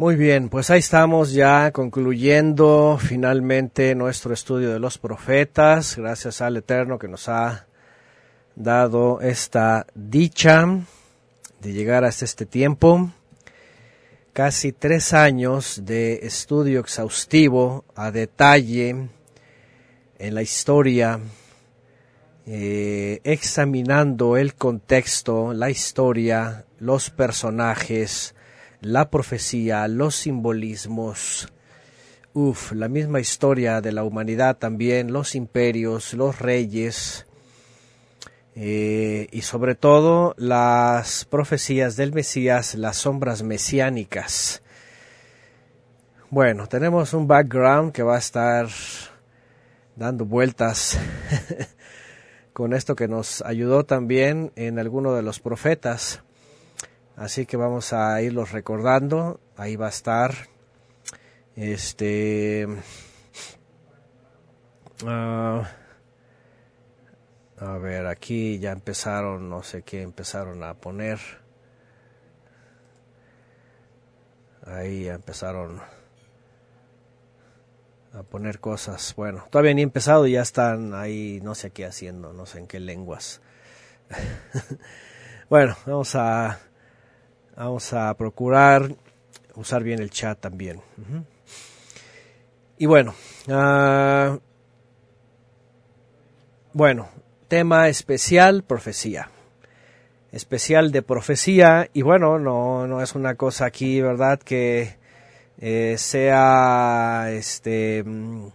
[0.00, 6.56] Muy bien, pues ahí estamos ya concluyendo finalmente nuestro estudio de los profetas, gracias al
[6.56, 7.66] Eterno que nos ha
[8.56, 10.66] dado esta dicha
[11.60, 13.10] de llegar hasta este tiempo.
[14.32, 19.10] Casi tres años de estudio exhaustivo a detalle
[20.18, 21.20] en la historia,
[22.46, 28.34] eh, examinando el contexto, la historia, los personajes,
[28.80, 31.52] la profecía, los simbolismos,
[32.32, 37.26] uff, la misma historia de la humanidad también, los imperios, los reyes,
[38.54, 44.62] eh, y sobre todo las profecías del Mesías, las sombras mesiánicas.
[46.30, 48.68] Bueno, tenemos un background que va a estar
[49.96, 50.98] dando vueltas
[52.52, 56.22] con esto que nos ayudó también en alguno de los profetas.
[57.20, 59.40] Así que vamos a irlos recordando.
[59.58, 60.32] Ahí va a estar.
[61.54, 62.66] Este.
[65.06, 65.70] Ah,
[67.58, 71.18] a ver, aquí ya empezaron, no sé qué empezaron a poner.
[74.64, 75.78] Ahí ya empezaron
[78.14, 79.14] a poner cosas.
[79.14, 82.66] Bueno, todavía ni empezado y ya están ahí, no sé qué haciendo, no sé en
[82.66, 83.42] qué lenguas.
[85.50, 86.58] bueno, vamos a
[87.56, 88.94] Vamos a procurar
[89.54, 90.80] usar bien el chat también.
[92.78, 93.14] Y bueno,
[93.48, 94.38] uh,
[96.72, 97.08] bueno,
[97.48, 99.30] tema especial, profecía.
[100.32, 104.38] Especial de profecía y bueno, no, no es una cosa aquí, ¿verdad?
[104.38, 104.96] Que
[105.58, 108.46] eh, sea este mm,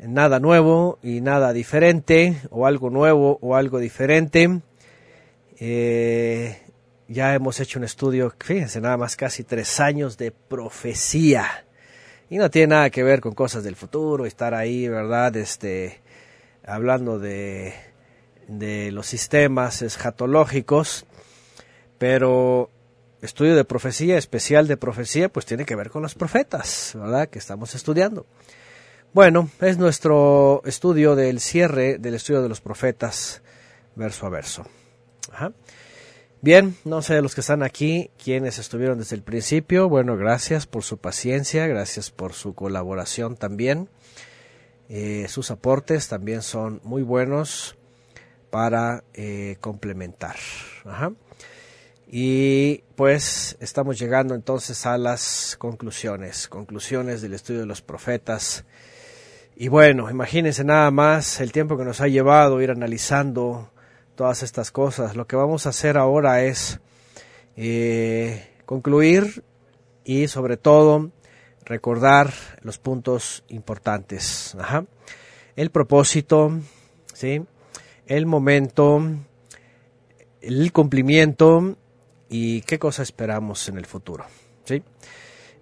[0.00, 4.60] nada nuevo y nada diferente o algo nuevo o algo diferente.
[5.58, 6.58] Eh,
[7.08, 11.64] ya hemos hecho un estudio, fíjense, nada más casi tres años de profecía.
[12.30, 15.34] Y no tiene nada que ver con cosas del futuro, estar ahí, ¿verdad?
[15.36, 16.02] Este,
[16.66, 17.72] hablando de,
[18.46, 21.06] de los sistemas escatológicos,
[21.96, 22.70] pero
[23.22, 27.28] estudio de profecía, especial de profecía, pues tiene que ver con los profetas, ¿verdad?
[27.28, 28.26] Que estamos estudiando.
[29.14, 33.40] Bueno, es nuestro estudio del cierre del estudio de los profetas,
[33.96, 34.66] verso a verso.
[35.32, 35.52] Ajá.
[36.40, 40.66] Bien, no sé de los que están aquí, quienes estuvieron desde el principio, bueno, gracias
[40.66, 43.88] por su paciencia, gracias por su colaboración también.
[44.88, 47.76] Eh, sus aportes también son muy buenos
[48.50, 50.36] para eh, complementar.
[52.06, 58.64] Y pues estamos llegando entonces a las conclusiones, conclusiones del estudio de los profetas.
[59.56, 63.72] Y bueno, imagínense nada más el tiempo que nos ha llevado ir analizando
[64.18, 65.14] todas estas cosas.
[65.14, 66.80] Lo que vamos a hacer ahora es
[67.56, 69.44] eh, concluir
[70.02, 71.12] y sobre todo
[71.64, 74.56] recordar los puntos importantes.
[75.54, 76.50] El propósito,
[77.14, 77.44] ¿sí?
[78.08, 79.00] el momento,
[80.40, 81.76] el cumplimiento
[82.28, 84.24] y qué cosa esperamos en el futuro.
[84.64, 84.82] ¿sí?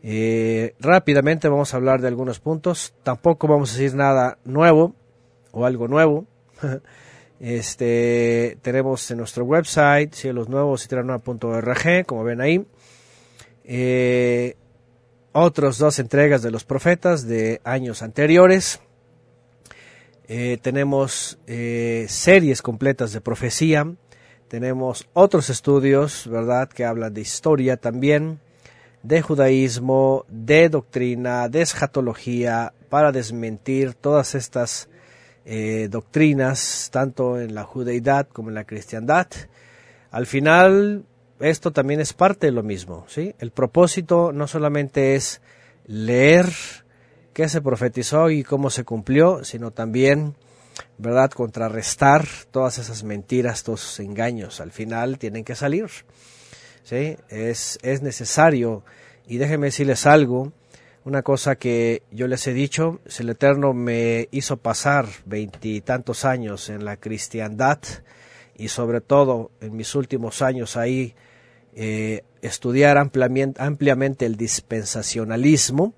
[0.03, 2.95] Eh, rápidamente vamos a hablar de algunos puntos.
[3.03, 4.95] Tampoco vamos a decir nada nuevo
[5.53, 6.25] o algo nuevo.
[7.39, 10.89] Este, tenemos en nuestro website, cielos nuevos,
[12.07, 12.67] como ven ahí.
[13.65, 14.57] Eh,
[15.33, 18.81] otros dos entregas de los profetas de años anteriores.
[20.29, 23.87] Eh, tenemos eh, series completas de profecía.
[24.49, 28.41] Tenemos otros estudios, ¿verdad?, que hablan de historia también,
[29.03, 34.89] de judaísmo, de doctrina, de escatología, para desmentir todas estas
[35.49, 39.29] eh, doctrinas, tanto en la judeidad como en la cristiandad.
[40.11, 41.05] Al final,
[41.39, 43.05] esto también es parte de lo mismo.
[43.09, 43.33] ¿sí?
[43.39, 45.41] El propósito no solamente es
[45.87, 46.47] leer
[47.33, 50.35] qué se profetizó y cómo se cumplió, sino también,
[50.99, 54.61] ¿verdad?, contrarrestar todas esas mentiras, todos esos engaños.
[54.61, 55.87] Al final tienen que salir.
[56.83, 57.17] ¿sí?
[57.29, 58.83] Es, es necesario.
[59.29, 60.53] Y déjenme decirles algo,
[61.07, 66.69] una cosa que yo les he dicho, si el Eterno me hizo pasar veintitantos años
[66.69, 67.79] en la cristiandad
[68.57, 71.15] y sobre todo en mis últimos años ahí
[71.77, 75.95] eh, estudiar ampliamente, el dispensacionalismo,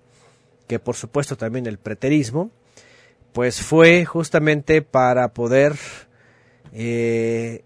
[0.66, 2.50] que por supuesto también el preterismo,
[3.32, 5.74] pues fue justamente para poder
[6.74, 7.62] eh,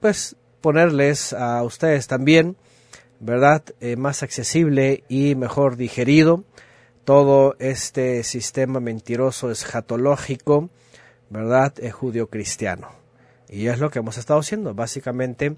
[0.00, 2.56] pues ponerles a ustedes también
[3.20, 3.62] ¿verdad?
[3.80, 6.44] Eh, más accesible y mejor digerido
[7.04, 10.70] todo este sistema mentiroso escatológico,
[11.30, 11.72] ¿verdad?
[11.78, 12.90] Es judío cristiano.
[13.48, 15.56] Y es lo que hemos estado haciendo, básicamente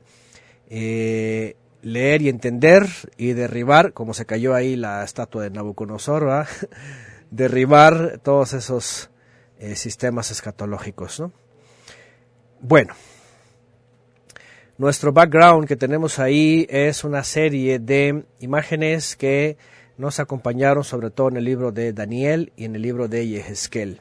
[0.69, 6.47] eh, leer y entender y derribar, como se cayó ahí la estatua de Nabucodonosor,
[7.31, 9.11] derribar todos esos
[9.59, 11.21] eh, sistemas escatológicos.
[11.21, 11.33] ¿no?
[12.61, 12.95] Bueno,
[14.79, 19.57] nuestro background que tenemos ahí es una serie de imágenes que
[19.97, 24.01] nos acompañaron sobre todo en el libro de Daniel y en el libro de Yehezkel,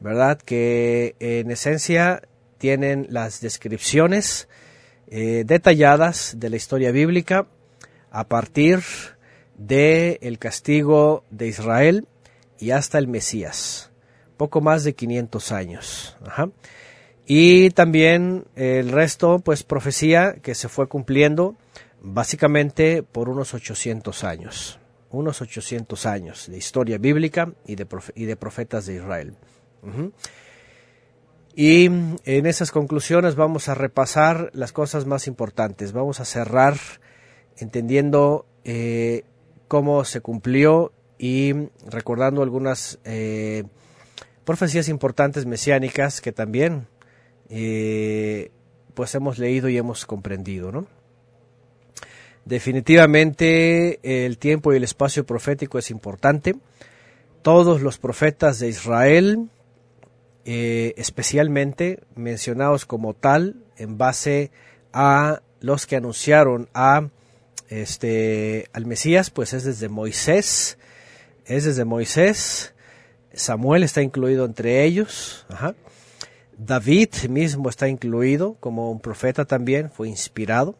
[0.00, 0.38] ¿verdad?
[0.38, 2.22] Que en esencia
[2.56, 4.48] tienen las descripciones
[5.08, 7.46] eh, detalladas de la historia bíblica
[8.10, 8.80] a partir
[9.58, 12.08] del el castigo de Israel
[12.58, 13.90] y hasta el Mesías,
[14.38, 16.16] poco más de 500 años.
[17.30, 21.56] Y también el resto, pues profecía que se fue cumpliendo
[22.00, 24.78] básicamente por unos 800 años,
[25.10, 29.34] unos 800 años de historia bíblica y de, y de profetas de Israel.
[31.54, 35.92] Y en esas conclusiones vamos a repasar las cosas más importantes.
[35.92, 36.78] Vamos a cerrar
[37.58, 39.24] entendiendo eh,
[39.68, 41.52] cómo se cumplió y
[41.86, 43.64] recordando algunas eh,
[44.46, 46.86] profecías importantes mesiánicas que también
[47.50, 48.50] eh,
[48.94, 50.86] pues hemos leído y hemos comprendido, ¿no?
[52.44, 56.56] Definitivamente el tiempo y el espacio profético es importante.
[57.42, 59.50] Todos los profetas de Israel
[60.50, 64.50] eh, especialmente mencionados como tal en base
[64.94, 67.10] a los que anunciaron a
[67.68, 70.78] este al Mesías, pues es desde Moisés,
[71.44, 72.72] es desde Moisés,
[73.34, 75.44] Samuel está incluido entre ellos,
[76.58, 80.76] David mismo está incluido como un profeta también, fue inspirado,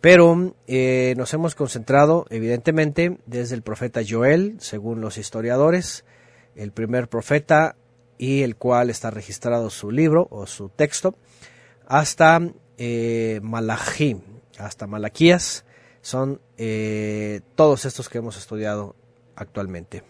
[0.00, 6.04] pero eh, nos hemos concentrado evidentemente desde el profeta Joel, según los historiadores,
[6.56, 7.76] el primer profeta
[8.18, 11.14] y el cual está registrado su libro o su texto,
[11.86, 12.40] hasta
[12.78, 13.40] eh,
[14.58, 15.64] hasta Malaquías,
[16.02, 18.96] son eh, todos estos que hemos estudiado
[19.36, 20.02] actualmente.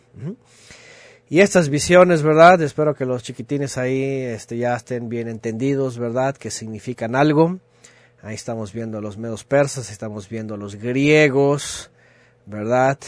[1.29, 2.63] Y estas visiones, ¿verdad?
[2.63, 6.37] Espero que los chiquitines ahí este, ya estén bien entendidos, ¿verdad?
[6.37, 7.59] Que significan algo.
[8.23, 11.91] Ahí estamos viendo a los medos persas, estamos viendo a los griegos,
[12.47, 12.99] ¿verdad?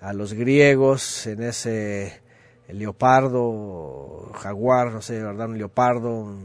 [0.00, 2.22] A los griegos en ese
[2.68, 5.48] leopardo, jaguar, no sé, ¿verdad?
[5.48, 6.36] Un leopardo,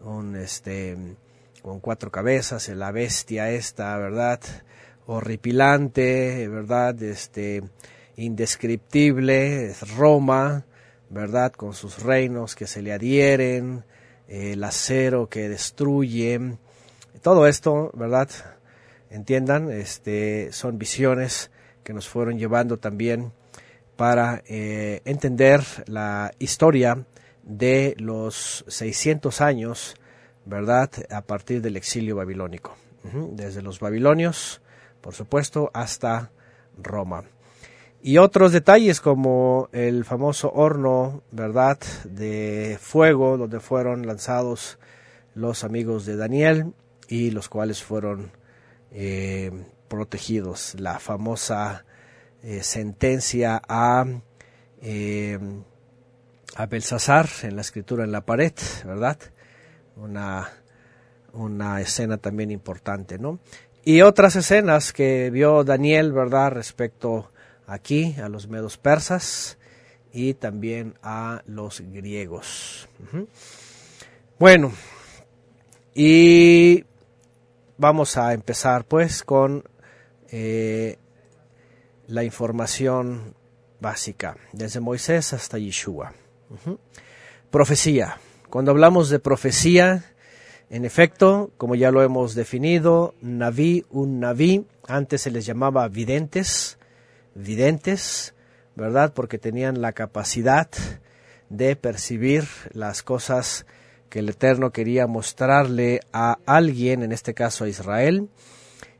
[0.00, 0.96] un, este,
[1.60, 4.40] con cuatro cabezas, la bestia esta, ¿verdad?
[5.04, 7.02] Horripilante, ¿verdad?
[7.02, 7.62] Este,
[8.16, 10.64] indescriptible, es Roma,
[11.10, 11.52] ¿verdad?
[11.52, 13.84] Con sus reinos que se le adhieren,
[14.28, 16.56] el acero que destruye,
[17.22, 18.28] todo esto, ¿verdad?
[19.10, 21.50] Entiendan, este, son visiones
[21.82, 23.32] que nos fueron llevando también
[23.96, 27.06] para eh, entender la historia
[27.42, 29.94] de los 600 años,
[30.44, 30.90] ¿verdad?
[31.10, 32.76] A partir del exilio babilónico,
[33.32, 34.62] desde los babilonios,
[35.00, 36.30] por supuesto, hasta
[36.82, 37.24] Roma.
[38.06, 44.78] Y otros detalles como el famoso horno, ¿verdad?, de fuego donde fueron lanzados
[45.34, 46.74] los amigos de Daniel
[47.08, 48.30] y los cuales fueron
[48.92, 49.50] eh,
[49.88, 50.78] protegidos.
[50.78, 51.86] La famosa
[52.42, 54.04] eh, sentencia a,
[54.82, 55.38] eh,
[56.56, 58.52] a Belsasar en la escritura en la pared,
[58.84, 59.16] ¿verdad?
[59.96, 60.50] Una,
[61.32, 63.38] una escena también importante, ¿no?
[63.82, 66.50] Y otras escenas que vio Daniel, ¿verdad?
[66.50, 67.30] Respecto
[67.66, 69.58] aquí a los medos persas
[70.12, 72.88] y también a los griegos.
[74.38, 74.72] Bueno,
[75.94, 76.84] y
[77.78, 79.64] vamos a empezar pues con
[80.30, 80.98] eh,
[82.06, 83.34] la información
[83.80, 86.12] básica, desde Moisés hasta Yeshua.
[87.50, 88.18] Profecía.
[88.50, 90.04] Cuando hablamos de profecía,
[90.70, 96.78] en efecto, como ya lo hemos definido, Naví, un Naví, antes se les llamaba videntes,
[97.34, 98.34] videntes,
[98.76, 99.12] ¿verdad?
[99.14, 100.68] Porque tenían la capacidad
[101.48, 103.66] de percibir las cosas
[104.08, 108.28] que el Eterno quería mostrarle a alguien, en este caso a Israel,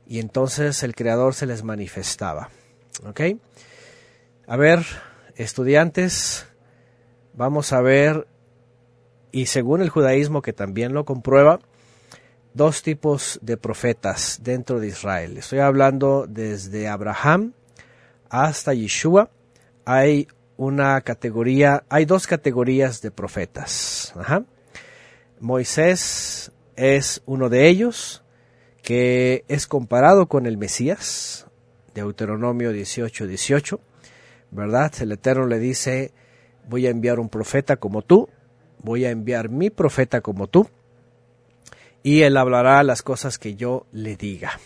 [0.06, 2.50] y entonces el Creador se les manifestaba.
[3.06, 3.20] ¿Ok?
[4.46, 4.84] A ver,
[5.36, 6.46] estudiantes,
[7.32, 8.26] vamos a ver,
[9.32, 11.60] y según el judaísmo que también lo comprueba,
[12.52, 15.38] dos tipos de profetas dentro de Israel.
[15.38, 17.52] Estoy hablando desde Abraham
[18.42, 19.30] hasta Yeshua.
[19.84, 20.26] Hay
[20.56, 24.12] una categoría, hay dos categorías de profetas.
[25.40, 28.24] Moisés es uno de ellos,
[28.82, 31.46] que es comparado con el Mesías,
[31.94, 33.80] Deuteronomio 18, 18,
[34.50, 34.92] ¿verdad?
[35.00, 36.12] El Eterno le dice,
[36.68, 38.28] voy a enviar un profeta como tú,
[38.82, 40.68] voy a enviar mi profeta como tú,
[42.02, 44.58] y él hablará las cosas que yo le diga.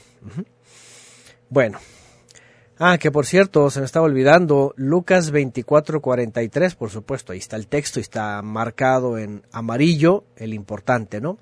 [1.51, 1.79] Bueno.
[2.81, 7.67] Ah, que por cierto, se me estaba olvidando, Lucas 24:43, por supuesto, ahí está el
[7.67, 11.39] texto, está marcado en amarillo, el importante, ¿no?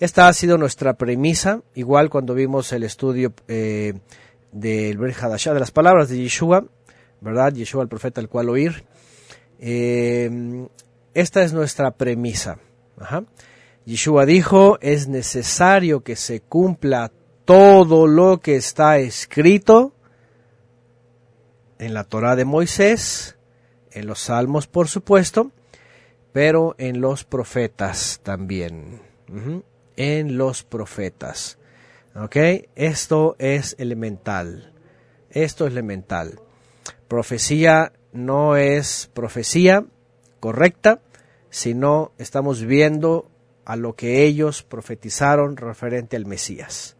[0.00, 3.92] Esta ha sido nuestra premisa, igual cuando vimos el estudio eh,
[4.50, 6.64] del de las palabras de Yeshua,
[7.20, 7.52] ¿verdad?
[7.52, 8.84] Yeshua, el profeta al cual oír.
[9.60, 10.66] Eh,
[11.12, 12.58] esta es nuestra premisa.
[13.84, 17.12] Yeshua dijo, es necesario que se cumpla
[17.44, 19.92] todo lo que está escrito
[21.82, 23.36] en la Torah de Moisés,
[23.90, 25.50] en los Salmos por supuesto,
[26.32, 29.02] pero en los profetas también.
[29.96, 31.58] En los profetas.
[32.14, 32.36] ¿Ok?
[32.76, 34.72] Esto es elemental.
[35.30, 36.40] Esto es elemental.
[37.08, 39.84] Profecía no es profecía
[40.38, 41.00] correcta,
[41.50, 43.28] sino estamos viendo
[43.64, 46.96] a lo que ellos profetizaron referente al Mesías.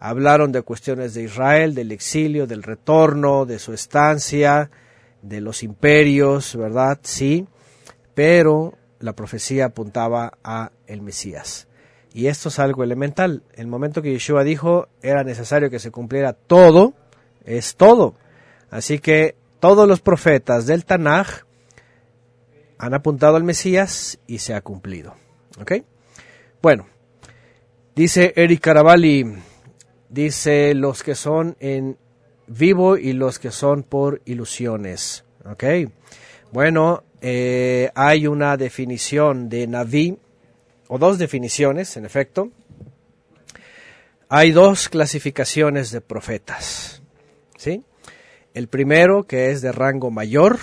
[0.00, 4.70] Hablaron de cuestiones de Israel, del exilio, del retorno, de su estancia,
[5.22, 6.98] de los imperios, ¿verdad?
[7.02, 7.46] Sí,
[8.14, 11.68] pero la profecía apuntaba a el Mesías.
[12.12, 13.42] Y esto es algo elemental.
[13.54, 16.94] El momento que Yeshua dijo era necesario que se cumpliera todo,
[17.44, 18.14] es todo.
[18.70, 21.44] Así que todos los profetas del Tanaj
[22.78, 25.14] han apuntado al Mesías y se ha cumplido.
[25.60, 25.72] ¿Ok?
[26.62, 26.86] Bueno,
[27.94, 29.24] dice Eric Caravalli,
[30.08, 31.96] dice los que son en
[32.46, 35.24] vivo y los que son por ilusiones.
[35.44, 35.64] ¿Ok?
[36.52, 40.18] Bueno, eh, hay una definición de Naví,
[40.88, 42.50] o dos definiciones, en efecto.
[44.28, 47.02] Hay dos clasificaciones de profetas.
[47.56, 47.82] ¿Sí?
[48.54, 50.58] El primero, que es de rango mayor,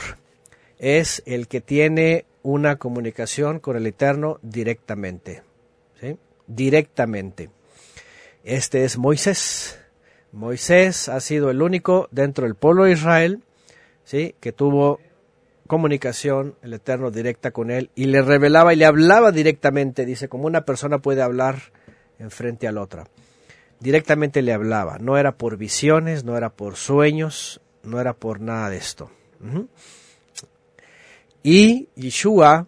[0.79, 5.43] es el que tiene una comunicación con el Eterno directamente.
[5.99, 6.17] ¿sí?
[6.47, 7.49] Directamente.
[8.45, 9.79] Este es Moisés.
[10.31, 13.41] Moisés ha sido el único dentro del pueblo de Israel
[14.03, 14.35] ¿sí?
[14.39, 14.99] que tuvo
[15.65, 20.45] comunicación, el Eterno directa con él, y le revelaba y le hablaba directamente, dice, como
[20.45, 21.55] una persona puede hablar
[22.19, 23.05] en frente a la otra.
[23.79, 28.69] Directamente le hablaba, no era por visiones, no era por sueños, no era por nada
[28.69, 29.09] de esto.
[31.41, 32.67] Y Yeshua,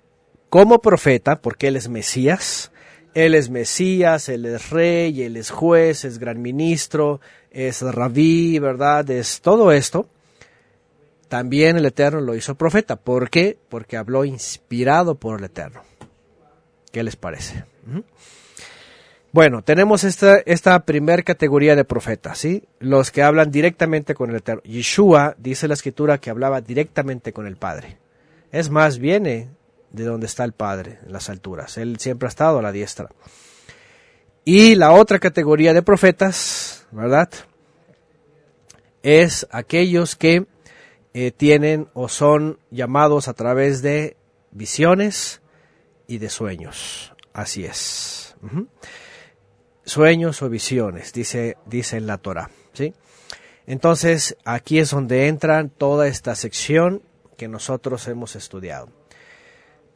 [0.49, 2.71] como profeta, porque él es Mesías,
[3.13, 9.09] él es Mesías, Él es rey, Él es juez, es gran ministro, es rabí, ¿verdad?
[9.09, 10.07] Es todo esto.
[11.27, 12.95] También el Eterno lo hizo profeta.
[12.95, 13.57] ¿Por qué?
[13.69, 15.81] Porque habló inspirado por el Eterno.
[16.91, 17.65] ¿Qué les parece?
[19.31, 22.63] Bueno, tenemos esta, esta primera categoría de profetas, ¿sí?
[22.79, 24.61] Los que hablan directamente con el Eterno.
[24.63, 27.97] Yeshua dice la escritura que hablaba directamente con el Padre.
[28.51, 29.49] Es más, viene
[29.91, 31.77] de donde está el Padre, en las alturas.
[31.77, 33.09] Él siempre ha estado a la diestra.
[34.45, 37.29] Y la otra categoría de profetas, ¿verdad?
[39.03, 40.45] Es aquellos que
[41.13, 44.17] eh, tienen o son llamados a través de
[44.51, 45.41] visiones
[46.07, 47.13] y de sueños.
[47.33, 48.35] Así es.
[49.83, 52.49] Sueños o visiones, dice, dice en la Torah.
[52.73, 52.93] ¿sí?
[53.65, 57.01] Entonces, aquí es donde entra toda esta sección
[57.37, 58.89] que nosotros hemos estudiado.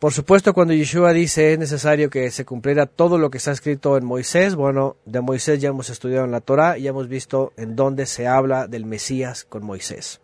[0.02, 3.98] Por supuesto, cuando Yeshua dice es necesario que se cumpliera todo lo que está escrito
[3.98, 7.76] en Moisés, bueno, de Moisés ya hemos estudiado en la Torah y hemos visto en
[7.76, 10.20] dónde se habla del Mesías con Moisés.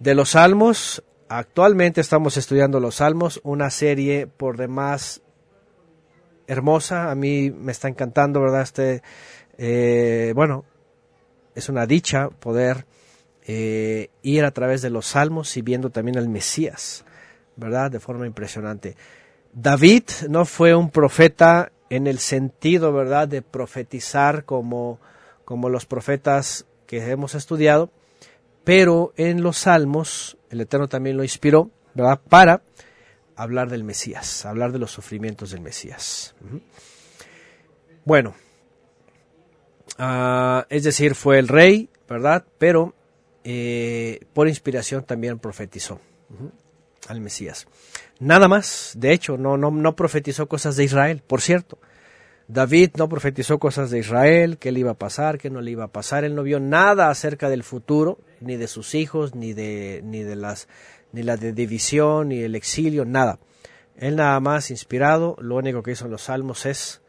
[0.00, 5.22] De los Salmos, actualmente estamos estudiando los Salmos, una serie por demás
[6.46, 8.64] hermosa, a mí me está encantando, ¿verdad?
[8.64, 9.02] Este,
[9.56, 10.66] eh, bueno,
[11.54, 12.84] es una dicha poder
[13.46, 17.06] eh, ir a través de los Salmos y viendo también al Mesías
[17.56, 17.90] ¿verdad?
[17.90, 18.96] De forma impresionante.
[19.52, 24.98] David no fue un profeta en el sentido, ¿verdad?, de profetizar como,
[25.44, 27.90] como los profetas que hemos estudiado,
[28.64, 32.62] pero en los salmos el Eterno también lo inspiró, ¿verdad?, para
[33.36, 36.34] hablar del Mesías, hablar de los sufrimientos del Mesías.
[38.04, 38.34] Bueno,
[39.98, 42.94] ah, es decir, fue el rey, ¿verdad?, pero
[43.44, 46.00] eh, por inspiración también profetizó
[47.08, 47.66] al Mesías.
[48.20, 51.78] Nada más, de hecho, no, no, no profetizó cosas de Israel, por cierto.
[52.48, 55.84] David no profetizó cosas de Israel, qué le iba a pasar, qué no le iba
[55.84, 56.24] a pasar.
[56.24, 60.36] Él no vio nada acerca del futuro, ni de sus hijos, ni de, ni de
[60.36, 60.68] las,
[61.12, 63.38] ni la división, ni el exilio, nada.
[63.96, 67.02] Él nada más inspirado, lo único que hizo en los salmos es,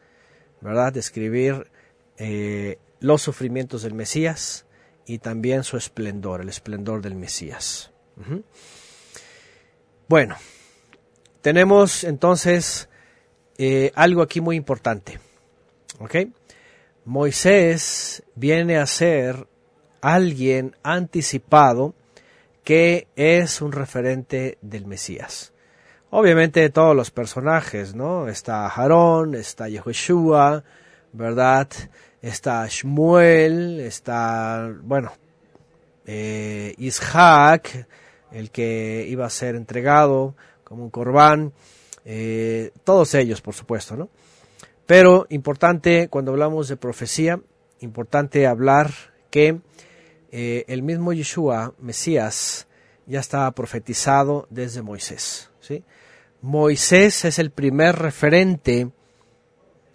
[0.60, 1.70] ¿verdad?, describir
[2.16, 4.66] eh, los sufrimientos del Mesías
[5.06, 7.90] y también su esplendor, el esplendor del Mesías.
[10.08, 10.36] Bueno,
[11.40, 12.88] tenemos entonces
[13.58, 15.18] eh, algo aquí muy importante.
[15.98, 16.16] ¿Ok?
[17.04, 19.46] Moisés viene a ser
[20.00, 21.94] alguien anticipado
[22.64, 25.52] que es un referente del Mesías.
[26.10, 28.28] Obviamente todos los personajes, ¿no?
[28.28, 30.64] Está Aarón, está Yehoshua,
[31.12, 31.68] ¿verdad?
[32.22, 35.12] Está Shmuel, está, bueno,
[36.06, 37.86] eh, Isaac,
[38.34, 41.52] el que iba a ser entregado como un corbán,
[42.04, 44.10] eh, todos ellos, por supuesto, ¿no?
[44.86, 47.40] Pero importante, cuando hablamos de profecía,
[47.80, 48.92] importante hablar
[49.30, 49.60] que
[50.30, 52.66] eh, el mismo Yeshua, Mesías,
[53.06, 55.50] ya estaba profetizado desde Moisés.
[55.60, 55.84] ¿sí?
[56.42, 58.90] Moisés es el primer referente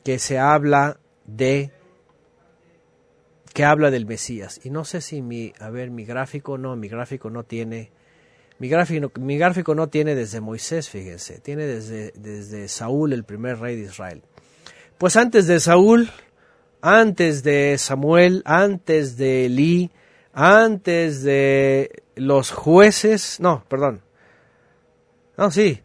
[0.03, 1.72] que se habla de
[3.53, 4.60] que habla del Mesías.
[4.63, 7.91] Y no sé si mi, a ver, mi gráfico no, mi gráfico no tiene,
[8.60, 8.68] mi
[9.38, 14.22] gráfico, no tiene desde Moisés, fíjense, tiene desde, desde Saúl, el primer rey de Israel.
[14.98, 16.10] Pues antes de Saúl,
[16.82, 19.92] antes de Samuel, antes de Elí,
[20.34, 24.01] antes de los jueces, no, perdón,
[25.38, 25.82] no, sí,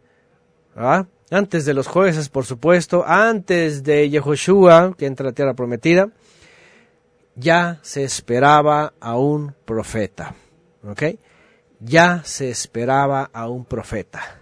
[1.31, 6.09] antes de los jueces, por supuesto, antes de Yehoshua, que entra a la tierra prometida,
[7.35, 10.35] ya se esperaba a un profeta,
[10.85, 11.03] ¿ok?
[11.79, 14.41] Ya se esperaba a un profeta,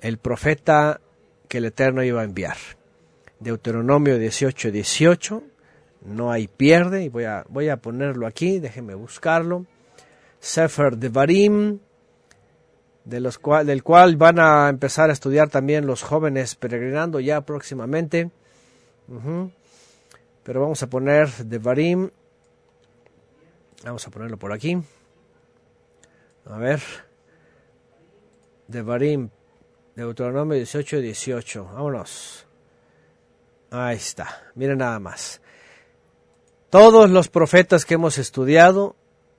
[0.00, 1.00] el profeta
[1.48, 2.56] que el Eterno iba a enviar.
[3.40, 5.42] Deuteronomio 18, 18,
[6.02, 9.66] no hay pierde, y voy a, voy a ponerlo aquí, déjenme buscarlo.
[10.40, 11.78] Sefer de Barim,
[13.04, 17.40] de los cual, del cual van a empezar a estudiar también los jóvenes peregrinando ya
[17.40, 18.30] próximamente.
[20.42, 22.10] Pero vamos a poner de Barim,
[23.84, 24.78] vamos a ponerlo por aquí.
[26.50, 26.80] A ver,
[28.68, 29.28] de Barim,
[29.94, 32.46] Deuteronomio 18, 18, vámonos.
[33.70, 35.42] Ahí está, miren nada más.
[36.70, 38.96] Todos los profetas que hemos estudiado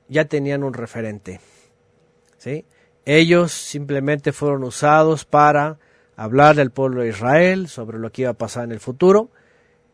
[0.08, 1.39] ya tenían un referente.
[2.38, 2.66] ¿sí?
[3.06, 5.79] Ellos simplemente fueron usados para
[6.16, 9.31] hablar del pueblo de Israel sobre lo que iba a pasar en el futuro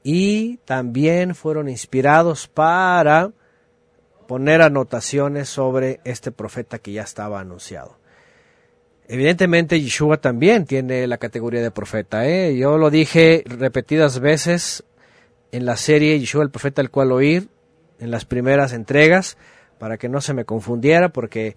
[0.04, 3.32] y también fueron inspirados para
[4.28, 7.98] poner anotaciones sobre este profeta que ya estaba anunciado.
[9.08, 12.28] Evidentemente Yeshua también tiene la categoría de profeta.
[12.28, 12.58] ¿eh?
[12.58, 14.84] Yo lo dije repetidas veces
[15.52, 17.50] en la serie Yeshua el profeta al cual oír,
[18.00, 19.38] en las primeras entregas,
[19.78, 21.56] para que no se me confundiera, porque,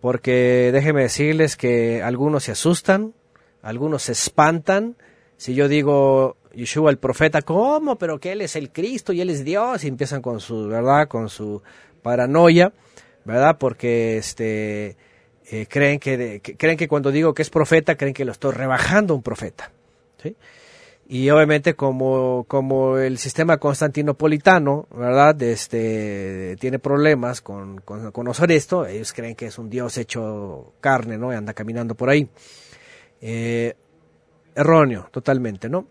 [0.00, 3.12] porque déjenme decirles que algunos se asustan,
[3.60, 4.96] algunos se espantan.
[5.36, 7.96] Si yo digo Yeshua el profeta, ¿cómo?
[7.98, 11.08] Pero que él es el Cristo y él es Dios, y empiezan con su, ¿verdad?
[11.08, 11.60] Con su
[12.04, 12.72] paranoia,
[13.24, 13.56] ¿verdad?
[13.58, 14.96] Porque este,
[15.50, 19.16] eh, creen, que, creen que cuando digo que es profeta, creen que lo estoy rebajando
[19.16, 19.72] un profeta.
[20.22, 20.36] ¿sí?
[21.06, 25.40] y obviamente como, como el sistema constantinopolitano, ¿verdad?
[25.42, 31.18] Este, tiene problemas con, con, conocer esto, ellos creen que es un dios hecho carne,
[31.18, 31.32] ¿no?
[31.32, 32.28] Y anda caminando por ahí.
[33.20, 33.74] Eh,
[34.54, 35.86] erróneo, totalmente, ¿no?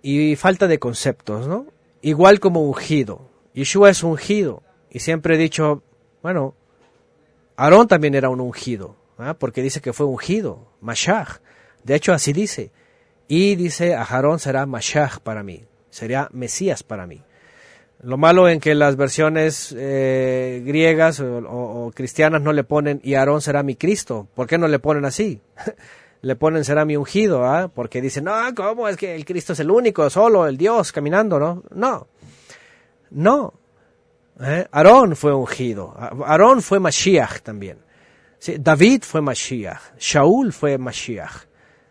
[0.00, 1.66] Y falta de conceptos, ¿no?
[2.00, 3.28] Igual como ungido.
[3.52, 4.62] Yeshua es ungido.
[4.90, 5.82] Y siempre he dicho,
[6.22, 6.54] bueno,
[7.56, 9.34] Aarón también era un ungido, ¿ah?
[9.34, 11.40] porque dice que fue ungido, Mashach.
[11.84, 12.70] De hecho, así dice
[13.28, 17.22] y dice, Aarón será Mashach para mí, sería Mesías para mí.
[18.02, 23.42] Lo malo en que las versiones eh, griegas o, cristianas no le ponen y Aarón
[23.42, 24.28] será mi Cristo.
[24.34, 25.40] ¿Por qué no le ponen así?
[26.22, 27.68] le ponen será mi ungido, ¿ah?
[27.72, 31.38] porque dicen, no, ¿cómo es que el Cristo es el único, solo, el Dios caminando,
[31.38, 31.64] no?
[31.74, 32.06] No,
[33.10, 33.54] no.
[34.40, 34.66] ¿Eh?
[34.70, 37.78] Aarón fue ungido, Aarón fue Mashiach también.
[38.60, 41.48] David fue Mashiach, Shaul fue Mashiach.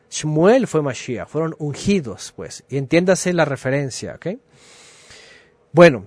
[0.09, 4.27] Shmuel fue Mashiach, fueron ungidos, pues, y entiéndase la referencia, ¿ok?
[5.73, 6.05] Bueno,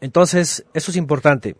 [0.00, 1.56] entonces, eso es importante.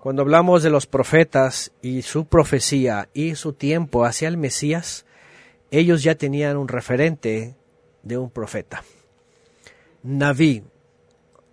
[0.00, 5.06] Cuando hablamos de los profetas y su profecía y su tiempo hacia el Mesías,
[5.70, 7.56] ellos ya tenían un referente
[8.02, 8.84] de un profeta.
[10.02, 10.62] Naví,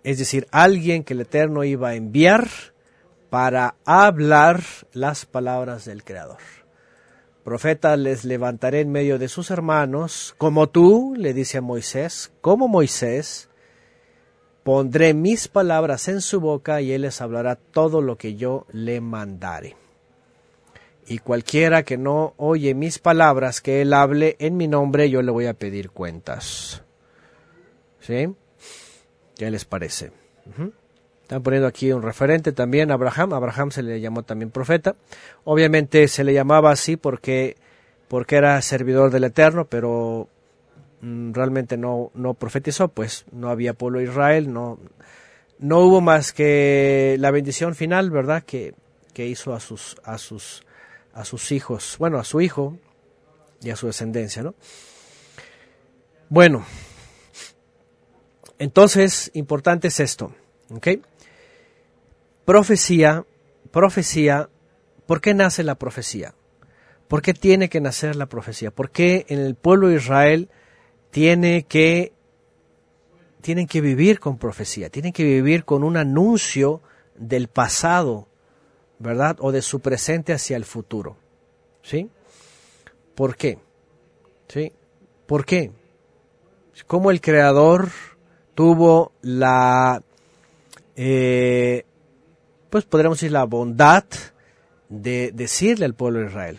[0.06, 2.48] es decir, alguien que el Eterno iba a enviar
[3.28, 4.60] para hablar
[4.92, 6.38] las palabras del Creador.
[7.42, 12.68] Profeta les levantaré en medio de sus hermanos, como tú, le dice a Moisés, como
[12.68, 13.48] Moisés,
[14.62, 19.00] pondré mis palabras en su boca y él les hablará todo lo que yo le
[19.00, 19.74] mandare.
[21.08, 25.32] Y cualquiera que no oye mis palabras, que él hable en mi nombre, yo le
[25.32, 26.84] voy a pedir cuentas.
[27.98, 28.28] ¿Sí?
[29.36, 30.12] ¿Qué les parece?
[31.22, 33.34] Están poniendo aquí un referente también, Abraham.
[33.34, 34.96] Abraham se le llamó también profeta.
[35.44, 37.56] Obviamente se le llamaba así porque,
[38.08, 40.28] porque era servidor del Eterno, pero
[41.00, 44.78] mm, realmente no, no profetizó, pues no había pueblo de Israel, no,
[45.58, 48.42] no hubo más que la bendición final, ¿verdad?
[48.44, 48.74] Que,
[49.12, 50.62] que hizo a sus, a sus,
[51.12, 52.78] a sus hijos, bueno, a su hijo
[53.60, 54.54] y a su descendencia, ¿no?
[56.28, 56.64] Bueno,
[58.58, 60.32] entonces, importante es esto.
[62.44, 63.24] Profecía,
[63.70, 64.48] profecía,
[65.06, 66.34] ¿por qué nace la profecía?
[67.08, 68.70] ¿Por qué tiene que nacer la profecía?
[68.70, 70.48] ¿Por qué en el pueblo de Israel
[71.10, 72.12] tiene que,
[73.40, 74.90] tienen que vivir con profecía?
[74.90, 76.82] Tienen que vivir con un anuncio
[77.16, 78.26] del pasado,
[78.98, 79.36] ¿verdad?
[79.40, 81.16] O de su presente hacia el futuro.
[81.82, 82.10] ¿Sí?
[83.14, 83.58] ¿Por qué?
[84.48, 84.72] ¿Sí?
[85.26, 85.70] ¿Por qué?
[86.86, 87.90] ¿Cómo el Creador
[88.56, 90.02] tuvo la,
[90.96, 91.84] eh,
[92.70, 94.04] pues podríamos decir, la bondad
[94.88, 96.58] de decirle al pueblo de Israel.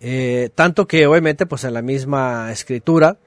[0.00, 3.18] Eh, tanto que obviamente pues en la misma escritura,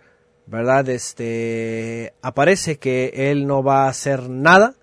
[0.45, 0.89] ¿verdad?
[0.89, 4.75] Este, aparece que él no va a hacer nada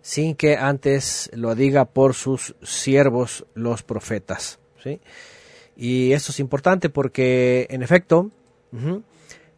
[0.00, 5.00] sin que antes lo diga por sus siervos los profetas, ¿sí?
[5.80, 8.32] Y esto es importante porque en efecto,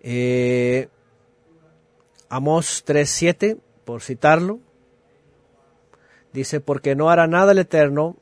[0.02, 0.88] eh,
[2.28, 4.61] Amos 3.7, por citarlo,
[6.35, 8.18] dice, porque no hará nada el Eterno,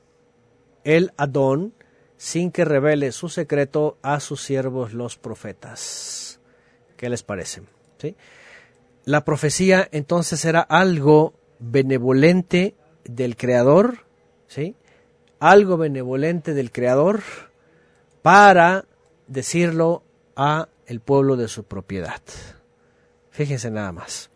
[0.84, 1.74] el Adón,
[2.16, 6.38] sin que revele su secreto a sus siervos los profetas.
[6.96, 7.62] ¿Qué les parece?
[7.98, 8.14] ¿Sí?
[9.06, 14.04] La profecía entonces era algo benevolente del Creador,
[14.46, 14.76] ¿sí?
[15.40, 17.22] Algo benevolente del Creador
[18.22, 18.84] para
[19.26, 20.02] decirlo
[20.36, 22.22] a el pueblo de su propiedad.
[23.30, 24.30] Fíjense nada más.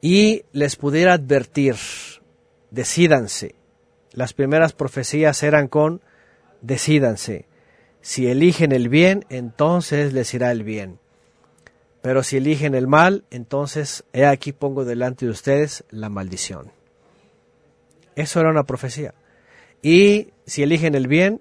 [0.00, 1.76] Y les pudiera advertir,
[2.70, 3.54] decídanse.
[4.12, 6.00] Las primeras profecías eran con,
[6.60, 7.46] decídanse.
[8.00, 11.00] Si eligen el bien, entonces les irá el bien.
[12.02, 16.70] Pero si eligen el mal, entonces he aquí pongo delante de ustedes la maldición.
[18.14, 19.14] Eso era una profecía.
[19.80, 21.40] Y si eligen el bien,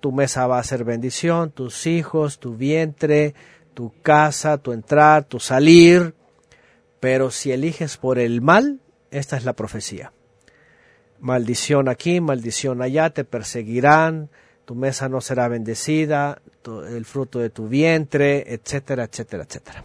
[0.00, 3.34] tu mesa va a ser bendición, tus hijos, tu vientre,
[3.74, 6.14] tu casa, tu entrar, tu salir.
[6.98, 10.12] Pero si eliges por el mal, esta es la profecía.
[11.20, 14.30] Maldición aquí, maldición allá, te perseguirán,
[14.64, 16.40] tu mesa no será bendecida,
[16.88, 19.84] el fruto de tu vientre, etcétera, etcétera, etcétera.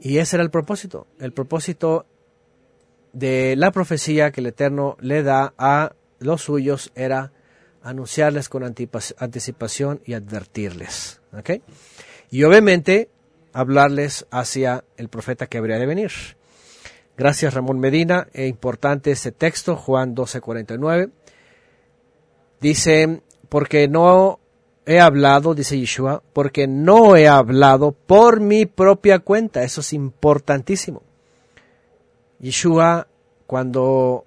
[0.00, 1.06] Y ese era el propósito.
[1.18, 2.06] El propósito
[3.12, 7.32] de la profecía que el Eterno le da a los suyos era
[7.82, 11.20] anunciarles con anticipación y advertirles.
[12.30, 13.08] Y obviamente
[13.52, 16.10] hablarles hacia el profeta que habría de venir.
[17.16, 21.10] Gracias Ramón Medina, es importante este texto, Juan 12:49.
[22.60, 24.38] Dice, porque no
[24.86, 29.62] he hablado, dice Yeshua, porque no he hablado por mi propia cuenta.
[29.62, 31.02] Eso es importantísimo.
[32.38, 33.06] Yeshua,
[33.46, 34.24] cuando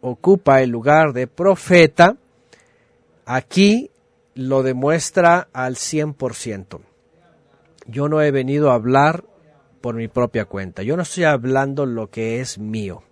[0.00, 2.16] ocupa el lugar de profeta,
[3.24, 3.90] Aquí
[4.34, 6.80] lo demuestra al 100%.
[7.86, 9.24] Yo no he venido a hablar
[9.80, 10.82] por mi propia cuenta.
[10.82, 13.02] Yo no estoy hablando lo que es mío.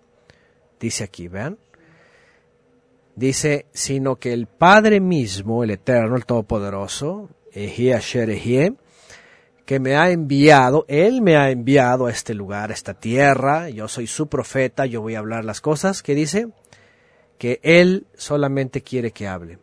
[0.79, 1.57] Dice aquí, vean.
[3.15, 7.29] Dice, sino que el Padre mismo, el Eterno, el Todopoderoso,
[9.65, 13.87] que me ha enviado, Él me ha enviado a este lugar, a esta tierra, yo
[13.87, 16.47] soy su profeta, yo voy a hablar las cosas, que dice
[17.37, 19.59] que Él solamente quiere que hable.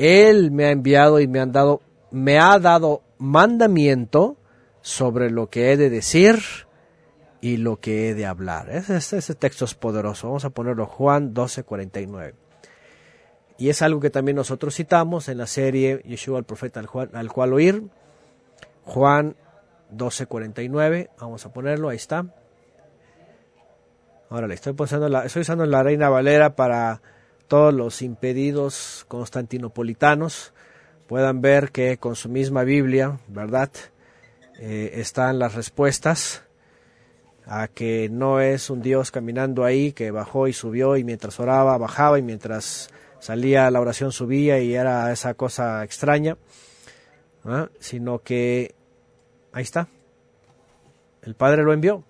[0.00, 4.38] Él me ha enviado y me, han dado, me ha dado mandamiento
[4.80, 6.38] sobre lo que he de decir
[7.42, 8.70] y lo que he de hablar.
[8.70, 10.28] Ese, ese texto es poderoso.
[10.28, 12.32] Vamos a ponerlo Juan 12:49.
[13.58, 17.30] Y es algo que también nosotros citamos en la serie Yeshua el profeta al, al
[17.30, 17.84] cual oír.
[18.86, 19.36] Juan
[19.92, 21.10] 12:49.
[21.20, 22.24] Vamos a ponerlo, ahí está.
[24.30, 24.74] Ahora le estoy,
[25.10, 27.02] la, estoy usando la Reina Valera para
[27.50, 30.52] todos los impedidos constantinopolitanos
[31.08, 33.70] puedan ver que con su misma Biblia, ¿verdad?
[34.60, 36.44] Eh, están las respuestas
[37.46, 41.76] a que no es un Dios caminando ahí que bajó y subió y mientras oraba
[41.76, 46.36] bajaba y mientras salía la oración subía y era esa cosa extraña,
[47.44, 47.68] ¿ah?
[47.80, 48.76] sino que
[49.50, 49.88] ahí está,
[51.22, 52.04] el Padre lo envió.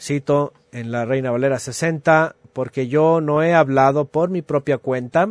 [0.00, 5.30] Cito en la Reina Valera 60, porque yo no he hablado por mi propia cuenta.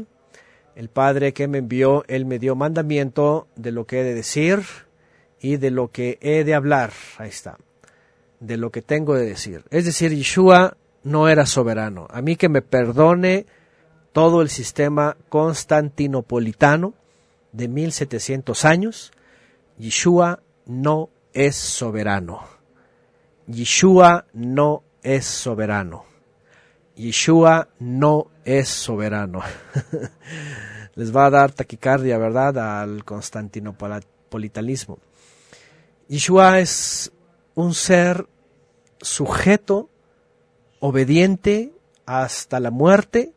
[0.75, 4.62] El Padre que me envió, Él me dio mandamiento de lo que he de decir
[5.39, 6.91] y de lo que he de hablar.
[7.17, 7.58] Ahí está.
[8.39, 9.63] De lo que tengo de decir.
[9.71, 12.08] Es decir, Yeshua no era soberano.
[12.10, 13.45] A mí que me perdone
[14.13, 16.93] todo el sistema constantinopolitano
[17.51, 19.12] de 1700 años.
[19.77, 22.43] Yeshua no es soberano.
[23.47, 26.09] Yeshua no es soberano.
[27.00, 29.42] Yeshua no es soberano.
[30.96, 35.00] Les va a dar taquicardia, ¿verdad?, al constantinopolitanismo.
[36.10, 37.14] Yeshua es
[37.56, 38.28] un ser
[39.00, 39.90] sujeto,
[40.82, 41.72] obediente
[42.06, 43.32] hasta la muerte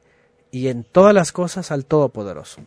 [0.51, 2.62] y en todas las cosas al Todopoderoso.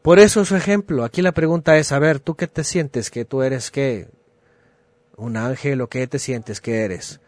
[0.00, 1.04] Por eso su ejemplo.
[1.04, 3.10] Aquí la pregunta es, a ver, ¿tú qué te sientes?
[3.10, 4.08] ¿Que tú eres qué?
[5.16, 7.20] ¿Un ángel o qué te sientes que eres?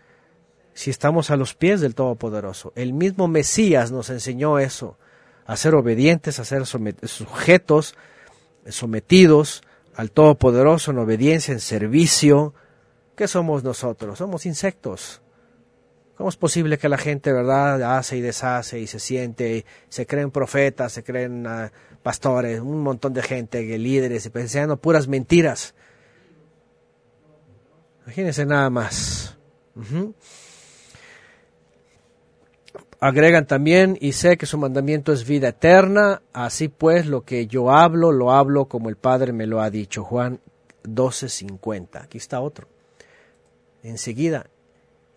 [0.74, 2.72] Si estamos a los pies del Todopoderoso.
[2.76, 4.98] El mismo Mesías nos enseñó eso,
[5.46, 7.94] a ser obedientes, a ser sujetos,
[8.68, 9.62] sometidos
[9.94, 12.54] al Todopoderoso en obediencia, en servicio.
[13.16, 14.18] ¿Qué somos nosotros?
[14.18, 15.22] Somos insectos.
[16.16, 20.30] ¿Cómo es posible que la gente, verdad, hace y deshace y se siente, se creen
[20.30, 21.68] profetas, se creen uh,
[22.02, 25.74] pastores, un montón de gente, líderes, y pensando puras mentiras?
[28.04, 29.36] Imagínense nada más.
[33.06, 37.70] Agregan también, y sé que su mandamiento es vida eterna, así pues lo que yo
[37.70, 40.04] hablo, lo hablo como el Padre me lo ha dicho.
[40.04, 40.40] Juan
[40.84, 42.04] 12:50.
[42.04, 42.66] Aquí está otro.
[43.82, 44.46] Enseguida,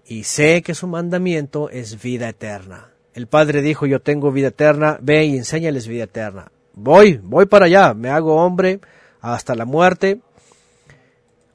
[0.06, 2.92] y sé que su mandamiento es vida eterna.
[3.14, 6.52] El Padre dijo, yo tengo vida eterna, ve y enséñales vida eterna.
[6.74, 8.82] Voy, voy para allá, me hago hombre
[9.22, 10.20] hasta la muerte.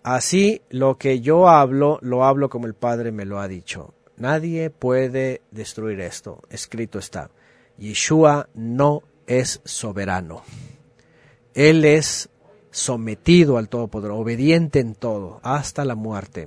[0.03, 3.93] Así lo que yo hablo, lo hablo como el Padre me lo ha dicho.
[4.23, 6.43] Nadie puede destruir esto.
[6.49, 7.29] Escrito está.
[7.77, 10.45] Yeshua no es soberano.
[11.55, 12.29] Él es
[12.71, 16.47] sometido al Todopoderoso, obediente en todo, hasta la muerte.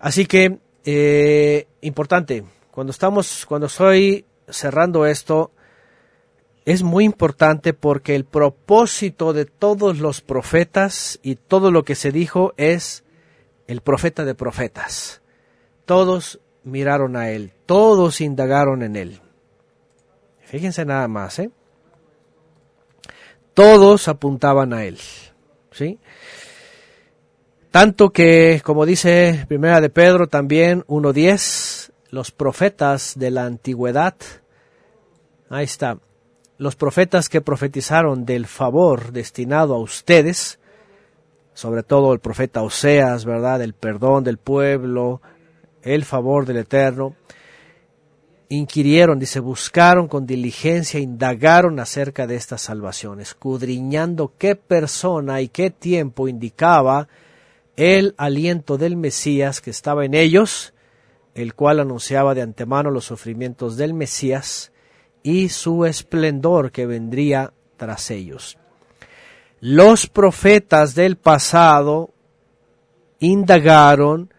[0.00, 5.52] Así que, eh, importante, cuando estamos, cuando estoy cerrando esto,
[6.64, 12.10] es muy importante porque el propósito de todos los profetas y todo lo que se
[12.10, 13.04] dijo es
[13.68, 15.22] el profeta de profetas.
[15.88, 19.20] Todos miraron a él, todos indagaron en él.
[20.42, 21.50] Fíjense nada más, ¿eh?
[23.54, 24.98] Todos apuntaban a él,
[25.70, 25.98] ¿sí?
[27.70, 34.14] Tanto que, como dice Primera de Pedro también 1.10, los profetas de la antigüedad,
[35.48, 35.96] ahí está,
[36.58, 40.58] los profetas que profetizaron del favor destinado a ustedes,
[41.54, 43.62] sobre todo el profeta Oseas, ¿verdad?
[43.62, 45.22] El perdón del pueblo,
[45.94, 47.14] el favor del Eterno,
[48.48, 55.70] inquirieron, dice, buscaron con diligencia, indagaron acerca de esta salvación, escudriñando qué persona y qué
[55.70, 57.08] tiempo indicaba
[57.76, 60.72] el aliento del Mesías que estaba en ellos,
[61.34, 64.72] el cual anunciaba de antemano los sufrimientos del Mesías
[65.22, 68.58] y su esplendor que vendría tras ellos.
[69.60, 72.10] Los profetas del pasado
[73.20, 74.32] indagaron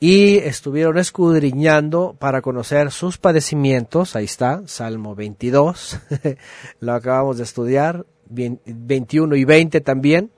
[0.00, 4.14] y estuvieron escudriñando para conocer sus padecimientos.
[4.14, 5.98] Ahí está, Salmo 22,
[6.80, 10.30] lo acabamos de estudiar, 21 y 20 también.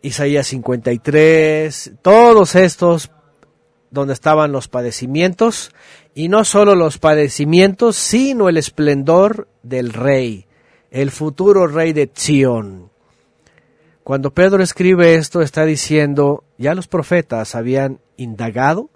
[0.00, 3.10] Isaías 53, todos estos
[3.90, 5.72] donde estaban los padecimientos,
[6.14, 10.46] y no solo los padecimientos, sino el esplendor del rey,
[10.90, 12.87] el futuro rey de Zion.
[14.08, 18.88] Cuando Pedro escribe esto, está diciendo, ya los profetas habían indagado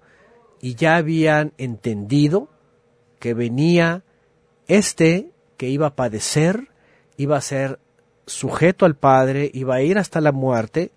[0.59, 2.49] y ya habían entendido
[3.19, 4.05] que venía
[4.69, 6.69] este que iba a padecer,
[7.19, 7.79] iba a ser
[8.25, 10.93] sujeto al Padre, iba a ir hasta la muerte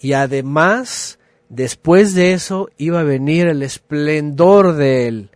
[0.00, 1.18] y además
[1.50, 5.30] después de eso iba a venir el esplendor de él,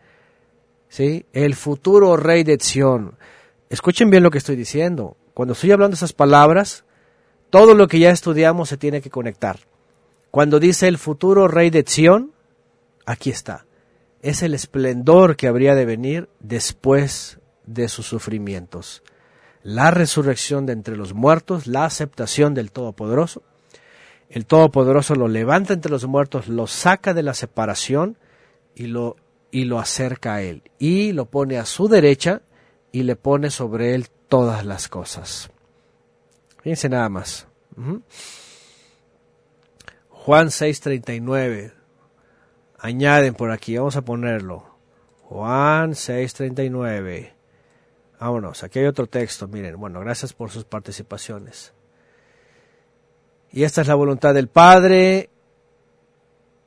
[0.88, 1.26] ¿sí?
[1.34, 3.18] el futuro rey de Sión.
[3.68, 5.18] Escuchen bien lo que estoy diciendo.
[5.34, 6.86] Cuando estoy hablando esas palabras,
[7.54, 9.60] todo lo que ya estudiamos se tiene que conectar.
[10.32, 12.32] Cuando dice el futuro rey de Sión,
[13.06, 13.64] aquí está.
[14.22, 19.04] Es el esplendor que habría de venir después de sus sufrimientos
[19.62, 23.44] la resurrección de entre los muertos, la aceptación del Todopoderoso.
[24.28, 28.18] El Todopoderoso lo levanta entre los muertos, lo saca de la separación
[28.74, 29.14] y lo,
[29.52, 30.64] y lo acerca a Él.
[30.80, 32.42] Y lo pone a su derecha
[32.90, 35.53] y le pone sobre Él todas las cosas.
[36.64, 37.46] Fíjense nada más.
[40.08, 41.74] Juan 6:39.
[42.78, 44.64] Añaden por aquí, vamos a ponerlo.
[45.24, 47.34] Juan 6:39.
[48.18, 51.74] Vámonos, aquí hay otro texto, miren, bueno, gracias por sus participaciones.
[53.52, 55.28] Y esta es la voluntad del Padre.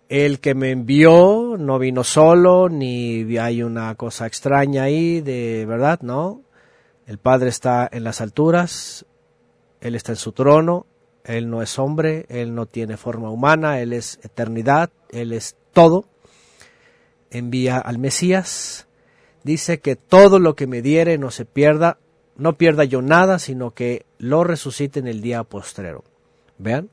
[0.10, 6.02] El que me envió no vino solo, ni hay una cosa extraña ahí de verdad,
[6.02, 6.44] ¿no?
[7.08, 9.04] El Padre está en las alturas,
[9.82, 10.86] Él está en su trono,
[11.24, 16.06] Él no es hombre, Él no tiene forma humana, Él es eternidad, Él es todo.
[17.30, 18.88] Envía al Mesías.
[19.44, 22.00] Dice que todo lo que me diere no se pierda,
[22.36, 26.04] no pierda yo nada, sino que lo resucite en el día postrero.
[26.58, 26.90] Vean,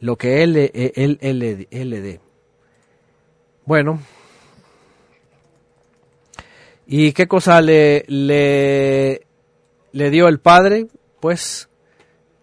[0.00, 2.20] lo que Él, él, él, él le dé.
[3.66, 4.00] Bueno,
[6.86, 9.26] ¿y qué cosa le, le,
[9.92, 10.88] le dio el Padre?
[11.20, 11.70] Pues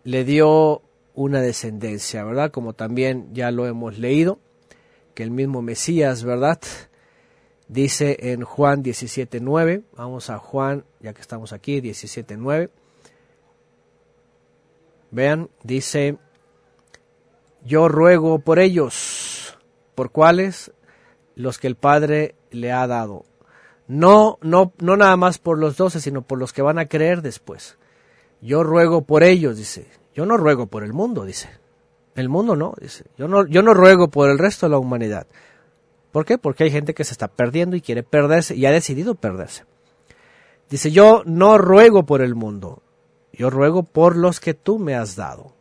[0.04, 0.82] le dio
[1.14, 2.52] una descendencia, ¿verdad?
[2.52, 4.40] Como también ya lo hemos leído,
[5.14, 6.60] que el mismo Mesías, ¿verdad?
[7.68, 12.70] Dice en Juan 17.9, vamos a Juan, ya que estamos aquí, 17.9.
[15.12, 16.18] Vean, dice,
[17.66, 19.58] yo ruego por ellos,
[19.96, 20.72] ¿por cuáles?
[21.36, 23.26] Los que el Padre le ha dado.
[23.88, 27.22] No, no, no nada más por los doce, sino por los que van a creer
[27.22, 27.78] después.
[28.42, 29.88] Yo ruego por ellos, dice.
[30.14, 31.50] Yo no ruego por el mundo, dice.
[32.16, 33.06] El mundo no, dice.
[33.18, 35.28] Yo no, yo no ruego por el resto de la humanidad.
[36.12, 36.38] ¿Por qué?
[36.38, 39.64] Porque hay gente que se está perdiendo y quiere perderse y ha decidido perderse.
[40.70, 42.82] Dice, yo no ruego por el mundo,
[43.34, 45.54] yo ruego por los que tú me has dado,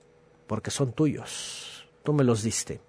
[0.47, 2.81] porque son tuyos, tú me los diste.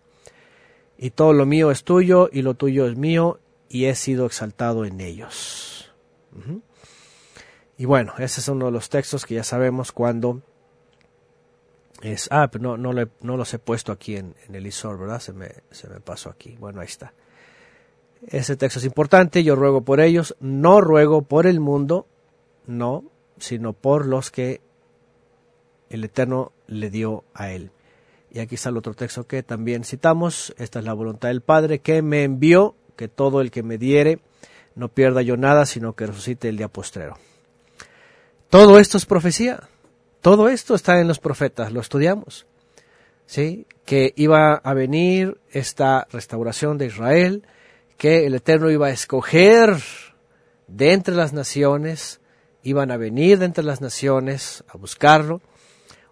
[0.97, 4.85] Y todo lo mío es tuyo y lo tuyo es mío y he sido exaltado
[4.85, 5.91] en ellos.
[7.81, 10.43] Y bueno, ese es uno de los textos que ya sabemos cuando
[12.03, 15.19] es, ah, no, no, los he puesto aquí en, el ISOR, ¿verdad?
[15.19, 16.55] Se me, se me pasó aquí.
[16.59, 17.11] Bueno, ahí está.
[18.27, 22.05] Ese texto es importante, yo ruego por ellos, no ruego por el mundo,
[22.67, 23.03] no,
[23.39, 24.61] sino por los que
[25.89, 27.71] el Eterno le dio a él.
[28.29, 31.79] Y aquí está el otro texto que también citamos, esta es la voluntad del Padre
[31.79, 34.19] que me envió, que todo el que me diere
[34.75, 37.17] no pierda yo nada, sino que resucite el día postrero.
[38.51, 39.69] Todo esto es profecía.
[40.19, 42.45] Todo esto está en los profetas, lo estudiamos.
[43.25, 43.65] ¿Sí?
[43.85, 47.47] Que iba a venir esta restauración de Israel,
[47.97, 49.77] que el Eterno iba a escoger
[50.67, 52.19] de entre las naciones,
[52.61, 55.41] iban a venir de entre las naciones a buscarlo,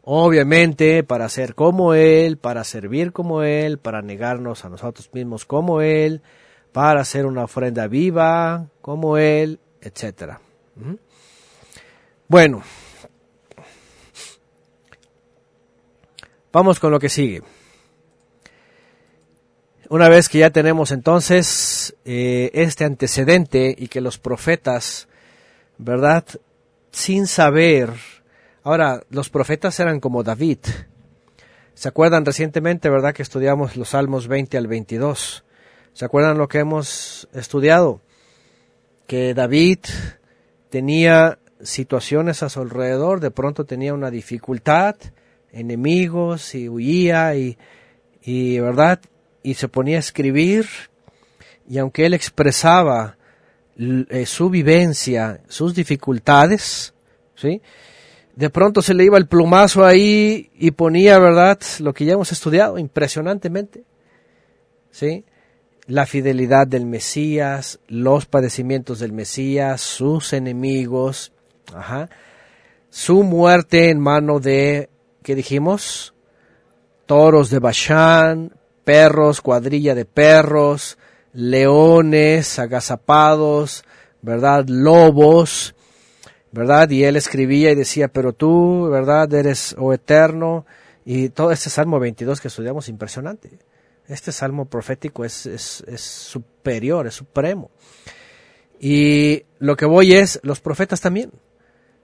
[0.02, 5.82] obviamente para ser como Él, para servir como Él, para negarnos a nosotros mismos como
[5.82, 6.22] Él,
[6.72, 10.40] para hacer una ofrenda viva como Él, etc.
[12.30, 12.64] Bueno,
[16.52, 17.44] Vamos con lo que sigue.
[19.88, 25.08] Una vez que ya tenemos entonces eh, este antecedente y que los profetas,
[25.78, 26.26] ¿verdad?
[26.92, 27.94] Sin saber,
[28.64, 30.58] ahora los profetas eran como David.
[31.76, 35.44] ¿Se acuerdan recientemente, verdad, que estudiamos los Salmos 20 al 22?
[35.94, 38.02] ¿Se acuerdan lo que hemos estudiado?
[39.06, 39.80] Que David
[40.72, 44.96] tenía situaciones a su alrededor, de pronto tenía una dificultad,
[45.52, 47.58] enemigos y huía y,
[48.22, 49.00] y verdad
[49.44, 50.68] y se ponía a escribir
[51.70, 53.18] y aunque él expresaba
[53.78, 56.94] eh, su vivencia, sus dificultades,
[57.36, 57.62] ¿sí?
[58.36, 61.60] De pronto se le iba el plumazo ahí y ponía, ¿verdad?
[61.80, 63.84] Lo que ya hemos estudiado impresionantemente,
[64.92, 65.26] ¿sí?
[65.88, 71.32] La fidelidad del Mesías, los padecimientos del Mesías, sus enemigos,
[71.76, 72.10] ajá,
[72.90, 74.90] su muerte en mano de
[75.24, 76.14] ¿qué dijimos?
[77.06, 78.54] Toros de Bashán,
[78.84, 80.98] perros, cuadrilla de perros,
[81.34, 83.84] leones agazapados,
[84.22, 84.66] ¿verdad?
[84.68, 85.76] Lobos,
[86.52, 86.90] ¿verdad?
[86.90, 89.32] Y él escribía y decía, pero tú, ¿verdad?
[89.34, 90.66] Eres, o oh eterno.
[91.06, 93.60] Y todo este Salmo 22 que estudiamos, impresionante.
[94.08, 97.70] Este salmo profético es, es, es superior, es supremo.
[98.80, 101.32] Y lo que voy es, los profetas también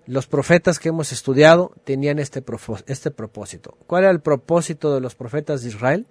[0.07, 2.43] los profetas que hemos estudiado tenían este,
[2.87, 3.77] este propósito.
[3.87, 6.05] ¿Cuál era el propósito de los profetas de Israel?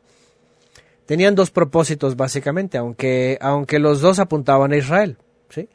[1.07, 5.19] Tenían dos propósitos básicamente, aunque, aunque los dos apuntaban a Israel.
[5.51, 5.69] ¿sí?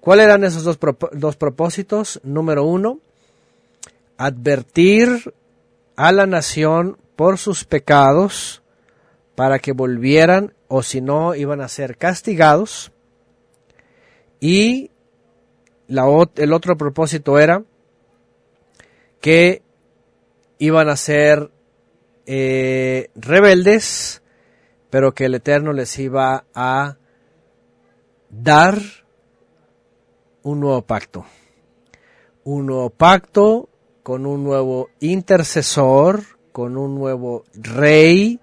[0.00, 0.78] ¿Cuáles eran esos dos,
[1.12, 2.20] dos propósitos?
[2.22, 2.98] Número uno,
[4.18, 5.34] advertir
[5.94, 8.62] a la nación por sus pecados
[9.34, 12.92] para que volvieran o si no iban a ser castigados
[14.40, 14.90] y
[15.88, 17.62] el otro propósito era
[19.20, 19.62] que
[20.58, 21.50] iban a ser
[22.26, 24.22] eh, rebeldes,
[24.90, 26.96] pero que el Eterno les iba a
[28.30, 28.78] dar
[30.42, 31.24] un nuevo pacto.
[32.44, 33.68] Un nuevo pacto
[34.02, 36.22] con un nuevo intercesor,
[36.52, 38.40] con un nuevo rey,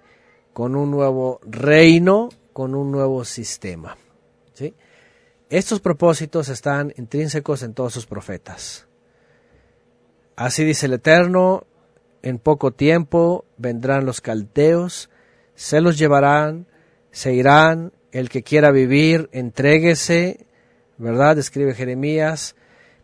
[0.52, 3.96] con un nuevo reino, con un nuevo sistema.
[4.52, 4.74] ¿sí?
[5.54, 8.88] Estos propósitos están intrínsecos en todos sus profetas.
[10.34, 11.64] Así dice el Eterno,
[12.22, 15.10] en poco tiempo vendrán los caldeos,
[15.54, 16.66] se los llevarán,
[17.12, 20.44] se irán, el que quiera vivir, entréguese,
[20.98, 21.38] ¿verdad?
[21.38, 22.56] Escribe Jeremías,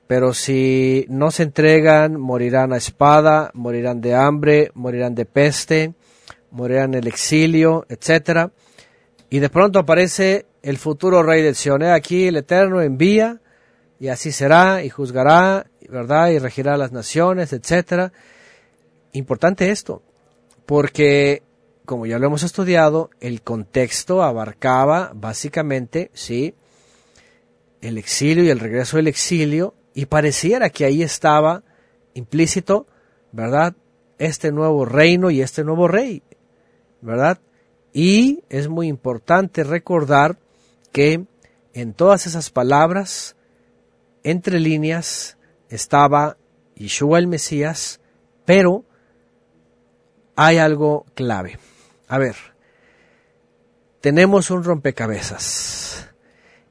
[0.08, 5.94] pero si no se entregan, morirán a espada, morirán de hambre, morirán de peste,
[6.50, 8.50] morirán en el exilio, etcétera.
[9.28, 11.82] Y de pronto aparece el futuro rey del Sion.
[11.82, 13.40] Aquí el Eterno envía,
[13.98, 16.30] y así será, y juzgará, ¿verdad?
[16.30, 18.12] Y regirá las naciones, etcétera.
[19.12, 20.02] Importante esto,
[20.66, 21.42] porque
[21.90, 26.54] como ya lo hemos estudiado, el contexto abarcaba básicamente, sí,
[27.80, 31.64] el exilio y el regreso del exilio, y pareciera que ahí estaba
[32.14, 32.86] implícito,
[33.32, 33.74] ¿verdad?
[34.18, 36.22] Este nuevo reino y este nuevo rey,
[37.00, 37.40] ¿verdad?
[37.92, 40.38] Y es muy importante recordar
[40.92, 41.24] que
[41.72, 43.36] en todas esas palabras,
[44.22, 45.36] entre líneas,
[45.68, 46.36] estaba
[46.74, 48.00] Yeshua el Mesías,
[48.44, 48.84] pero
[50.36, 51.58] hay algo clave.
[52.08, 52.36] A ver,
[54.00, 56.08] tenemos un rompecabezas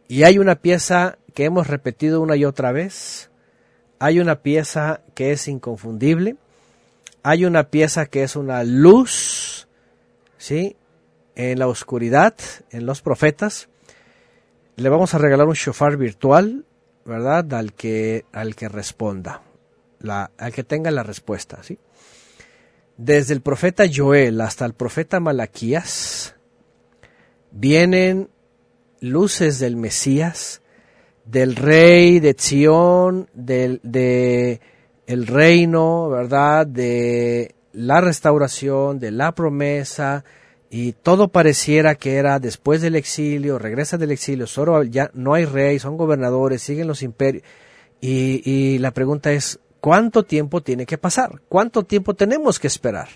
[0.08, 3.30] y hay una pieza que hemos repetido una y otra vez,
[4.00, 6.36] hay una pieza que es inconfundible,
[7.22, 9.68] hay una pieza que es una luz,
[10.38, 10.76] ¿sí?
[11.36, 12.34] En la oscuridad,
[12.72, 13.70] en los profetas.
[14.80, 16.64] Le vamos a regalar un shofar virtual,
[17.04, 17.54] ¿verdad?
[17.54, 19.42] Al que, al que responda,
[20.08, 21.78] al que tenga la respuesta, ¿sí?
[22.96, 26.36] Desde el profeta Joel hasta el profeta Malaquías
[27.52, 28.30] vienen
[29.02, 30.62] luces del Mesías,
[31.26, 34.62] del rey de Sión, del de
[35.08, 36.66] el reino, ¿verdad?
[36.66, 40.24] De la restauración, de la promesa,
[40.70, 45.46] y todo pareciera que era después del exilio, regresa del exilio, solo ya no hay
[45.46, 47.44] rey, son gobernadores, siguen los imperios.
[48.02, 51.42] Y, y la pregunta es, ¿Cuánto tiempo tiene que pasar?
[51.48, 53.08] ¿Cuánto tiempo tenemos que esperar?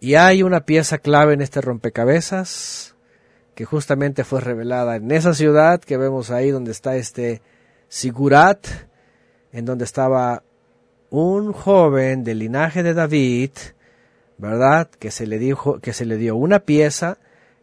[0.00, 2.96] Y hay una pieza clave en este rompecabezas
[3.54, 7.42] que justamente fue revelada en esa ciudad que vemos ahí donde está este
[7.88, 8.66] Sigurat,
[9.52, 10.42] en donde estaba
[11.10, 13.50] un joven del linaje de David,
[14.40, 14.88] ¿verdad?
[14.88, 17.18] Que se le dijo que se le dio una pieza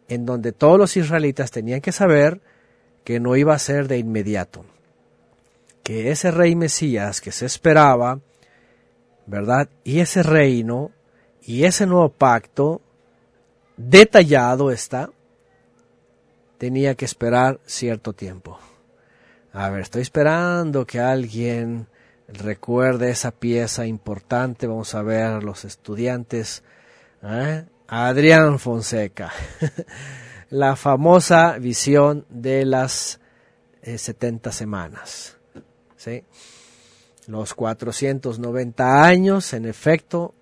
[0.08, 2.40] en donde todos los israelitas tenían que saber
[3.04, 4.64] que no iba a ser de inmediato
[5.88, 8.20] que ese rey Mesías que se esperaba,
[9.24, 9.70] ¿verdad?
[9.84, 10.90] Y ese reino
[11.40, 12.82] y ese nuevo pacto
[13.78, 15.08] detallado está,
[16.58, 18.58] tenía que esperar cierto tiempo.
[19.54, 21.86] A ver, estoy esperando que alguien
[22.28, 24.66] recuerde esa pieza importante.
[24.66, 26.62] Vamos a ver los estudiantes.
[27.22, 27.64] ¿eh?
[27.88, 29.32] Adrián Fonseca.
[30.50, 33.20] la famosa visión de las
[33.82, 35.36] 70 eh, semanas.
[35.96, 36.22] ¿sí?
[37.26, 40.34] Los 490 años, en efecto,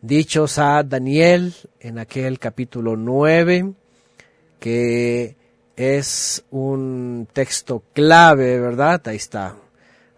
[0.00, 3.72] dichos a Daniel en aquel capítulo 9,
[4.60, 5.36] que
[5.76, 9.02] es un texto clave, ¿verdad?
[9.06, 9.56] Ahí está.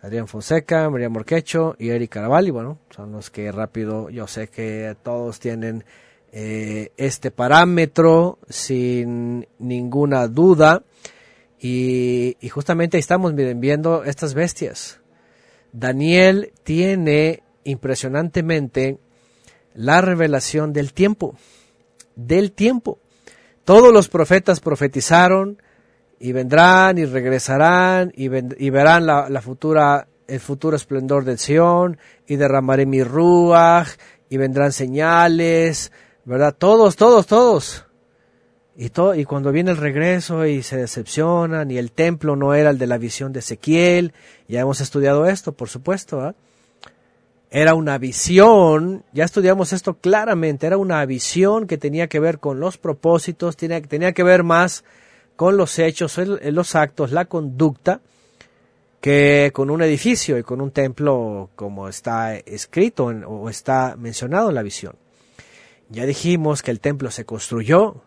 [0.07, 4.97] Adrián Fonseca, María Morquecho y Eric Caravalli, bueno, son los que rápido, yo sé que
[5.03, 5.85] todos tienen
[6.31, 10.85] eh, este parámetro sin ninguna duda.
[11.59, 15.01] Y, justamente ahí estamos viendo estas bestias.
[15.73, 18.99] Daniel tiene impresionantemente
[19.75, 21.35] la revelación del tiempo,
[22.15, 23.01] del tiempo.
[23.65, 25.61] Todos los profetas profetizaron
[26.19, 32.87] y vendrán y regresarán y, verán la, futura, el futuro esplendor del Sion y derramaré
[32.87, 33.89] mi ruaj
[34.29, 35.93] y vendrán señales,
[36.25, 36.55] ¿verdad?
[36.57, 37.85] Todos, todos, todos.
[38.77, 42.79] Y, y cuando viene el regreso y se decepcionan y el templo no era el
[42.79, 44.13] de la visión de Ezequiel,
[44.49, 46.35] ya hemos estudiado esto, por supuesto, ¿ah?
[47.51, 52.61] era una visión, ya estudiamos esto claramente, era una visión que tenía que ver con
[52.61, 54.85] los propósitos, tenía que ver más
[55.37, 58.01] con los hechos, los actos, la conducta,
[59.01, 64.55] que con un edificio y con un templo como está escrito o está mencionado en
[64.55, 64.97] la visión.
[65.89, 68.03] Ya dijimos que el templo se construyó,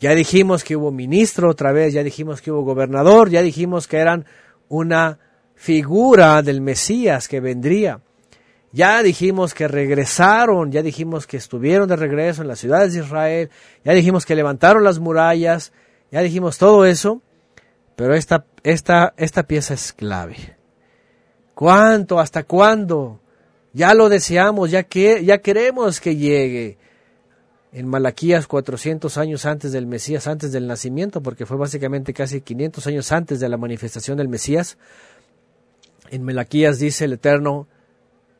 [0.00, 3.98] ya dijimos que hubo ministro otra vez, ya dijimos que hubo gobernador, ya dijimos que
[3.98, 4.26] eran
[4.68, 5.18] una
[5.54, 8.00] figura del Mesías que vendría.
[8.72, 13.50] Ya dijimos que regresaron, ya dijimos que estuvieron de regreso en las ciudades de Israel,
[13.84, 15.72] ya dijimos que levantaron las murallas,
[16.14, 17.22] ya dijimos todo eso,
[17.96, 20.36] pero esta, esta, esta pieza es clave.
[21.56, 22.20] ¿Cuánto?
[22.20, 23.18] ¿Hasta cuándo?
[23.72, 26.78] Ya lo deseamos, ya, que, ya queremos que llegue
[27.72, 32.86] en Malaquías 400 años antes del Mesías, antes del nacimiento, porque fue básicamente casi 500
[32.86, 34.78] años antes de la manifestación del Mesías.
[36.10, 37.66] En Malaquías dice el Eterno,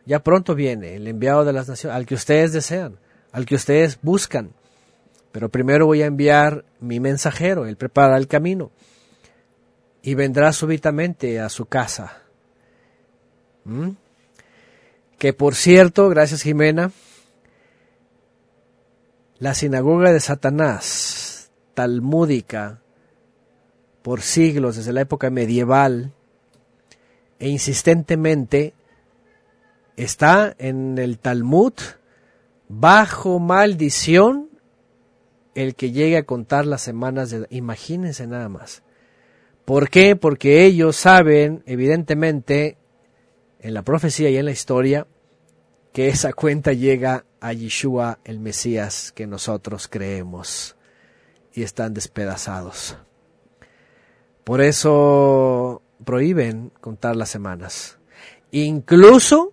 [0.07, 3.01] Ya pronto viene el enviado de las naciones, al que ustedes desean,
[3.33, 4.53] al que ustedes buscan.
[5.35, 8.71] Pero primero voy a enviar mi mensajero, él prepara el camino
[10.01, 12.23] y vendrá súbitamente a su casa.
[13.65, 13.89] ¿Mm?
[15.19, 16.93] Que por cierto, gracias Jimena,
[19.41, 22.81] la sinagoga de Satanás, talmúdica,
[24.03, 26.13] por siglos, desde la época medieval,
[27.41, 28.73] e insistentemente
[29.97, 31.73] está en el Talmud
[32.69, 34.54] bajo maldición
[35.55, 37.47] el que llegue a contar las semanas de...
[37.51, 38.83] Imagínense nada más.
[39.65, 40.17] ¿Por qué?
[40.17, 42.77] Porque ellos saben, evidentemente,
[43.61, 45.07] en la profecía y en la historia,
[45.93, 50.77] que esa cuenta llega a Yeshua, el Mesías que nosotros creemos,
[51.53, 52.97] y están despedazados.
[54.43, 57.99] Por eso prohíben contar las semanas.
[58.51, 59.53] Incluso,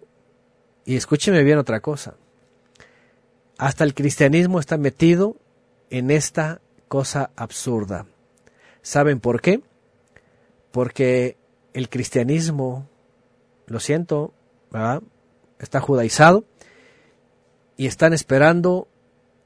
[0.84, 2.16] y escúcheme bien otra cosa,
[3.58, 5.38] hasta el cristianismo está metido
[5.92, 8.08] en esta cosa absurda.
[8.82, 9.62] ¿Saben por qué?
[10.72, 11.38] Porque
[11.74, 12.88] el cristianismo,
[13.68, 14.34] lo siento,
[14.72, 15.04] ¿verdad?
[15.62, 16.44] está judaizado
[17.78, 18.88] y están esperando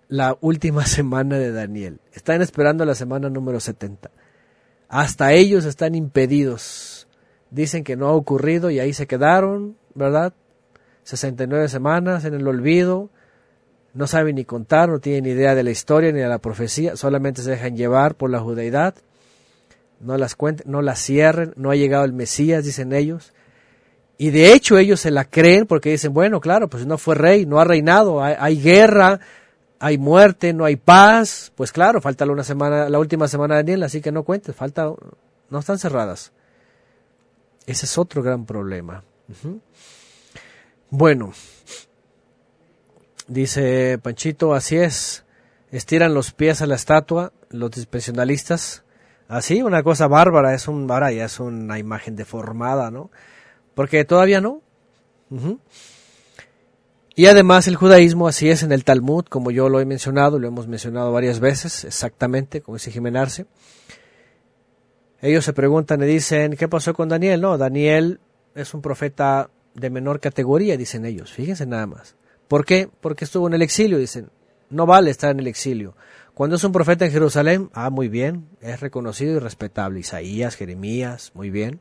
[0.07, 1.99] la última semana de Daniel.
[2.13, 4.09] Están esperando la semana número 70.
[4.87, 7.07] Hasta ellos están impedidos.
[7.51, 10.33] Dicen que no ha ocurrido y ahí se quedaron, ¿verdad?
[11.03, 13.09] 69 semanas en el olvido.
[13.95, 17.41] No saben ni contar, no tienen idea de la historia ni de la profecía, solamente
[17.41, 18.93] se dejan llevar por la judeidad.
[20.01, 23.33] No las cuenten, no las cierren, no ha llegado el Mesías, dicen ellos.
[24.17, 27.45] Y de hecho ellos se la creen porque dicen, bueno, claro, pues no fue rey,
[27.45, 29.19] no ha reinado, hay guerra,
[29.79, 33.83] hay muerte, no hay paz, pues claro, falta una semana, la última semana de Daniel,
[33.83, 34.91] así que no cuentes, falta,
[35.49, 36.33] no están cerradas.
[37.65, 39.03] Ese es otro gran problema.
[40.89, 41.33] Bueno,
[43.27, 45.25] dice Panchito, así es,
[45.71, 48.83] estiran los pies a la estatua, los dispensionalistas,
[49.27, 53.11] así, una cosa bárbara, es un, ahora ya es una imagen deformada, ¿no?
[53.73, 54.61] Porque todavía no.
[57.15, 60.47] Y además el judaísmo así es en el Talmud, como yo lo he mencionado, lo
[60.47, 63.45] hemos mencionado varias veces, exactamente, como dice Jimenarse.
[65.21, 67.41] Ellos se preguntan y dicen, ¿qué pasó con Daniel?
[67.41, 68.19] No, Daniel
[68.53, 71.31] es un profeta de menor categoría, dicen ellos.
[71.31, 72.15] Fíjense nada más.
[72.47, 72.89] ¿Por qué?
[73.01, 74.29] Porque estuvo en el exilio, dicen.
[74.69, 75.95] No vale estar en el exilio.
[76.33, 79.99] Cuando es un profeta en Jerusalén, ah, muy bien, es reconocido y respetable.
[79.99, 81.79] Isaías, Jeremías, muy bien.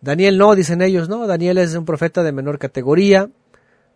[0.00, 3.30] Daniel no, dicen ellos, no, Daniel es un profeta de menor categoría,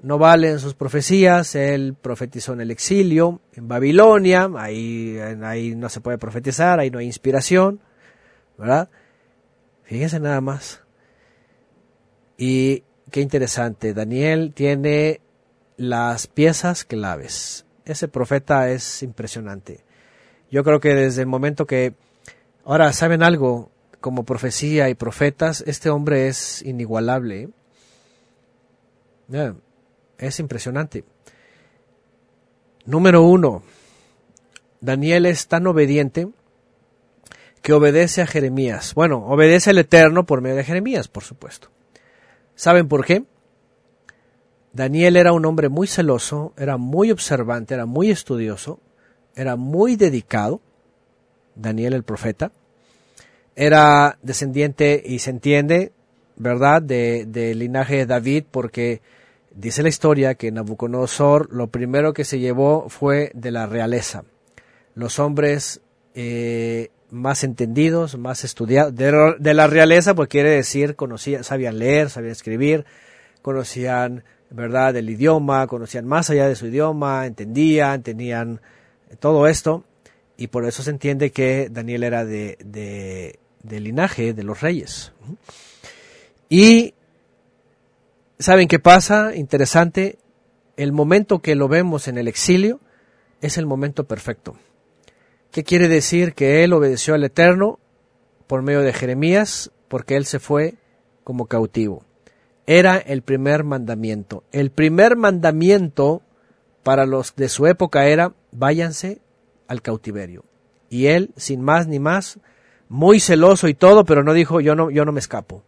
[0.00, 6.00] no valen sus profecías, él profetizó en el exilio, en Babilonia, ahí, ahí no se
[6.00, 7.80] puede profetizar, ahí no hay inspiración,
[8.56, 8.88] ¿verdad?
[9.82, 10.82] Fíjense nada más.
[12.38, 15.22] Y qué interesante, Daniel tiene
[15.76, 17.64] las piezas claves.
[17.84, 19.84] Ese profeta es impresionante.
[20.50, 21.94] Yo creo que desde el momento que...
[22.64, 23.70] Ahora, ¿saben algo?
[24.00, 27.48] Como profecía y profetas, este hombre es inigualable.
[30.18, 31.04] Es impresionante.
[32.84, 33.62] Número uno,
[34.80, 36.28] Daniel es tan obediente
[37.62, 38.94] que obedece a Jeremías.
[38.94, 41.68] Bueno, obedece al Eterno por medio de Jeremías, por supuesto.
[42.54, 43.24] ¿Saben por qué?
[44.76, 48.78] Daniel era un hombre muy celoso, era muy observante, era muy estudioso,
[49.34, 50.60] era muy dedicado.
[51.54, 52.52] Daniel el profeta.
[53.54, 55.92] Era descendiente, y se entiende,
[56.36, 59.00] ¿verdad?, del de linaje de David, porque
[59.56, 64.24] Dice la historia que Nabucodonosor lo primero que se llevó fue de la realeza.
[64.94, 65.80] Los hombres
[66.14, 72.32] eh, más entendidos, más estudiados, de, la realeza, pues quiere decir, conocían, sabían leer, sabían
[72.32, 72.84] escribir,
[73.40, 78.60] conocían, ¿verdad?, el idioma, conocían más allá de su idioma, entendían, tenían
[79.20, 79.84] todo esto,
[80.36, 82.58] y por eso se entiende que Daniel era de,
[83.62, 85.12] de linaje de los reyes.
[86.48, 86.94] Y
[88.38, 89.34] ¿Saben qué pasa?
[89.34, 90.18] Interesante.
[90.76, 92.80] El momento que lo vemos en el exilio
[93.40, 94.58] es el momento perfecto.
[95.50, 96.34] ¿Qué quiere decir?
[96.34, 97.78] Que él obedeció al Eterno
[98.46, 100.74] por medio de Jeremías, porque él se fue
[101.24, 102.04] como cautivo.
[102.66, 104.44] Era el primer mandamiento.
[104.52, 106.22] El primer mandamiento
[106.82, 109.20] para los de su época era váyanse
[109.68, 110.44] al cautiverio.
[110.88, 112.38] Y él, sin más ni más,
[112.88, 115.62] muy celoso y todo, pero no dijo yo no, yo no me escapo.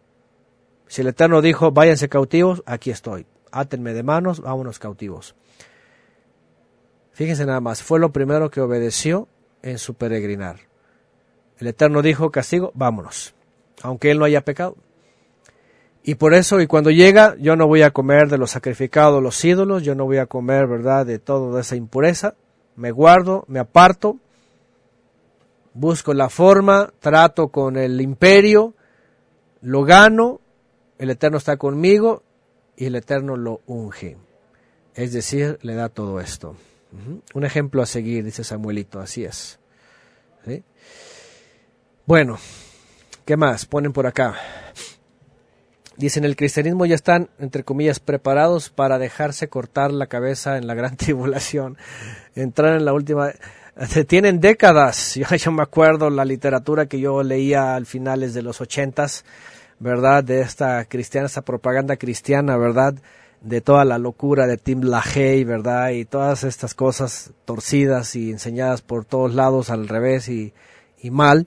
[0.87, 3.25] Si el Eterno dijo, váyanse cautivos, aquí estoy.
[3.51, 5.35] Átenme de manos, vámonos cautivos.
[7.11, 9.27] Fíjense nada más, fue lo primero que obedeció
[9.61, 10.61] en su peregrinar.
[11.59, 13.35] El Eterno dijo, castigo, vámonos,
[13.83, 14.77] aunque él no haya pecado.
[16.09, 19.45] Y por eso, y cuando llega, yo no voy a comer de los sacrificados los
[19.45, 22.33] ídolos, yo no voy a comer, ¿verdad?, de toda esa impureza.
[22.75, 24.17] Me guardo, me aparto,
[25.75, 28.73] busco la forma, trato con el imperio,
[29.61, 30.41] lo gano,
[30.97, 32.23] el Eterno está conmigo
[32.75, 34.17] y el Eterno lo unge.
[34.95, 36.55] Es decir, le da todo esto.
[37.35, 39.59] Un ejemplo a seguir, dice Samuelito, así es.
[42.07, 42.39] Bueno,
[43.25, 43.67] ¿qué más?
[43.67, 44.33] Ponen por acá.
[45.99, 50.73] Dicen, el cristianismo ya están, entre comillas, preparados para dejarse cortar la cabeza en la
[50.73, 51.77] gran tribulación,
[52.35, 53.31] entrar en la última...
[54.07, 58.61] Tienen décadas, yo, yo me acuerdo la literatura que yo leía al finales de los
[58.61, 59.25] ochentas,
[59.79, 60.23] ¿verdad?
[60.23, 62.95] De esta cristiana, esta propaganda cristiana, ¿verdad?
[63.41, 65.89] De toda la locura de Tim LaHaye, ¿verdad?
[65.89, 70.53] Y todas estas cosas torcidas y enseñadas por todos lados al revés y,
[71.01, 71.45] y mal.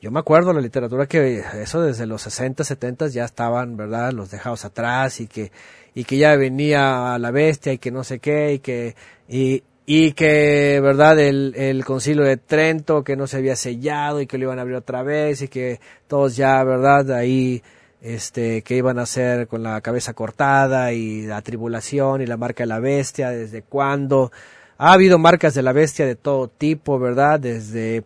[0.00, 4.12] Yo me acuerdo la literatura que eso desde los 60, 70 ya estaban, ¿verdad?
[4.12, 5.50] Los dejados atrás y que,
[5.92, 8.94] y que ya venía la bestia y que no sé qué y que,
[9.28, 11.18] y, y que, ¿verdad?
[11.18, 14.62] El, el concilio de Trento que no se había sellado y que lo iban a
[14.62, 17.10] abrir otra vez y que todos ya, ¿verdad?
[17.10, 17.62] Ahí,
[18.00, 22.62] este, que iban a hacer con la cabeza cortada y la tribulación y la marca
[22.62, 24.30] de la bestia, desde cuándo.
[24.78, 27.40] Ha habido marcas de la bestia de todo tipo, ¿verdad?
[27.40, 28.04] Desde,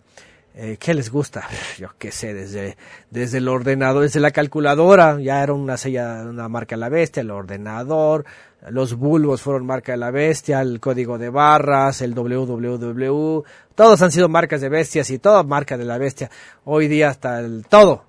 [0.54, 1.48] eh, ¿Qué les gusta?
[1.78, 2.76] Yo qué sé, desde,
[3.10, 7.22] desde el ordenador, desde la calculadora, ya era una sella, una marca de la bestia,
[7.22, 8.26] el ordenador,
[8.68, 13.42] los bulbos fueron marca de la bestia, el código de barras, el www,
[13.74, 16.30] todos han sido marcas de bestias y toda marca de la bestia.
[16.64, 18.04] Hoy día hasta el todo,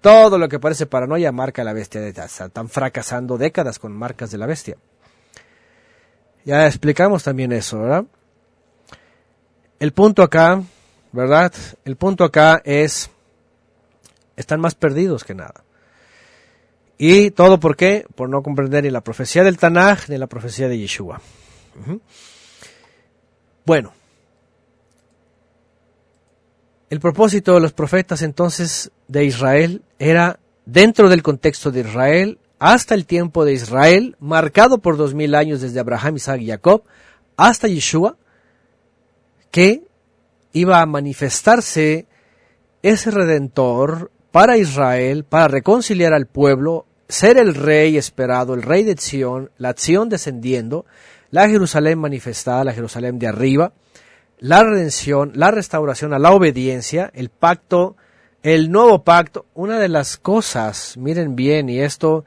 [0.00, 4.46] todo lo que parece paranoia marca la bestia, están fracasando décadas con marcas de la
[4.46, 4.76] bestia.
[6.44, 8.04] Ya explicamos también eso, ¿verdad?
[9.78, 10.62] El punto acá
[11.12, 11.52] ¿verdad?
[11.84, 13.10] El punto acá es,
[14.36, 15.64] están más perdidos que nada.
[16.98, 18.06] ¿Y todo por qué?
[18.14, 21.20] Por no comprender ni la profecía del Tanaj ni la profecía de Yeshua.
[23.64, 23.92] Bueno,
[26.90, 32.94] el propósito de los profetas entonces de Israel era dentro del contexto de Israel, hasta
[32.94, 36.84] el tiempo de Israel, marcado por dos mil años desde Abraham, Isaac y Jacob,
[37.36, 38.16] hasta Yeshua,
[39.50, 39.82] que
[40.52, 42.06] iba a manifestarse
[42.82, 48.96] ese redentor para Israel, para reconciliar al pueblo, ser el rey esperado, el rey de
[48.96, 50.86] Sión, la acción descendiendo,
[51.30, 53.72] la Jerusalén manifestada, la Jerusalén de arriba,
[54.38, 57.96] la redención, la restauración a la obediencia, el pacto,
[58.42, 59.46] el nuevo pacto.
[59.54, 62.24] Una de las cosas, miren bien, y esto,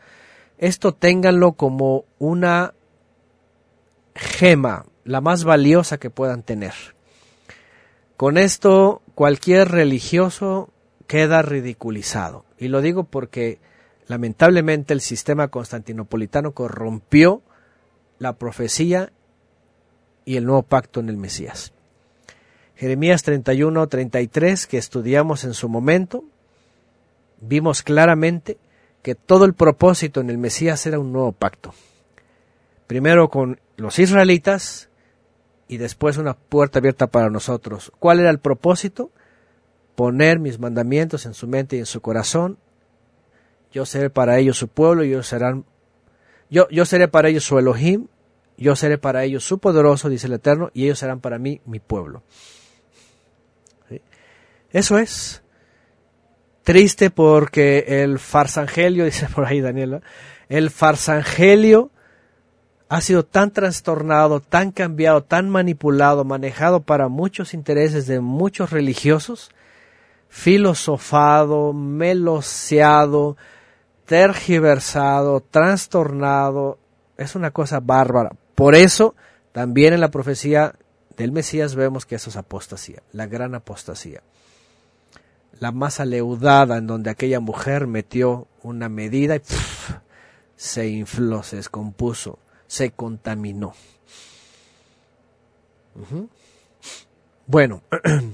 [0.57, 2.73] esto ténganlo como una
[4.15, 6.94] gema, la más valiosa que puedan tener.
[8.17, 10.69] Con esto cualquier religioso
[11.07, 12.45] queda ridiculizado.
[12.57, 13.59] Y lo digo porque
[14.07, 17.41] lamentablemente el sistema constantinopolitano corrompió
[18.19, 19.11] la profecía
[20.23, 21.73] y el nuevo pacto en el Mesías.
[22.75, 26.23] Jeremías 31, 33, que estudiamos en su momento,
[27.39, 28.57] vimos claramente
[29.01, 31.73] que todo el propósito en el Mesías era un nuevo pacto.
[32.87, 34.89] Primero con los israelitas
[35.67, 37.91] y después una puerta abierta para nosotros.
[37.99, 39.11] ¿Cuál era el propósito?
[39.95, 42.57] Poner mis mandamientos en su mente y en su corazón.
[43.71, 45.65] Yo seré para ellos su pueblo y ellos serán
[46.49, 48.07] yo, yo seré para ellos su Elohim,
[48.57, 51.79] yo seré para ellos su poderoso, dice el Eterno, y ellos serán para mí mi
[51.79, 52.23] pueblo.
[54.71, 55.41] Eso es.
[56.63, 60.01] Triste porque el farsangelio, dice por ahí Daniela,
[60.49, 61.91] el farsangelio
[62.87, 69.49] ha sido tan trastornado, tan cambiado, tan manipulado, manejado para muchos intereses de muchos religiosos,
[70.29, 73.37] filosofado, meloseado,
[74.05, 76.77] tergiversado, trastornado,
[77.17, 78.35] es una cosa bárbara.
[78.53, 79.15] Por eso,
[79.51, 80.75] también en la profecía
[81.17, 84.21] del Mesías vemos que eso es apostasía, la gran apostasía.
[85.59, 89.41] La masa leudada en donde aquella mujer metió una medida y
[90.57, 93.73] se infló, se descompuso se contaminó.
[97.47, 97.81] Bueno,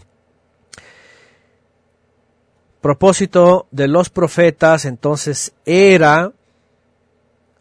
[2.81, 6.31] propósito de los profetas entonces era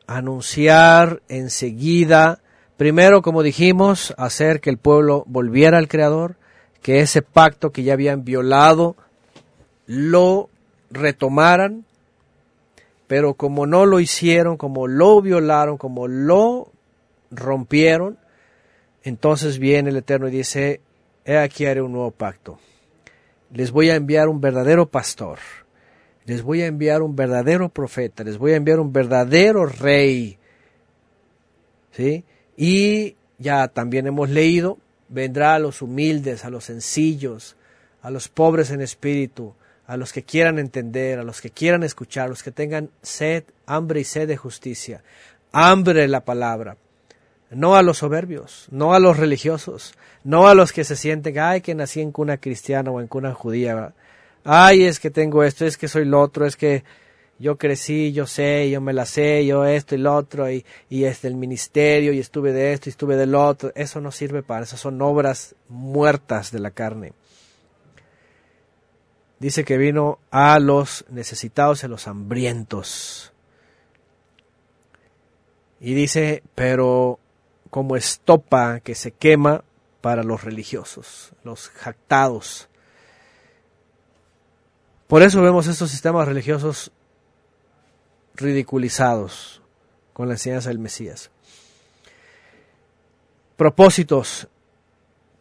[0.07, 2.41] anunciar enseguida,
[2.77, 6.37] primero como dijimos, hacer que el pueblo volviera al Creador,
[6.83, 8.97] que ese pacto que ya habían violado
[9.87, 10.49] lo
[10.91, 11.85] retomaran,
[13.11, 16.71] pero como no lo hicieron, como lo violaron, como lo
[17.33, 18.19] rompieron,
[19.03, 20.81] entonces viene el Eterno y dice,
[21.25, 22.61] he aquí haré un nuevo pacto.
[23.53, 25.41] Les voy a enviar un verdadero pastor.
[26.25, 30.39] les voy a enviar un verdadero profeta, les voy a enviar un verdadero rey.
[31.91, 32.23] ¿Sí?
[32.57, 37.57] Y ya también hemos leído, vendrá a los humildes, a los sencillos,
[38.03, 39.57] a los pobres en espíritu,
[39.91, 43.43] a los que quieran entender, a los que quieran escuchar, a los que tengan sed,
[43.67, 45.03] hambre y sed de justicia,
[45.51, 46.77] hambre la palabra,
[47.51, 51.61] no a los soberbios, no a los religiosos, no a los que se sienten, ay,
[51.61, 53.93] que nací en cuna cristiana o en cuna judía,
[54.45, 56.85] ay, es que tengo esto, es que soy lo otro, es que
[57.41, 61.03] yo crecí, yo sé, yo me la sé, yo esto y lo otro, y, y
[61.03, 63.73] es del ministerio, y estuve de esto, y estuve del otro.
[63.75, 67.13] Eso no sirve para eso, son obras muertas de la carne.
[69.41, 73.33] Dice que vino a los necesitados, a los hambrientos.
[75.81, 77.19] Y dice, pero
[77.71, 79.65] como estopa que se quema
[80.03, 82.69] para los religiosos, los jactados.
[85.07, 86.93] Por eso vemos estos sistemas religiosos
[88.35, 89.63] ridiculizados
[90.13, 91.31] con la enseñanza del Mesías.
[93.57, 94.49] Propósitos.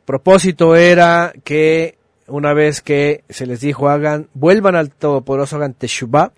[0.05, 1.98] Propósito era que
[2.30, 6.32] una vez que se les dijo hagan, vuelvan al Todopoderoso, hagan Teshuvah,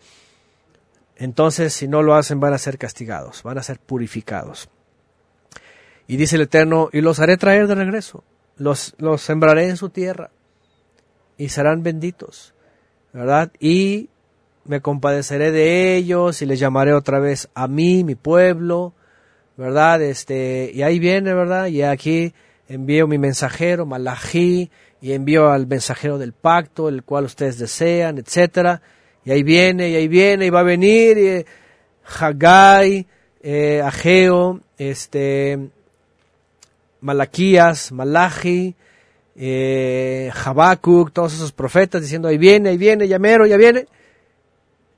[1.16, 4.70] entonces si no lo hacen van a ser castigados, van a ser purificados.
[6.08, 8.24] Y dice el Eterno, y los haré traer de regreso,
[8.58, 10.32] los, los sembraré en su tierra
[11.38, 12.54] y serán benditos,
[13.14, 13.52] ¿verdad?
[13.60, 14.10] Y
[14.66, 18.94] me compadeceré de ellos y les llamaré otra vez a mí, mi pueblo,
[19.58, 20.02] ¿verdad?
[20.02, 21.68] Este, y ahí viene, ¿verdad?
[21.68, 22.34] Y aquí
[22.68, 24.70] envío mi mensajero, Malají,
[25.02, 28.82] y envío al mensajero del pacto, el cual ustedes desean, etcétera.
[29.26, 31.46] Y ahí viene, y ahí viene, y va a venir, y
[32.20, 33.08] Haggai,
[33.42, 35.58] eh, Ageo, este,
[37.02, 38.76] Malaquías, Malachi,
[39.36, 43.88] eh, Habacuc, todos esos profetas diciendo ahí viene, ahí viene, ya mero, ya viene.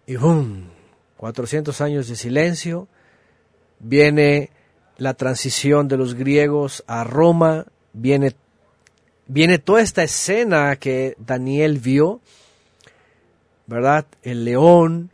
[0.05, 0.65] Y ¡bum!
[1.17, 2.87] 400 años de silencio.
[3.79, 4.49] Viene
[4.97, 8.35] la transición de los griegos a Roma, viene,
[9.27, 12.21] viene toda esta escena que Daniel vio,
[13.67, 14.05] ¿verdad?
[14.21, 15.11] El león,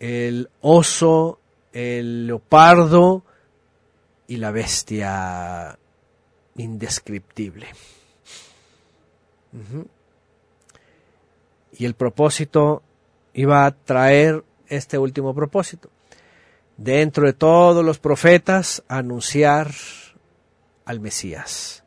[0.00, 1.40] el oso,
[1.72, 3.22] el leopardo
[4.26, 5.78] y la bestia
[6.56, 7.68] indescriptible.
[11.78, 12.82] Y el propósito
[13.34, 15.90] iba a traer este último propósito.
[16.76, 19.70] Dentro de todos los profetas, anunciar
[20.84, 21.84] al Mesías,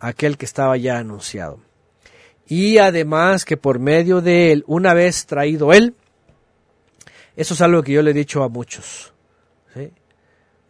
[0.00, 1.60] aquel que estaba ya anunciado.
[2.46, 5.94] Y además que por medio de él, una vez traído él,
[7.36, 9.12] eso es algo que yo le he dicho a muchos,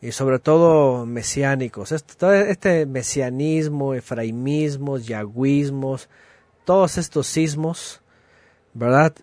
[0.01, 1.93] y sobre todo mesiánicos.
[1.93, 6.09] Este, este mesianismo, efraimismos, yagüismos,
[6.65, 8.01] todos estos sismos,
[8.75, 9.15] ¿verdad?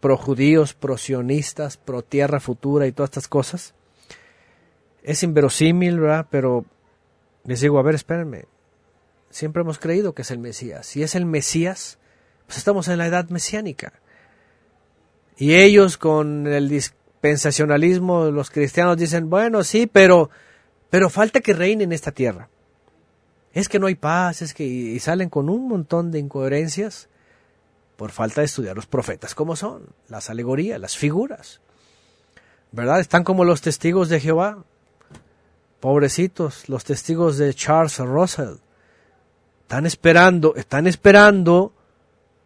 [0.00, 3.74] Pro judíos, pro sionistas, pro tierra futura y todas estas cosas.
[5.02, 6.26] Es inverosímil, ¿verdad?
[6.30, 6.64] Pero
[7.44, 8.44] les digo, a ver, espérenme.
[9.30, 10.86] Siempre hemos creído que es el Mesías.
[10.86, 11.98] Si es el Mesías,
[12.46, 13.92] pues estamos en la edad mesiánica.
[15.36, 20.30] Y ellos con el dispensacionalismo, los cristianos dicen, bueno, sí, pero,
[20.90, 22.48] pero falta que reine en esta tierra.
[23.52, 27.08] Es que no hay paz, es que y salen con un montón de incoherencias
[27.96, 31.60] por falta de estudiar los profetas como son, las alegorías, las figuras.
[32.70, 33.00] ¿Verdad?
[33.00, 34.64] Están como los testigos de Jehová.
[35.80, 38.56] Pobrecitos, los testigos de Charles Russell.
[39.68, 41.74] Están esperando, están esperando,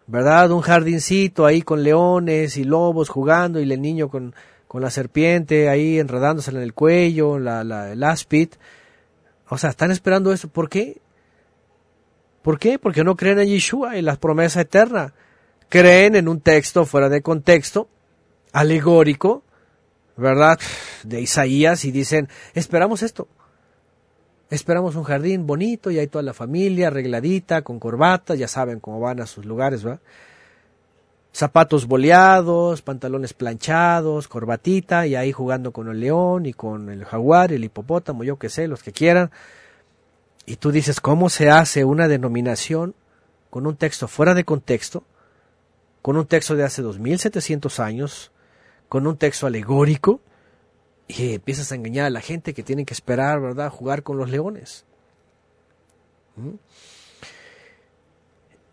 [0.09, 0.51] ¿verdad?
[0.51, 4.35] Un jardincito ahí con leones y lobos jugando y el niño con,
[4.67, 8.59] con la serpiente ahí enredándose en el cuello, la, la, el.
[9.49, 10.49] O sea, están esperando eso.
[10.49, 11.01] ¿Por qué?
[12.43, 12.81] ¿Por qué?
[12.81, 15.15] Porque no creen en Yeshua y la promesa eterna.
[15.69, 17.89] Creen en un texto fuera de contexto,
[18.53, 19.45] alegórico,
[20.17, 20.59] ¿verdad?
[21.05, 23.29] De Isaías y dicen, esperamos esto.
[24.53, 29.01] Esperamos un jardín bonito y hay toda la familia arregladita, con corbatas, ya saben cómo
[29.01, 30.01] van a sus lugares, ¿verdad?
[31.33, 37.51] zapatos boleados, pantalones planchados, corbatita, y ahí jugando con el león y con el jaguar,
[37.51, 39.31] el hipopótamo, yo que sé, los que quieran.
[40.45, 42.95] Y tú dices, ¿cómo se hace una denominación
[43.49, 45.03] con un texto fuera de contexto,
[46.03, 48.33] con un texto de hace 2700 años,
[48.91, 50.21] con un texto alegórico,
[51.19, 54.31] y empiezas a engañar a la gente que tiene que esperar, ¿verdad?, jugar con los
[54.31, 54.85] leones.
[56.37, 56.55] ¿Mm?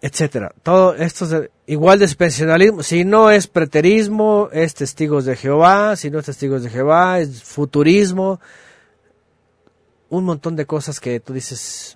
[0.02, 0.54] etcétera.
[0.64, 2.84] Todo esto es igual de dispensacionalismo.
[2.84, 5.96] Si no es preterismo, es testigos de Jehová.
[5.96, 8.40] Si no es testigos de Jehová, es futurismo.
[10.10, 11.96] Un montón de cosas que tú dices.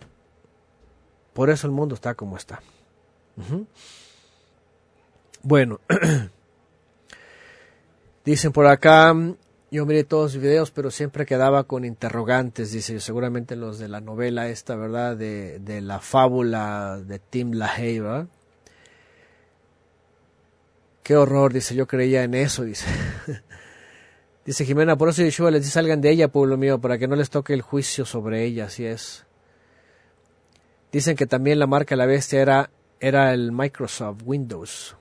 [1.34, 2.62] Por eso el mundo está como está.
[5.42, 5.80] Bueno.
[8.26, 9.14] Dicen por acá,
[9.74, 14.02] yo miré todos los videos, pero siempre quedaba con interrogantes, dice, seguramente los de la
[14.02, 15.18] novela esta, ¿verdad?
[15.18, 18.28] De, de la fábula de Tim LaHaye, ¿verdad?
[21.02, 22.86] Qué horror, dice, yo creía en eso, dice.
[24.46, 27.16] dice Jimena, por eso Yeshua les dice, salgan de ella, pueblo mío, para que no
[27.16, 29.26] les toque el juicio sobre ella, así es.
[30.92, 32.70] Dicen que también la marca de la bestia era,
[33.00, 34.96] era el Microsoft Windows.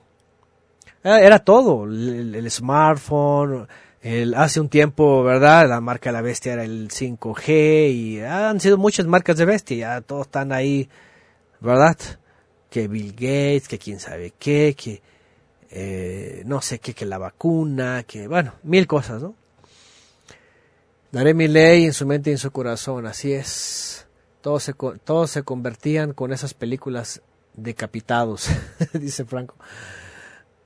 [1.03, 3.67] Era, todo, el, smartphone,
[4.03, 5.67] el, hace un tiempo, ¿verdad?
[5.69, 10.01] La marca de la bestia era el 5G y han sido muchas marcas de bestia,
[10.01, 10.89] todos están ahí,
[11.61, 11.97] ¿verdad?
[12.69, 15.01] Que Bill Gates, que quién sabe qué, que
[15.71, 19.35] eh, no sé qué, que la vacuna, que bueno, mil cosas, ¿no?
[21.13, 24.05] Daré mi ley en su mente y en su corazón, así es.
[24.41, 27.21] Todos se, todos se convertían con esas películas
[27.53, 28.49] decapitados,
[28.93, 29.55] dice Franco.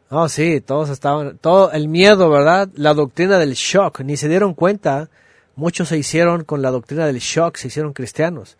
[0.09, 2.69] Oh, sí, todos estaban, todo el miedo, ¿verdad?
[2.75, 5.09] La doctrina del shock, ni se dieron cuenta.
[5.55, 8.57] Muchos se hicieron con la doctrina del shock, se hicieron cristianos.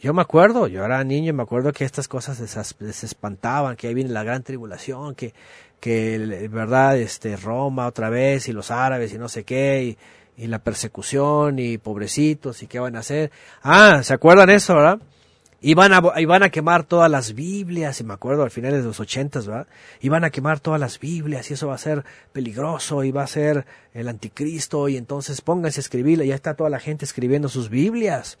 [0.00, 2.40] Yo me acuerdo, yo era niño y me acuerdo que estas cosas
[2.80, 5.34] les, espantaban, que ahí viene la gran tribulación, que,
[5.78, 9.98] que, verdad, este, Roma otra vez y los árabes y no sé qué,
[10.38, 13.30] y, la persecución y pobrecitos y qué van a hacer.
[13.62, 14.98] Ah, ¿se acuerdan eso, verdad?
[15.62, 18.98] Iban a, iban a quemar todas las Biblias, y me acuerdo al final de los
[18.98, 19.66] ochentas, ¿verdad?
[20.00, 23.26] Iban a quemar todas las Biblias y eso va a ser peligroso y va a
[23.26, 27.68] ser el anticristo y entonces pónganse a escribirla, ya está toda la gente escribiendo sus
[27.68, 28.38] Biblias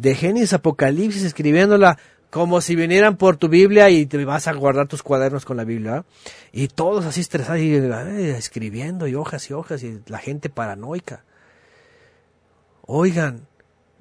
[0.00, 1.98] de Génesis Apocalipsis escribiéndola
[2.30, 5.64] como si vinieran por tu Biblia y te vas a guardar tus cuadernos con la
[5.64, 6.04] Biblia.
[6.52, 11.24] Y todos así estresados y escribiendo y hojas y hojas y la gente paranoica.
[12.86, 13.46] Oigan,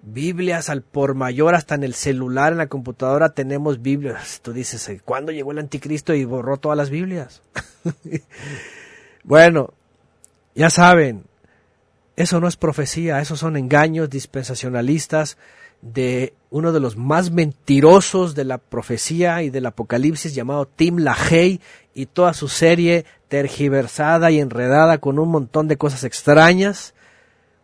[0.01, 4.39] Biblias al por mayor, hasta en el celular, en la computadora tenemos Biblias.
[4.41, 7.41] Tú dices, ¿cuándo llegó el anticristo y borró todas las Biblias?
[9.23, 9.73] bueno,
[10.55, 11.25] ya saben,
[12.15, 15.37] eso no es profecía, esos son engaños dispensacionalistas
[15.81, 21.61] de uno de los más mentirosos de la profecía y del apocalipsis llamado Tim LaHaye
[21.93, 26.93] y toda su serie tergiversada y enredada con un montón de cosas extrañas,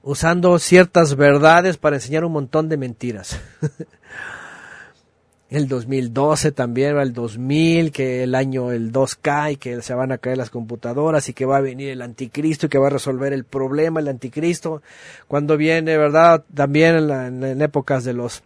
[0.05, 3.39] usando ciertas verdades para enseñar un montón de mentiras.
[5.49, 10.19] el 2012 también, el 2000, que el año el 2K y que se van a
[10.19, 13.33] caer las computadoras y que va a venir el anticristo y que va a resolver
[13.33, 14.83] el problema el anticristo.
[15.27, 16.45] Cuando viene, ¿verdad?
[16.53, 18.43] También en, épocas de los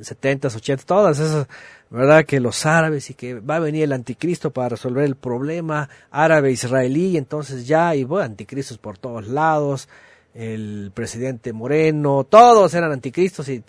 [0.00, 1.48] 70s, 80 todas esas,
[1.90, 2.24] ¿verdad?
[2.24, 7.18] Que los árabes y que va a venir el anticristo para resolver el problema árabe-israelí
[7.18, 9.86] entonces ya, y bueno, anticristos por todos lados,
[10.34, 13.62] el presidente Moreno, todos eran anticristos y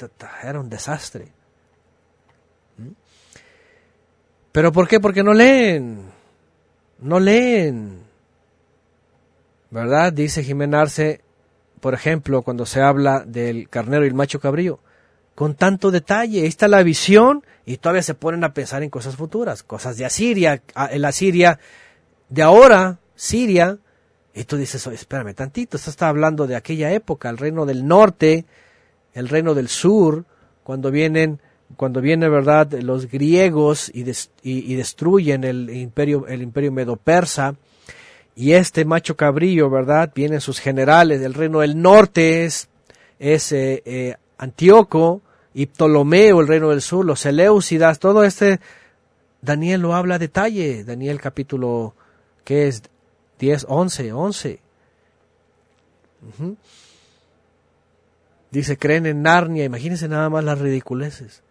[0.43, 1.27] era un desastre.
[4.51, 4.99] ¿Pero por qué?
[4.99, 6.11] Porque no leen.
[6.99, 8.03] No leen.
[9.71, 10.13] ¿Verdad?
[10.13, 11.21] Dice Jimenarse,
[11.79, 14.79] por ejemplo, cuando se habla del carnero y el macho cabrío.
[15.33, 19.15] Con tanto detalle, ahí está la visión y todavía se ponen a pensar en cosas
[19.15, 20.61] futuras, cosas de Asiria,
[20.95, 21.59] la Asiria
[22.29, 23.79] de ahora, Siria,
[24.33, 28.45] y tú dices, espérame tantito, esto está hablando de aquella época, el reino del norte,
[29.13, 30.25] el reino del sur,
[30.63, 31.39] cuando vienen
[31.75, 37.55] cuando viene, ¿verdad?, los griegos y, destruyen el imperio, el imperio medo-persa,
[38.35, 42.69] y este macho cabrillo, ¿verdad?, vienen sus generales del reino del norte, es,
[43.19, 45.21] es eh, eh, Antíoco
[45.53, 48.59] y Ptolomeo, el reino del sur, los Seleucidas, todo este,
[49.41, 51.95] Daniel lo habla a detalle, Daniel capítulo,
[52.43, 52.83] ¿qué es?
[53.43, 54.59] 10, 11, 11.
[58.51, 61.43] Dice, creen en Narnia, imagínense nada más las ridiculeces.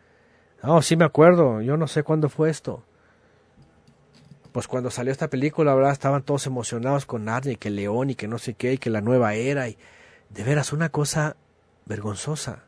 [0.63, 2.83] No, sí me acuerdo, yo no sé cuándo fue esto.
[4.53, 5.93] Pues cuando salió esta película, ¿verdad?
[5.93, 8.89] Estaban todos emocionados con Narnia y que León y que no sé qué y que
[8.89, 9.77] la nueva era y
[10.31, 11.37] de veras una cosa
[11.85, 12.65] vergonzosa.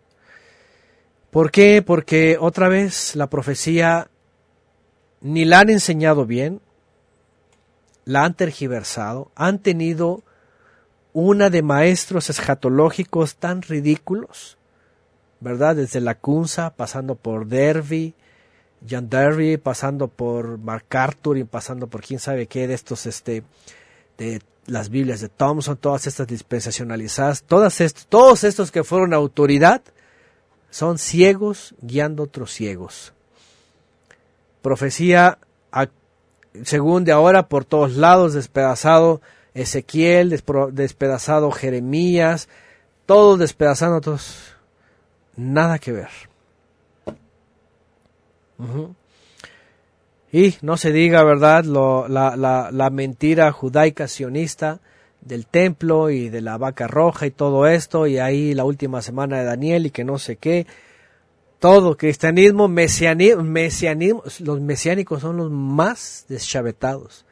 [1.30, 1.80] ¿Por qué?
[1.80, 4.10] Porque otra vez la profecía
[5.22, 6.60] ni la han enseñado bien,
[8.04, 10.22] la han tergiversado, han tenido
[11.12, 14.58] una de maestros escatológicos tan ridículos
[15.44, 15.76] ¿verdad?
[15.76, 18.14] Desde la Kunza, pasando por Derby,
[18.88, 23.44] John Derby, pasando por MacArthur y pasando por quién sabe qué de estos, este,
[24.16, 27.78] de las Biblias de Thompson, todas estas dispensacionalizadas, todas
[28.08, 29.82] todos estos que fueron autoridad,
[30.70, 33.12] son ciegos guiando otros ciegos.
[34.62, 35.38] Profecía,
[36.62, 39.20] según de ahora, por todos lados, despedazado
[39.54, 40.30] Ezequiel,
[40.72, 42.48] despedazado Jeremías,
[43.06, 44.54] todos despedazando todos
[45.36, 46.10] nada que ver.
[50.32, 54.80] Y no se diga, ¿verdad?, Lo, la, la, la, mentira judaica sionista
[55.20, 59.38] del templo y de la vaca roja y todo esto, y ahí la última semana
[59.38, 60.66] de Daniel y que no sé qué.
[61.64, 67.24] Todo, cristianismo, mesianismo, los mesiánicos son los más deschavetados.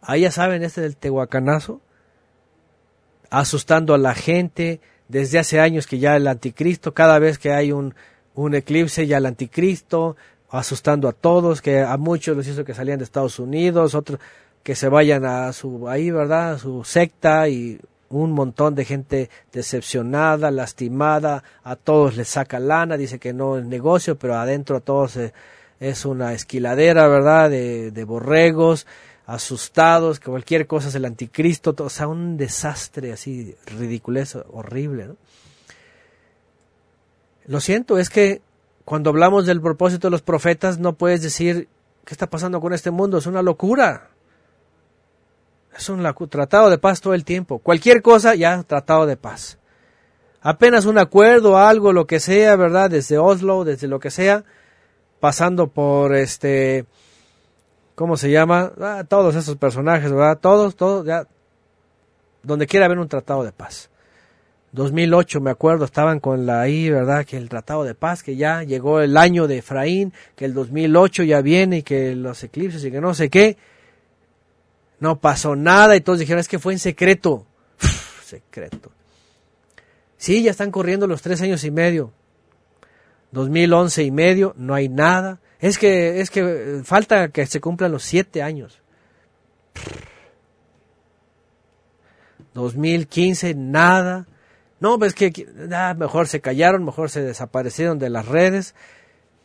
[0.00, 1.82] Ahí ya saben, este del tehuacanazo,
[3.28, 7.72] asustando a la gente, desde hace años que ya el anticristo, cada vez que hay
[7.72, 7.94] un,
[8.34, 10.16] un eclipse ya el anticristo,
[10.48, 14.18] asustando a todos, que a muchos los hizo que salían de Estados Unidos, otros
[14.62, 16.52] que se vayan a su ahí, ¿verdad?
[16.52, 17.78] A su secta y
[18.18, 23.64] un montón de gente decepcionada, lastimada, a todos les saca lana, dice que no es
[23.64, 25.18] negocio, pero adentro a todos
[25.80, 27.50] es una esquiladera, ¿verdad?
[27.50, 28.86] De, de borregos,
[29.26, 35.10] asustados, que cualquier cosa es el anticristo, o sea, un desastre así, ridiculez, horrible.
[37.46, 38.42] Lo siento, es que
[38.84, 41.68] cuando hablamos del propósito de los profetas no puedes decir,
[42.04, 43.18] ¿qué está pasando con este mundo?
[43.18, 44.11] Es una locura.
[45.76, 47.58] Es un tratado de paz todo el tiempo.
[47.58, 49.58] Cualquier cosa, ya tratado de paz.
[50.40, 52.90] Apenas un acuerdo, algo, lo que sea, ¿verdad?
[52.90, 54.44] Desde Oslo, desde lo que sea,
[55.20, 56.84] pasando por este,
[57.94, 58.72] ¿cómo se llama?
[58.80, 60.38] Ah, todos esos personajes, ¿verdad?
[60.40, 61.26] Todos, todos, ya,
[62.42, 63.88] donde quiera haber un tratado de paz.
[64.72, 67.24] 2008, me acuerdo, estaban con la ahí, ¿verdad?
[67.24, 71.22] Que el tratado de paz, que ya llegó el año de Efraín, que el 2008
[71.24, 73.58] ya viene y que los eclipses y que no sé qué.
[75.02, 77.44] No pasó nada y todos dijeron, es que fue en secreto.
[78.24, 78.92] secreto.
[80.16, 82.12] Sí, ya están corriendo los tres años y medio.
[83.32, 85.40] 2011 y medio, no hay nada.
[85.58, 88.80] Es que, es que falta que se cumplan los siete años.
[92.54, 94.28] 2015, nada.
[94.78, 95.32] No, pues que
[95.72, 98.76] ah, mejor se callaron, mejor se desaparecieron de las redes.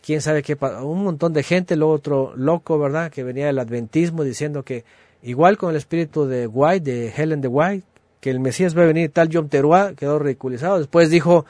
[0.03, 0.85] Quién sabe qué pasó.
[0.85, 3.11] Un montón de gente, luego otro loco, ¿verdad?
[3.11, 4.85] Que venía del adventismo diciendo que
[5.27, 7.85] Igual con el espíritu de White, de Helen de White,
[8.21, 10.77] que el Mesías va a venir tal Yom Teruah, quedó ridiculizado.
[10.77, 11.45] Después dijo,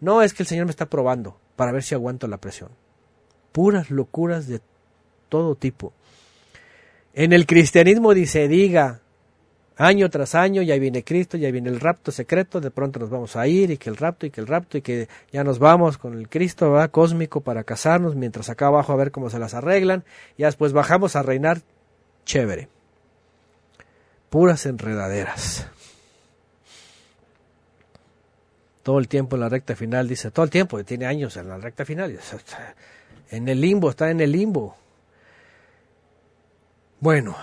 [0.00, 2.70] no, es que el Señor me está probando para ver si aguanto la presión.
[3.52, 4.60] Puras locuras de
[5.28, 5.92] todo tipo.
[7.14, 8.98] En el cristianismo dice, diga,
[9.76, 13.36] año tras año, ya viene Cristo, ya viene el rapto secreto, de pronto nos vamos
[13.36, 15.98] a ir, y que el rapto, y que el rapto, y que ya nos vamos
[15.98, 16.90] con el Cristo ¿verdad?
[16.90, 20.02] cósmico para casarnos, mientras acá abajo a ver cómo se las arreglan,
[20.36, 21.62] y después bajamos a reinar
[22.24, 22.79] chévere
[24.30, 25.66] puras enredaderas.
[28.82, 31.58] Todo el tiempo en la recta final, dice, todo el tiempo, tiene años en la
[31.58, 32.18] recta final,
[33.30, 34.76] en el limbo, está en el limbo.
[37.00, 37.36] Bueno,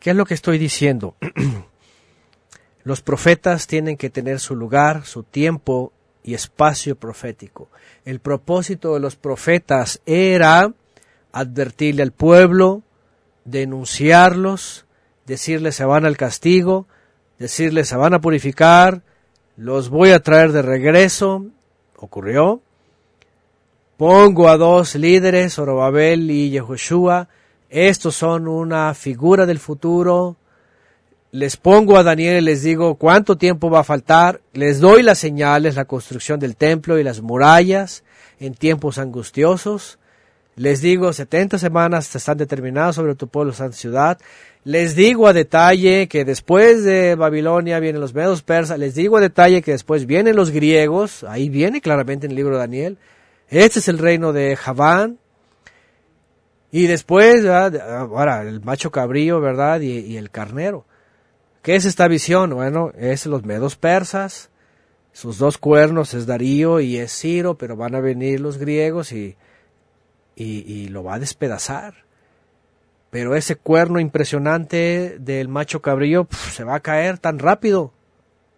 [0.00, 1.16] ¿qué es lo que estoy diciendo?
[2.84, 5.92] Los profetas tienen que tener su lugar, su tiempo
[6.22, 7.70] y espacio profético.
[8.04, 10.72] El propósito de los profetas era
[11.32, 12.82] advertirle al pueblo,
[13.44, 14.86] denunciarlos,
[15.26, 16.86] decirles se van al castigo,
[17.38, 19.02] decirles se van a purificar,
[19.56, 21.46] los voy a traer de regreso,
[21.96, 22.60] ocurrió.
[23.96, 27.28] Pongo a dos líderes, Orobabel y Yehoshua,
[27.74, 30.36] estos son una figura del futuro.
[31.32, 34.40] Les pongo a Daniel y les digo cuánto tiempo va a faltar.
[34.52, 38.04] Les doy las señales, la construcción del templo y las murallas
[38.38, 39.98] en tiempos angustiosos.
[40.56, 44.18] Les digo, 70 semanas están determinadas sobre tu pueblo, santa ciudad.
[44.62, 48.78] Les digo a detalle que después de Babilonia vienen los medos persas.
[48.78, 51.24] Les digo a detalle que después vienen los griegos.
[51.24, 52.98] Ahí viene claramente en el libro de Daniel.
[53.48, 55.18] Este es el reino de Javán.
[56.70, 59.80] Y después, ahora, el macho cabrío, ¿verdad?
[59.80, 60.84] Y, y, el carnero.
[61.62, 62.50] ¿Qué es esta visión?
[62.50, 64.50] Bueno, es los medos persas.
[65.12, 69.36] Sus dos cuernos es Darío y es Ciro, pero van a venir los griegos y
[70.36, 72.04] y, lo va a despedazar.
[73.10, 77.92] Pero ese cuerno impresionante del macho cabrillo se va a caer tan rápido.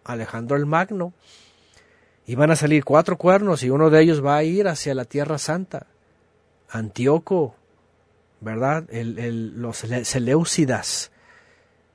[0.05, 1.13] Alejandro el Magno.
[2.27, 5.05] Y van a salir cuatro cuernos y uno de ellos va a ir hacia la
[5.05, 5.87] Tierra Santa.
[6.71, 7.55] Antíoco,
[8.41, 8.85] ¿verdad?
[8.89, 11.13] El, los Seleucidas.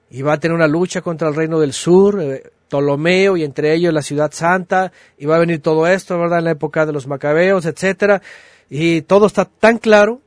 [0.10, 3.74] Y va a tener una lucha contra el reino del sur, eh, Ptolomeo y entre
[3.74, 4.92] ellos la ciudad santa.
[5.18, 6.40] Y va a venir todo esto, ¿verdad?
[6.40, 8.22] En la época de los macabeos, etcétera
[8.74, 10.22] y todo está tan claro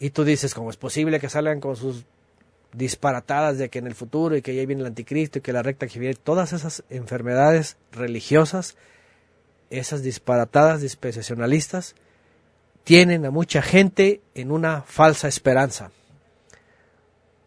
[0.00, 2.04] y tú dices, ¿cómo es posible que salgan con sus
[2.72, 5.62] disparatadas de que en el futuro y que ya viene el anticristo y que la
[5.62, 8.76] recta que viene, todas esas enfermedades religiosas,
[9.70, 11.94] esas disparatadas dispensacionalistas,
[12.82, 15.92] tienen a mucha gente en una falsa esperanza.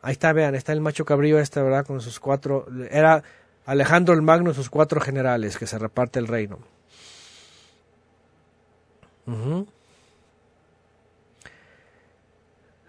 [0.01, 1.85] Ahí está, vean, está el macho cabrío este, ¿verdad?
[1.85, 3.23] Con sus cuatro, era
[3.65, 6.59] Alejandro el Magno y sus cuatro generales que se reparte el reino.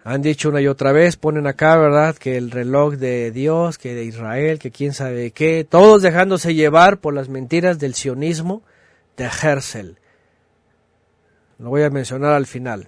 [0.03, 2.15] Han dicho una y otra vez, ponen acá, ¿verdad?
[2.15, 6.97] Que el reloj de Dios, que de Israel, que quién sabe qué, todos dejándose llevar
[6.99, 8.63] por las mentiras del sionismo
[9.15, 9.97] de Herzl.
[11.59, 12.87] Lo voy a mencionar al final.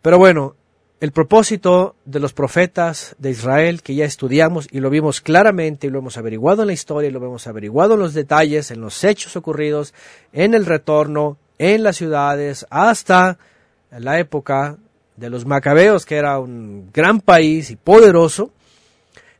[0.00, 0.56] Pero bueno,
[1.00, 5.90] el propósito de los profetas de Israel que ya estudiamos y lo vimos claramente y
[5.90, 9.04] lo hemos averiguado en la historia y lo hemos averiguado en los detalles, en los
[9.04, 9.92] hechos ocurridos,
[10.32, 13.38] en el retorno, en las ciudades, hasta
[13.90, 14.78] la época
[15.18, 18.52] de los macabeos, que era un gran país y poderoso,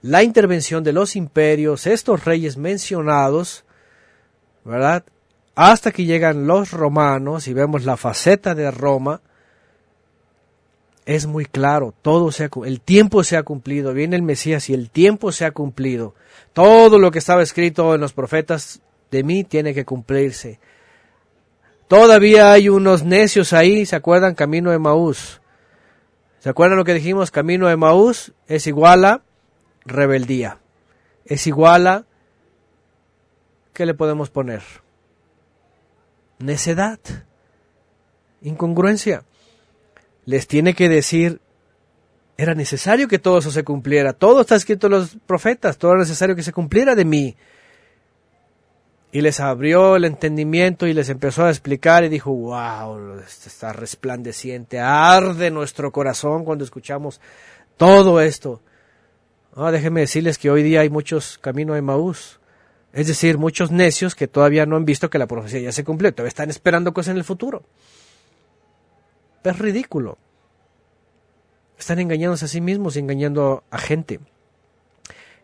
[0.03, 3.65] la intervención de los imperios, estos reyes mencionados,
[4.65, 5.05] ¿verdad?
[5.55, 9.21] Hasta que llegan los romanos y vemos la faceta de Roma,
[11.07, 14.91] es muy claro, todo se el tiempo se ha cumplido, viene el Mesías y el
[14.91, 16.15] tiempo se ha cumplido.
[16.53, 20.61] Todo lo que estaba escrito en los profetas de mí tiene que cumplirse.
[21.89, 24.35] Todavía hay unos necios ahí, ¿se acuerdan?
[24.35, 25.41] Camino de Maús.
[26.41, 27.31] ¿Se acuerdan lo que dijimos?
[27.31, 29.23] Camino de Maús es igual a
[29.85, 30.59] rebeldía.
[31.25, 32.05] Es igual a...
[33.73, 34.63] ¿Qué le podemos poner?
[36.39, 37.01] Necedad.
[38.43, 39.25] Incongruencia
[40.29, 41.41] les tiene que decir,
[42.37, 46.01] era necesario que todo eso se cumpliera, todo está escrito en los profetas, todo era
[46.01, 47.35] necesario que se cumpliera de mí.
[49.11, 54.81] Y les abrió el entendimiento y les empezó a explicar y dijo, wow, está resplandeciente,
[54.81, 57.21] arde nuestro corazón cuando escuchamos
[57.79, 58.61] todo esto.
[59.57, 62.39] Ah, déjenme decirles que hoy día hay muchos caminos de Maús.
[62.93, 66.13] Es decir, muchos necios que todavía no han visto que la profecía ya se cumplió,
[66.13, 67.63] todavía están esperando cosas en el futuro.
[69.43, 70.19] Es ridículo.
[71.79, 74.21] Están engañándose a sí mismos y engañando a gente.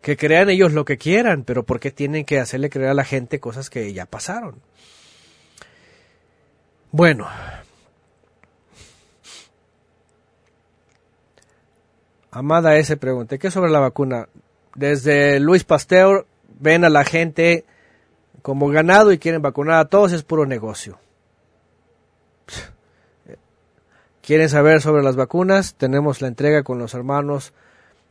[0.04, 3.04] Que crean ellos lo que quieran, pero ¿por qué tienen que hacerle creer a la
[3.04, 4.60] gente cosas que ya pasaron?
[6.90, 7.26] Bueno.
[12.30, 14.28] Amada S pregunta, ¿qué sobre la vacuna?
[14.74, 16.26] Desde Luis Pasteur
[16.60, 17.64] ven a la gente
[18.42, 20.98] como ganado y quieren vacunar a todos, es puro negocio.
[24.20, 27.54] quieren saber sobre las vacunas, tenemos la entrega con los hermanos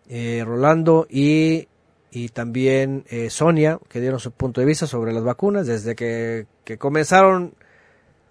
[0.09, 1.67] eh, Rolando y,
[2.15, 5.65] y también eh, Sonia, que dieron su punto de vista sobre las vacunas.
[5.65, 6.45] Desde que,
[6.77, 7.55] comenzaron,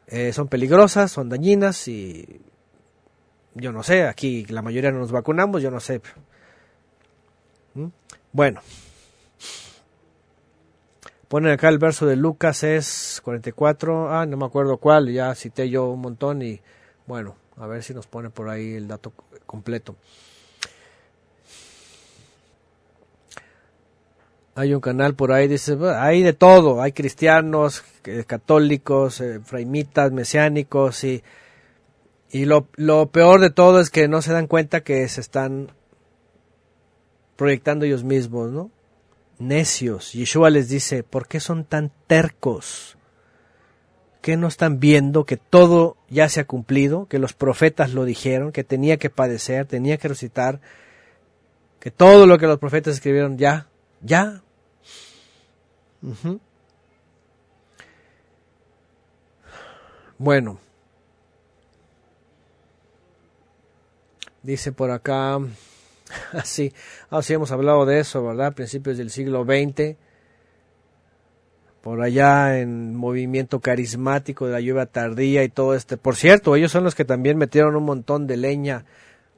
[0.07, 2.41] eh, son peligrosas, son dañinas y
[3.55, 6.01] yo no sé, aquí la mayoría no nos vacunamos, yo no sé.
[7.75, 7.87] ¿Mm?
[8.31, 8.61] Bueno.
[11.27, 15.69] Ponen acá el verso de Lucas es 44, ah, no me acuerdo cuál, ya cité
[15.69, 16.61] yo un montón y
[17.07, 19.13] bueno, a ver si nos pone por ahí el dato
[19.45, 19.97] completo.
[24.55, 27.83] Hay un canal por ahí, dice, hay de todo, hay cristianos,
[28.27, 31.23] católicos, eh, fraimitas, mesiánicos y,
[32.31, 35.73] y lo, lo peor de todo es que no se dan cuenta que se están
[37.37, 38.71] proyectando ellos mismos, ¿no?
[39.39, 40.13] Necios.
[40.13, 42.97] Yeshua les dice, ¿por qué son tan tercos?
[44.21, 48.53] ¿Qué no están viendo que todo ya se ha cumplido, que los profetas lo dijeron,
[48.53, 50.61] que tenía que padecer, tenía que recitar,
[51.81, 53.67] que todo lo que los profetas escribieron ya,
[54.03, 54.43] ya?
[60.19, 60.59] Bueno,
[64.43, 65.39] dice por acá,
[66.33, 66.73] así,
[67.11, 68.55] así hemos hablado de eso, ¿verdad?
[68.55, 69.97] Principios del siglo XX
[71.83, 75.97] por allá en movimiento carismático de la lluvia tardía y todo este.
[75.97, 78.85] Por cierto, ellos son los que también metieron un montón de leña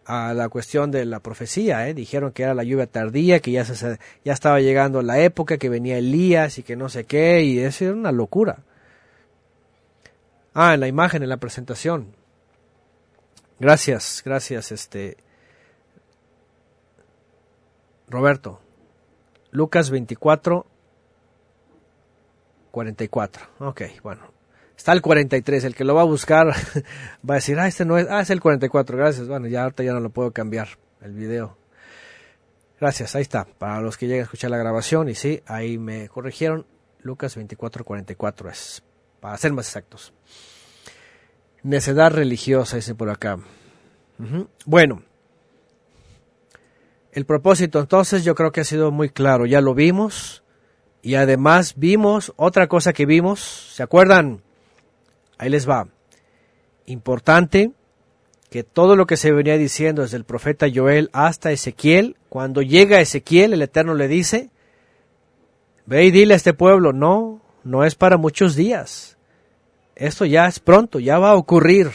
[0.07, 1.95] a la cuestión de la profecía, ¿eh?
[1.95, 5.69] dijeron que era la lluvia tardía, que ya, se, ya estaba llegando la época, que
[5.69, 8.59] venía Elías y que no sé qué, y eso era una locura.
[10.53, 12.15] Ah, en la imagen, en la presentación.
[13.59, 15.17] Gracias, gracias, este.
[18.09, 18.61] Roberto.
[19.51, 20.67] Lucas 24,
[22.71, 23.47] 44.
[23.61, 24.35] Ok, bueno.
[24.77, 26.49] Está el 43, el que lo va a buscar
[27.29, 29.29] va a decir, ah, este no es, ah, es el 44, gracias.
[29.29, 30.69] Bueno, ya ahorita ya no lo puedo cambiar
[31.01, 31.57] el video.
[32.81, 33.45] Gracias, ahí está.
[33.45, 36.67] Para los que lleguen a escuchar la grabación, y sí, ahí me corrigieron.
[37.03, 38.83] Lucas 24, 44 es,
[39.21, 40.13] para ser más exactos.
[41.63, 43.39] Necedad religiosa, dice por acá.
[44.65, 45.03] Bueno,
[47.13, 50.45] el propósito entonces yo creo que ha sido muy claro, ya lo vimos
[51.03, 53.41] y además vimos otra cosa que vimos,
[53.75, 54.44] ¿se acuerdan?
[55.39, 55.89] Ahí les va.
[56.87, 57.73] Importante
[58.51, 63.01] que todo lo que se venía diciendo desde el profeta Joel hasta Ezequiel, cuando llega
[63.01, 64.51] Ezequiel, el Eterno le dice,
[65.87, 69.17] ve y dile a este pueblo, no, no es para muchos días.
[69.97, 71.91] Esto ya es pronto, ya va a ocurrir.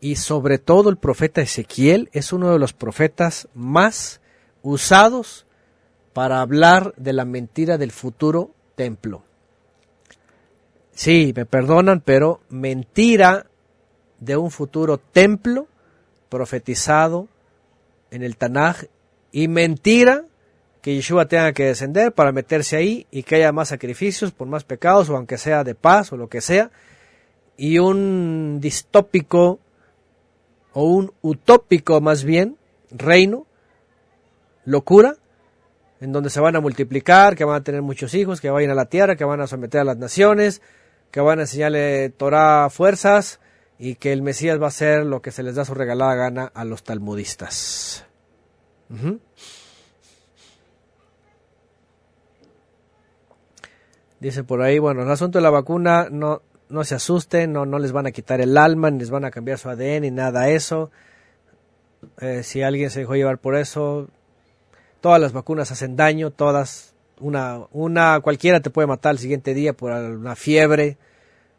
[0.00, 4.20] y sobre todo el profeta Ezequiel es uno de los profetas más
[4.62, 5.46] usados
[6.12, 9.25] para hablar de la mentira del futuro templo.
[10.96, 13.44] Sí, me perdonan, pero mentira
[14.18, 15.68] de un futuro templo
[16.30, 17.28] profetizado
[18.10, 18.84] en el Tanaj
[19.30, 20.24] y mentira
[20.80, 24.64] que Yeshua tenga que descender para meterse ahí y que haya más sacrificios por más
[24.64, 26.70] pecados o aunque sea de paz o lo que sea
[27.58, 29.58] y un distópico
[30.72, 32.56] o un utópico más bien
[32.90, 33.46] reino
[34.64, 35.16] locura
[36.00, 38.74] en donde se van a multiplicar, que van a tener muchos hijos, que vayan a
[38.74, 40.62] la tierra, que van a someter a las naciones,
[41.10, 43.40] que van a enseñarle Torah fuerzas
[43.78, 46.50] y que el Mesías va a hacer lo que se les da su regalada gana
[46.54, 48.04] a los talmudistas.
[54.20, 57.78] Dice por ahí, bueno, el asunto de la vacuna, no, no se asusten, no, no
[57.78, 60.48] les van a quitar el alma, ni les van a cambiar su ADN, ni nada
[60.48, 60.90] eso.
[62.20, 64.08] Eh, si alguien se dejó llevar por eso,
[65.00, 69.72] todas las vacunas hacen daño, todas, una, una, cualquiera te puede matar al siguiente día
[69.72, 70.96] por una fiebre,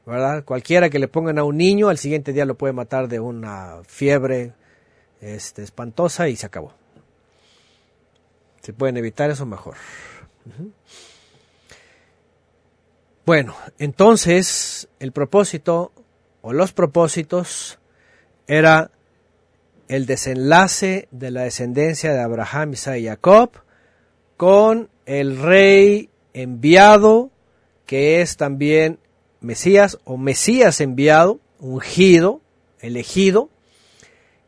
[0.05, 0.43] ¿verdad?
[0.43, 3.77] Cualquiera que le pongan a un niño, al siguiente día lo puede matar de una
[3.85, 4.53] fiebre
[5.21, 6.73] este, espantosa y se acabó.
[8.61, 9.75] Si pueden evitar eso, mejor.
[13.25, 15.91] Bueno, entonces el propósito
[16.41, 17.79] o los propósitos
[18.47, 18.91] era
[19.88, 23.51] el desenlace de la descendencia de Abraham, Isaac y Jacob
[24.38, 27.31] con el rey enviado
[27.88, 28.99] que es también
[29.39, 32.41] Mesías o Mesías enviado, ungido,
[32.81, 33.49] elegido,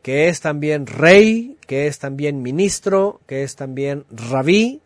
[0.02, 4.82] que es también rey, que es también ministro, que es también rabí,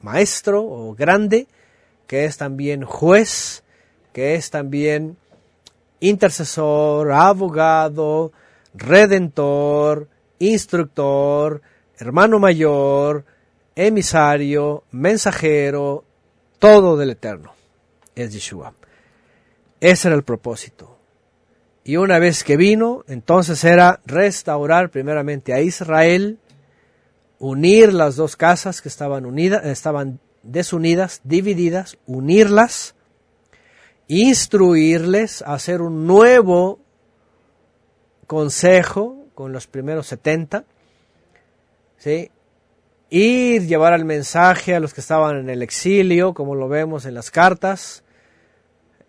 [0.00, 1.48] maestro o grande,
[2.06, 3.64] que es también juez,
[4.12, 5.16] que es también
[5.98, 8.30] intercesor, abogado,
[8.74, 10.08] redentor,
[10.38, 11.62] instructor,
[11.98, 13.24] hermano mayor,
[13.76, 16.04] emisario, mensajero,
[16.58, 17.52] todo del Eterno.
[18.14, 18.74] Es Yeshua.
[19.80, 20.96] Ese era el propósito.
[21.84, 26.38] Y una vez que vino, entonces era restaurar primeramente a Israel,
[27.38, 32.94] unir las dos casas que estaban unidas, estaban desunidas, divididas, unirlas,
[34.08, 36.80] instruirles hacer un nuevo
[38.26, 40.64] consejo con los primeros 70,
[41.98, 42.30] ¿sí?
[43.10, 47.14] Ir, llevar el mensaje a los que estaban en el exilio, como lo vemos en
[47.14, 48.04] las cartas,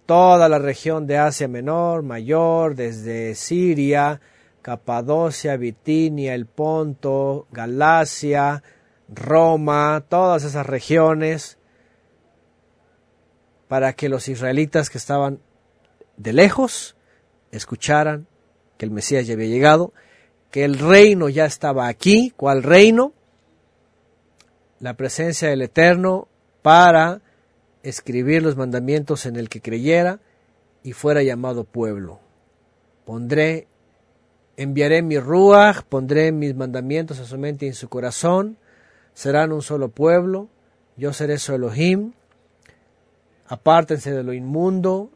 [0.05, 4.21] toda la región de Asia Menor, Mayor, desde Siria,
[4.61, 8.63] Capadocia, Bitinia, el Ponto, Galacia,
[9.09, 11.57] Roma, todas esas regiones,
[13.67, 15.39] para que los israelitas que estaban
[16.15, 16.95] de lejos
[17.51, 18.27] escucharan
[18.77, 19.93] que el Mesías ya había llegado,
[20.51, 23.13] que el reino ya estaba aquí, ¿cuál reino?
[24.79, 26.27] La presencia del Eterno
[26.61, 27.21] para
[27.83, 30.19] escribir los mandamientos en el que creyera
[30.83, 32.19] y fuera llamado pueblo.
[33.05, 33.67] Pondré,
[34.57, 38.57] enviaré mi ruach, pondré mis mandamientos a su mente y en su corazón,
[39.13, 40.49] serán un solo pueblo,
[40.95, 42.13] yo seré su Elohim,
[43.47, 45.09] apártense de lo inmundo,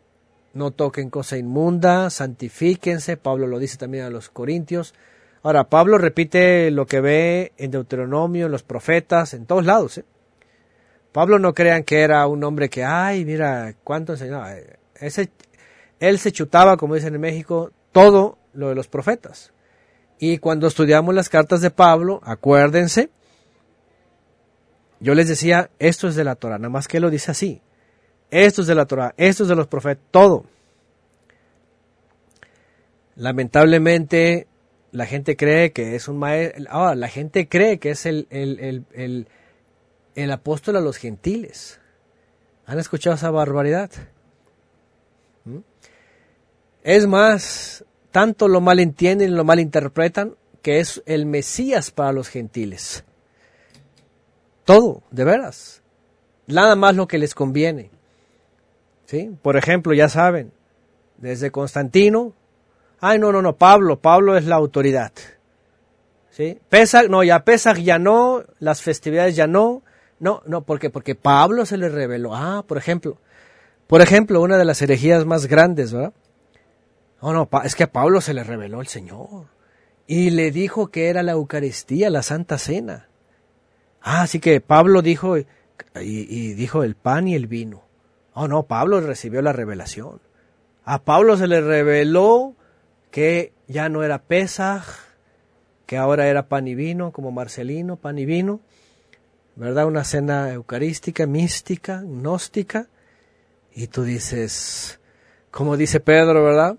[0.54, 4.94] no toquen cosa inmunda, santifíquense, Pablo lo dice también a los corintios.
[5.44, 9.98] Ahora, Pablo repite lo que ve en Deuteronomio, en los profetas, en todos lados.
[9.98, 10.06] ¿eh?
[11.12, 14.54] Pablo no crean que era un hombre que, ay, mira, cuánto enseñaba.
[14.96, 15.32] Ese,
[16.00, 19.52] él se chutaba, como dicen en México, todo lo de los profetas.
[20.20, 23.10] Y cuando estudiamos las cartas de Pablo, acuérdense,
[25.00, 27.62] yo les decía, esto es de la Torah, nada más que lo dice así.
[28.30, 30.46] Esto es de la Torah, esto es de los profetas, todo.
[33.16, 34.48] Lamentablemente,
[34.92, 36.66] la gente cree que es un maestro.
[36.70, 39.28] Ahora, la gente cree que es el, el, el,
[40.16, 41.80] el, apóstol a los gentiles.
[42.66, 43.90] ¿Han escuchado esa barbaridad?
[45.46, 45.60] ¿Mm?
[46.84, 53.04] Es más, tanto lo malentienden, lo malinterpretan, que es el Mesías para los gentiles.
[54.66, 55.82] Todo, de veras.
[56.48, 57.90] Nada más lo que les conviene.
[59.42, 60.54] Por ejemplo, ya saben,
[61.18, 62.34] desde Constantino,
[63.02, 65.12] ay, no, no, no, Pablo, Pablo es la autoridad.
[66.30, 66.58] ¿Sí?
[66.70, 69.84] Pesach, no, ya Pesach ya no, las festividades ya no,
[70.20, 72.34] no, no, porque porque Pablo se le reveló.
[72.34, 73.18] Ah, por ejemplo,
[73.88, 76.14] por ejemplo, una de las herejías más grandes, ¿verdad?
[77.20, 79.48] Oh, no, es que a Pablo se le reveló el Señor
[80.08, 83.10] y le dijo que era la Eucaristía, la Santa Cena.
[84.02, 87.84] Ah, así que Pablo dijo y dijo el pan y el vino.
[88.34, 90.22] Oh, no, Pablo recibió la revelación.
[90.84, 92.56] A Pablo se le reveló
[93.12, 94.86] que ya no era Pesaj,
[95.86, 98.62] que ahora era pan y vino, como Marcelino, pan y vino,
[99.56, 99.86] ¿verdad?
[99.86, 102.88] Una cena eucarística, mística, gnóstica,
[103.74, 105.00] y tú dices,
[105.52, 106.78] como dice Pedro, ¿verdad?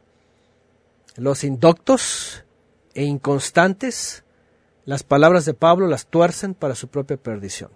[1.17, 2.45] Los indoctos
[2.95, 4.25] e inconstantes,
[4.85, 7.71] las palabras de Pablo las tuercen para su propia perdición.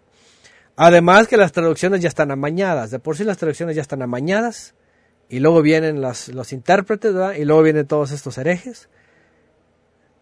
[0.77, 4.75] Además que las traducciones ya están amañadas, de por sí las traducciones ya están amañadas,
[5.29, 7.35] y luego vienen los intérpretes, ¿verdad?
[7.35, 8.89] Y luego vienen todos estos herejes.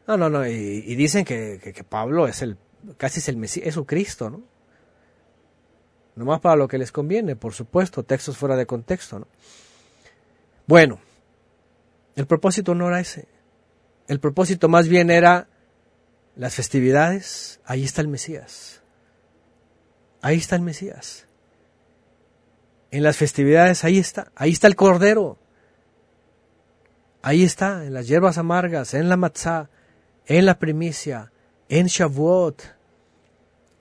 [0.06, 2.58] No, no, no, y, dicen que, que, Pablo es el,
[2.96, 4.42] casi es el Mesías, es su Cristo, ¿no?
[6.16, 9.26] Nomás para lo que les conviene, por supuesto, textos fuera de contexto, ¿no?
[10.66, 11.00] Bueno,
[12.16, 13.26] el propósito no era ese.
[14.06, 15.48] El propósito más bien era
[16.36, 18.82] las festividades, ahí está el Mesías.
[20.20, 21.23] Ahí está el Mesías.
[22.94, 24.30] En las festividades, ahí está.
[24.36, 25.36] Ahí está el Cordero.
[27.22, 29.68] Ahí está, en las hierbas amargas, en la matzah,
[30.26, 31.32] en la primicia,
[31.68, 32.62] en Shavuot,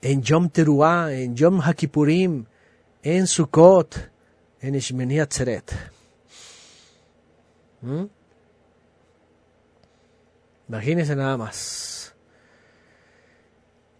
[0.02, 2.46] en Yom Teruah, en Yom Hakipurim,
[3.04, 4.10] en Sukkot,
[4.60, 5.70] en Ishmeni Atzeret.
[7.82, 8.06] ¿Mm?
[10.70, 12.16] Imagínense nada más.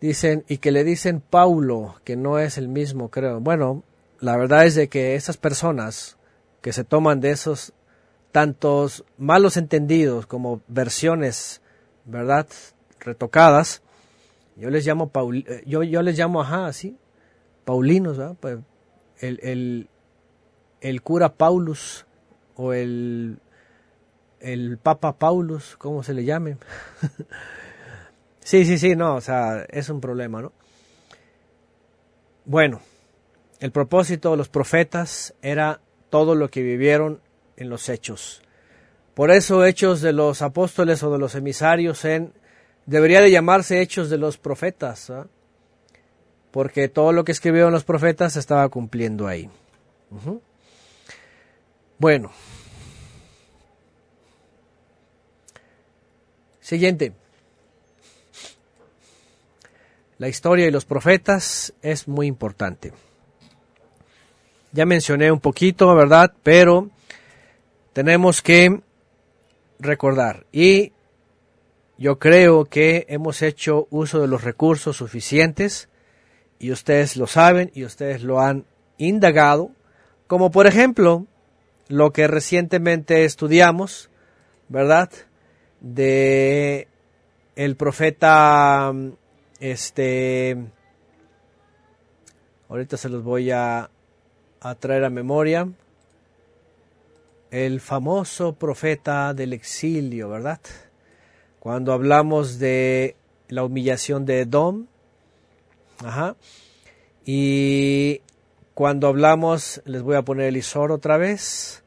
[0.01, 3.39] Dicen, y que le dicen Paulo, que no es el mismo, creo.
[3.39, 3.85] Bueno,
[4.21, 6.17] la verdad es de que esas personas
[6.61, 7.73] que se toman de esos
[8.33, 11.61] tantos malos entendidos como versiones,
[12.05, 12.47] ¿verdad?
[13.01, 13.83] Retocadas,
[14.57, 16.97] yo les llamo Paul, eh, yo, yo les llamo, ajá, así,
[17.65, 18.37] Paulinos, ¿verdad?
[18.41, 18.59] Pues
[19.19, 19.89] el, el,
[20.81, 22.07] el cura Paulus
[22.57, 23.39] o el
[24.45, 26.59] el Papa Paulus, ¿cómo se le llame.
[28.41, 30.53] sí, sí, sí, no, o sea, es un problema, ¿no?
[32.45, 32.81] Bueno,
[33.65, 35.81] el propósito de los profetas era
[36.11, 37.23] todo lo que vivieron
[37.57, 38.43] en los hechos.
[39.15, 42.35] Por eso hechos de los apóstoles o de los emisarios en,
[42.85, 45.29] debería de llamarse hechos de los profetas, ¿ah?
[46.51, 49.49] porque todo lo que escribieron los profetas estaba cumpliendo ahí.
[51.97, 52.33] Bueno,
[56.61, 57.15] Siguiente.
[60.19, 62.93] La historia de los profetas es muy importante.
[64.75, 66.33] Ya mencioné un poquito, ¿verdad?
[66.43, 66.91] Pero
[67.93, 68.81] tenemos que
[69.79, 70.47] recordar.
[70.51, 70.93] Y
[71.97, 75.89] yo creo que hemos hecho uso de los recursos suficientes
[76.59, 78.65] y ustedes lo saben y ustedes lo han
[78.99, 79.71] indagado,
[80.27, 81.27] como por ejemplo
[81.87, 84.11] lo que recientemente estudiamos,
[84.69, 85.09] ¿verdad?
[85.85, 86.89] de
[87.55, 88.93] el profeta
[89.61, 90.57] este
[92.69, 93.91] ahorita se los voy a,
[94.65, 95.69] a traer a memoria
[97.51, 100.61] el famoso profeta del exilio, ¿verdad?
[101.61, 103.15] Cuando hablamos de
[103.49, 104.87] la humillación de Edom,
[106.05, 106.35] ajá,
[107.25, 108.23] y
[108.75, 111.85] cuando hablamos, les voy a poner el Isor otra vez,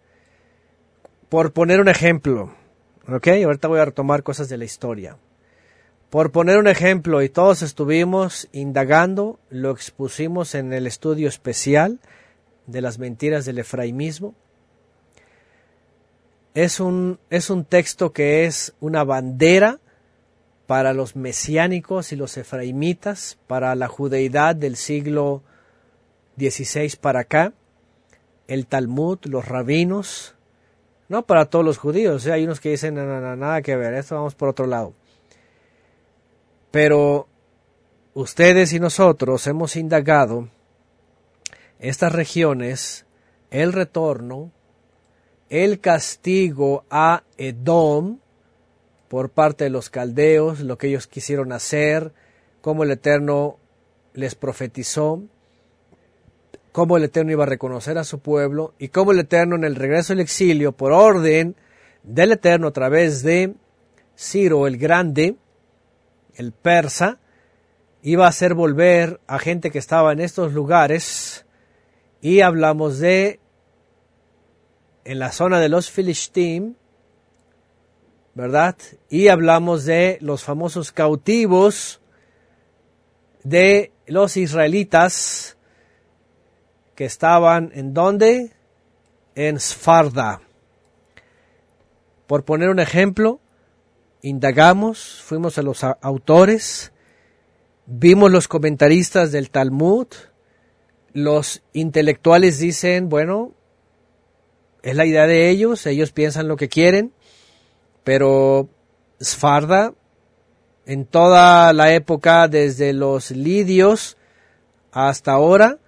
[1.29, 2.53] por poner un ejemplo,
[3.09, 5.15] Ok, ahorita voy a retomar cosas de la historia.
[6.09, 11.99] Por poner un ejemplo, y todos estuvimos indagando, lo expusimos en el estudio especial
[12.67, 14.35] de las mentiras del efraimismo.
[16.53, 19.79] Es un, es un texto que es una bandera
[20.67, 25.41] para los mesiánicos y los efraimitas, para la judeidad del siglo
[26.37, 27.53] XVI para acá,
[28.47, 30.35] el Talmud, los rabinos,
[31.09, 34.49] no para todos los judíos, hay unos que dicen, nada que ver, esto vamos por
[34.49, 34.93] otro lado.
[36.69, 37.27] Pero
[38.13, 40.49] ustedes y nosotros hemos indagado
[41.79, 43.05] estas regiones,
[43.51, 44.51] el retorno,
[45.49, 48.19] el castigo a Edom
[49.07, 52.11] por parte de los caldeos, lo que ellos quisieron hacer,
[52.61, 53.57] cómo el Eterno
[54.13, 55.23] les profetizó,
[56.73, 59.75] cómo el Eterno iba a reconocer a su pueblo y cómo el Eterno en el
[59.75, 61.55] regreso del exilio, por orden
[62.03, 63.53] del Eterno a través de
[64.17, 65.35] Ciro el Grande,
[66.35, 67.19] el persa,
[68.01, 71.46] iba a hacer volver a gente que estaba en estos lugares
[72.21, 73.39] y hablamos de
[75.03, 76.75] en la zona de los Filistim,
[78.33, 78.75] ¿verdad?
[79.09, 82.01] Y hablamos de los famosos cautivos
[83.43, 85.57] de los israelitas
[86.95, 88.51] que estaban en dónde?
[89.35, 90.41] En Sfarda.
[92.27, 93.39] Por poner un ejemplo,
[94.21, 96.91] indagamos, fuimos a los autores,
[97.85, 100.07] vimos los comentaristas del Talmud,
[101.17, 103.55] los intelectuales dicen, bueno,
[104.83, 107.11] es la idea de ellos, ellos piensan lo que quieren,
[108.03, 108.69] pero
[109.19, 109.95] Sfarda,
[110.85, 114.15] en toda la época, desde los lidios
[114.91, 115.79] hasta ahora,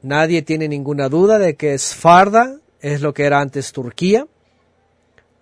[0.00, 4.26] nadie tiene ninguna duda de que Sfarda es lo que era antes Turquía.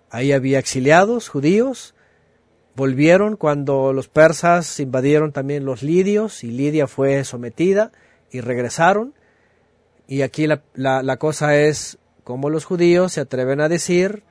[0.09, 1.95] Ahí había exiliados judíos,
[2.75, 7.93] volvieron cuando los persas invadieron también los lidios y Lidia fue sometida
[8.29, 9.13] y regresaron.
[10.11, 14.23] Y aquí la, la, cosa es cómo los judíos se atreven a decir,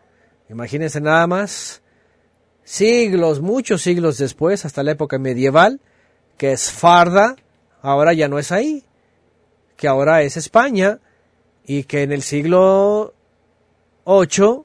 [0.50, 1.80] imagínense nada más,
[2.64, 5.80] siglos, muchos siglos después, hasta la época medieval,
[6.36, 7.34] que Esfarda
[7.80, 8.84] ahora ya no es ahí,
[9.78, 10.98] que ahora es España
[11.64, 13.14] y que en el siglo
[14.04, 14.64] VIII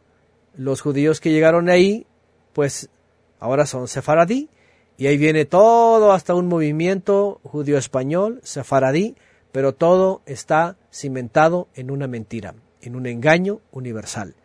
[0.58, 2.06] los judíos que llegaron ahí,
[2.52, 2.90] pues
[3.40, 4.50] ahora son sefaradí,
[4.98, 9.16] y ahí viene todo hasta un movimiento judío español, sefaradí,
[9.54, 14.36] pero todo está cimentado en una mentira, en un engaño universal.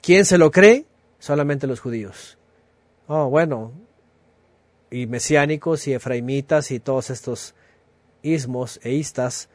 [0.00, 0.86] ¿Quién se lo cree?
[1.18, 2.38] Solamente los judíos.
[3.08, 3.72] Oh, bueno,
[4.90, 7.54] y mesiánicos y efraimitas y todos estos
[8.22, 9.50] ismos e istas,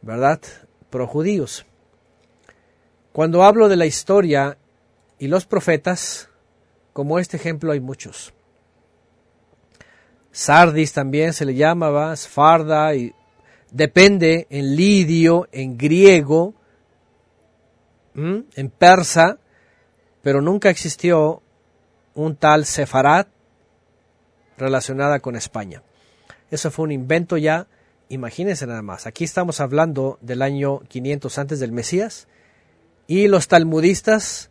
[0.00, 0.40] ¿verdad?
[0.88, 1.66] Pro judíos.
[3.12, 4.56] Cuando hablo de la historia
[5.18, 6.30] y los profetas,
[6.94, 8.32] como este ejemplo hay muchos.
[10.30, 13.14] Sardis también se le llamaba, Sfarda, y
[13.72, 16.54] depende en lidio, en griego,
[18.14, 19.38] en persa,
[20.22, 21.42] pero nunca existió
[22.14, 23.28] un tal Sefarat
[24.58, 25.82] relacionada con España.
[26.50, 27.66] Eso fue un invento ya,
[28.10, 29.06] imagínense nada más.
[29.06, 32.28] Aquí estamos hablando del año 500 antes del Mesías
[33.06, 34.50] y los talmudistas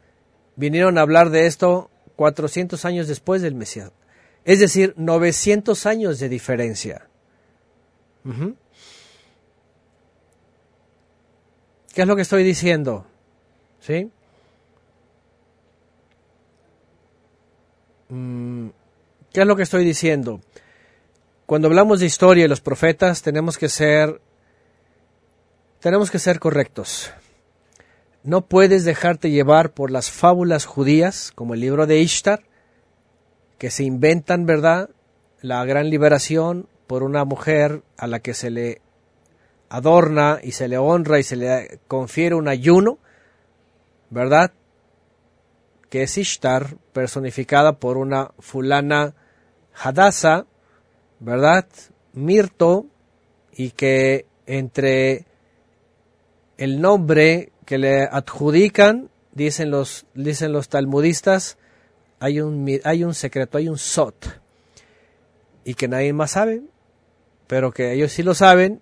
[0.56, 3.92] vinieron a hablar de esto 400 años después del Mesías.
[4.44, 7.08] Es decir, 900 años de diferencia.
[11.94, 13.06] ¿Qué es lo que estoy diciendo?
[13.80, 14.10] ¿Sí?
[18.10, 18.70] Mm,
[19.34, 20.42] ¿Qué es lo que estoy diciendo?
[21.46, 24.22] Cuando hablamos de historia y los profetas tenemos que ser
[25.82, 27.12] tenemos que ser correctos.
[28.24, 32.44] No puedes dejarte llevar por las fábulas judías, como el libro de Ishtar,
[33.58, 34.92] que se inventan, ¿verdad?
[35.42, 38.82] La gran liberación por una mujer a la que se le
[39.72, 43.00] adorna y se le honra y se le confiere un ayuno,
[44.10, 44.52] ¿verdad?
[45.90, 49.14] Que es Ishtar, personificada por una fulana
[49.82, 50.46] Hadassah,
[51.22, 51.68] ¿verdad?
[52.12, 52.86] Mirto,
[53.54, 55.26] y que entre
[56.58, 61.58] el nombre que le adjudican, dicen los, dicen los talmudistas,
[62.20, 64.42] hay un, hay un secreto, hay un sot,
[65.64, 66.62] y que nadie más sabe,
[67.48, 68.82] pero que ellos sí lo saben,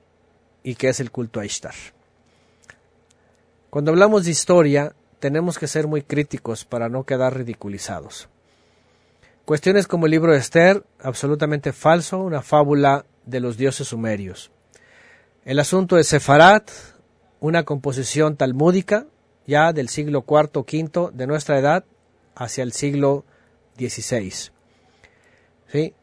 [0.63, 1.75] y que es el culto a Ishtar.
[3.69, 8.29] Cuando hablamos de historia, tenemos que ser muy críticos para no quedar ridiculizados.
[9.45, 14.51] Cuestiones como el libro de Esther, absolutamente falso, una fábula de los dioses sumerios.
[15.45, 16.69] El asunto de Sefarat,
[17.39, 19.07] una composición talmúdica
[19.47, 21.83] ya del siglo IV o V de nuestra edad
[22.35, 23.25] hacia el siglo
[23.77, 24.51] XVI.
[25.67, 25.93] ¿Sí?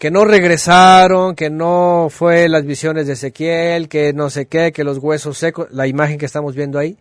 [0.00, 4.82] Que no regresaron, que no fue las visiones de Ezequiel, que no sé qué, que
[4.82, 6.96] los huesos secos, la imagen que estamos viendo ahí,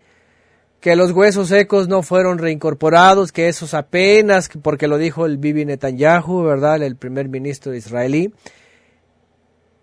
[0.81, 5.63] que los huesos secos no fueron reincorporados, que esos apenas, porque lo dijo el Bibi
[5.63, 6.84] Netanyahu, ¿verdad?
[6.84, 8.34] El primer ministro israelí.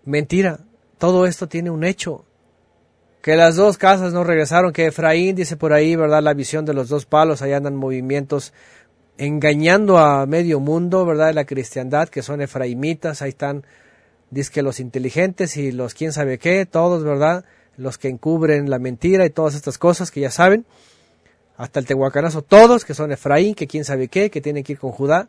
[0.05, 0.59] Mentira,
[0.99, 2.23] todo esto tiene un hecho
[3.27, 6.23] que las dos casas no regresaron, que Efraín dice por ahí, ¿verdad?
[6.23, 8.53] La visión de los dos palos, ahí andan movimientos
[9.17, 11.27] engañando a medio mundo, ¿verdad?
[11.27, 13.65] De la cristiandad, que son efraimitas, ahí están,
[14.29, 17.45] dice que los inteligentes y los quién sabe qué, todos, ¿verdad?
[17.77, 20.65] Los que encubren la mentira y todas estas cosas que ya saben,
[21.57, 24.79] hasta el tehuacanazo, todos que son Efraín, que quién sabe qué, que tienen que ir
[24.79, 25.27] con Judá.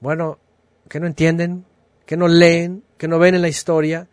[0.00, 0.38] Bueno,
[0.88, 1.64] que no entienden,
[2.06, 4.06] que no leen, que no ven en la historia,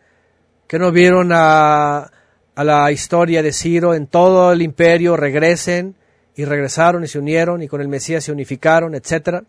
[0.66, 2.10] que no vieron a,
[2.56, 5.94] a la historia de Ciro en todo el imperio, regresen
[6.36, 9.42] y regresaron y se unieron y con el Mesías se unificaron, etc.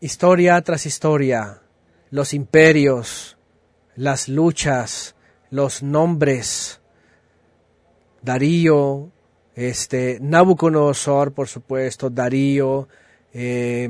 [0.00, 1.62] Historia tras historia,
[2.10, 3.38] los imperios,
[3.96, 5.16] las luchas,
[5.50, 6.80] los nombres,
[8.20, 9.10] Darío,
[9.54, 12.88] este, Nabucodonosor, por supuesto, Darío,
[13.32, 13.88] eh,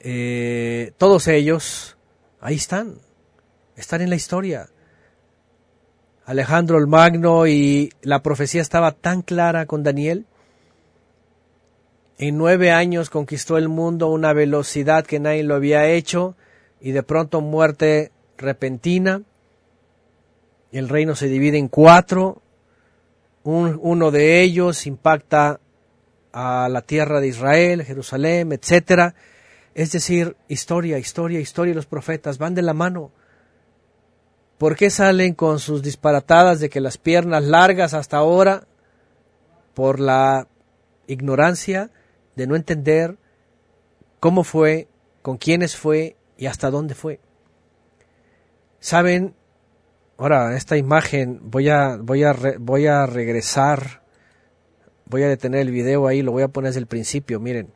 [0.00, 1.96] eh, todos ellos,
[2.40, 2.98] ahí están
[3.76, 4.68] están en la historia.
[6.26, 10.26] Alejandro el Magno y la profecía estaba tan clara con Daniel.
[12.18, 16.34] En nueve años conquistó el mundo a una velocidad que nadie lo había hecho
[16.80, 19.22] y de pronto muerte repentina.
[20.72, 22.42] El reino se divide en cuatro.
[23.44, 25.60] uno de ellos impacta
[26.32, 29.14] a la tierra de Israel, Jerusalén, etcétera.
[29.76, 33.12] Es decir, historia, historia, historia, los profetas van de la mano.
[34.58, 38.66] ¿Por qué salen con sus disparatadas de que las piernas largas hasta ahora?
[39.74, 40.48] Por la
[41.06, 41.90] ignorancia
[42.36, 43.18] de no entender
[44.18, 44.88] cómo fue,
[45.20, 47.20] con quiénes fue y hasta dónde fue.
[48.80, 49.34] Saben,
[50.16, 54.02] ahora esta imagen voy a voy a voy a regresar,
[55.04, 57.74] voy a detener el video ahí, lo voy a poner desde el principio, miren.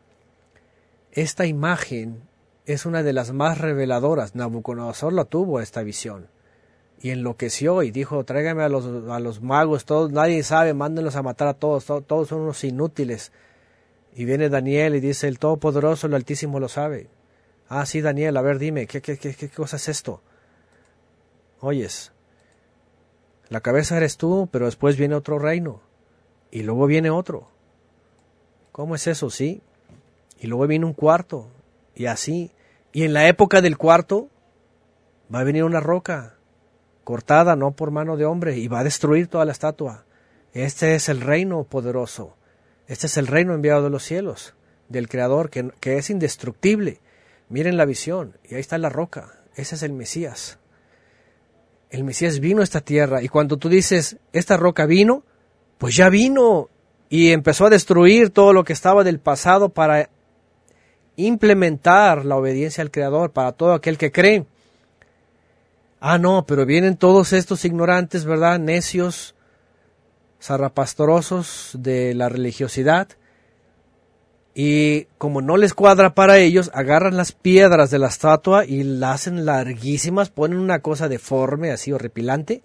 [1.12, 2.22] Esta imagen
[2.64, 4.34] es una de las más reveladoras.
[4.34, 6.28] Nabucodonosor la tuvo esta visión
[7.00, 11.22] y enloqueció y dijo, tráigame a los, a los magos, todos, nadie sabe, mándenlos a
[11.22, 13.32] matar a todos, todos, son unos inútiles.
[14.14, 17.08] Y viene Daniel y dice, el Todopoderoso, el Altísimo lo sabe.
[17.68, 20.20] Ah, sí, Daniel, a ver, dime, ¿qué, qué, qué, qué cosa es esto?
[21.60, 22.12] Oyes,
[23.48, 25.80] la cabeza eres tú, pero después viene otro reino.
[26.50, 27.48] Y luego viene otro.
[28.72, 29.30] ¿Cómo es eso?
[29.30, 29.62] Sí.
[30.38, 31.48] Y luego viene un cuarto.
[31.94, 32.50] Y así.
[32.92, 34.28] Y en la época del cuarto
[35.32, 36.36] va a venir una roca
[37.10, 40.04] cortada no por mano de hombre y va a destruir toda la estatua.
[40.52, 42.36] Este es el reino poderoso.
[42.86, 44.54] Este es el reino enviado de los cielos,
[44.88, 47.00] del Creador, que, que es indestructible.
[47.48, 49.42] Miren la visión, y ahí está la roca.
[49.56, 50.60] Ese es el Mesías.
[51.90, 55.24] El Mesías vino a esta tierra, y cuando tú dices, esta roca vino,
[55.78, 56.68] pues ya vino
[57.08, 60.10] y empezó a destruir todo lo que estaba del pasado para
[61.16, 64.46] implementar la obediencia al Creador para todo aquel que cree.
[66.00, 68.58] Ah, no, pero vienen todos estos ignorantes, ¿verdad?
[68.58, 69.34] Necios,
[70.42, 73.08] zarrapastorosos de la religiosidad.
[74.54, 79.12] Y como no les cuadra para ellos, agarran las piedras de la estatua y la
[79.12, 82.62] hacen larguísimas, ponen una cosa deforme, así horripilante.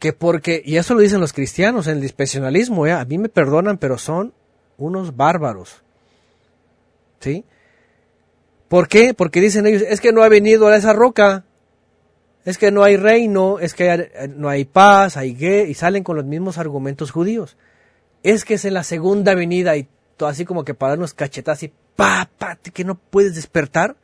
[0.00, 2.92] Que porque, y eso lo dicen los cristianos en el dispensacionalismo, ¿eh?
[2.92, 4.34] a mí me perdonan, pero son
[4.78, 5.82] unos bárbaros.
[7.20, 7.44] ¿Sí?
[8.68, 9.14] ¿Por qué?
[9.14, 11.44] Porque dicen ellos, es que no ha venido a esa roca
[12.44, 16.16] es que no hay reino, es que no hay paz, hay guerra, y salen con
[16.16, 17.56] los mismos argumentos judíos.
[18.22, 21.62] Es que es en la segunda venida y todo así como que para unos cachetas
[21.62, 23.96] y pa, pa, que no puedes despertar.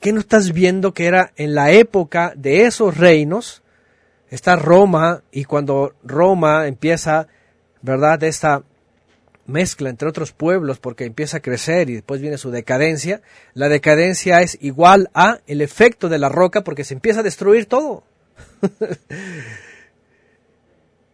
[0.00, 3.62] ¿Qué no estás viendo que era en la época de esos reinos?
[4.30, 7.28] Está Roma y cuando Roma empieza,
[7.80, 8.22] ¿verdad?
[8.24, 8.62] Esta
[9.46, 13.22] mezcla entre otros pueblos porque empieza a crecer y después viene su decadencia,
[13.54, 17.66] la decadencia es igual a el efecto de la roca porque se empieza a destruir
[17.66, 18.02] todo.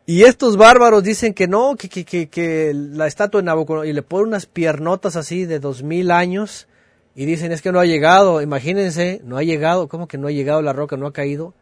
[0.06, 4.02] y estos bárbaros dicen que no, que, que, que, la estatua de Nabucodonosor, y le
[4.02, 6.66] ponen unas piernotas así de dos mil años
[7.14, 10.32] y dicen es que no ha llegado, imagínense, no ha llegado, ¿cómo que no ha
[10.32, 11.54] llegado la roca, no ha caído?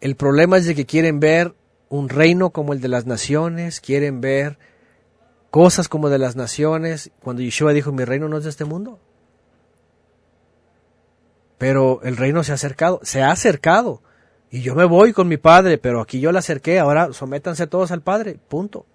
[0.00, 1.54] El problema es de que quieren ver
[1.88, 4.58] un reino como el de las naciones, quieren ver
[5.52, 8.98] cosas como de las naciones, cuando Yeshua dijo, mi reino no es de este mundo.
[11.58, 14.02] Pero el reino se ha acercado, se ha acercado.
[14.50, 17.92] Y yo me voy con mi padre, pero aquí yo la acerqué, ahora sométanse todos
[17.92, 18.86] al padre, punto.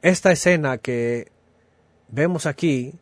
[0.00, 1.30] Esta escena que
[2.08, 2.94] vemos aquí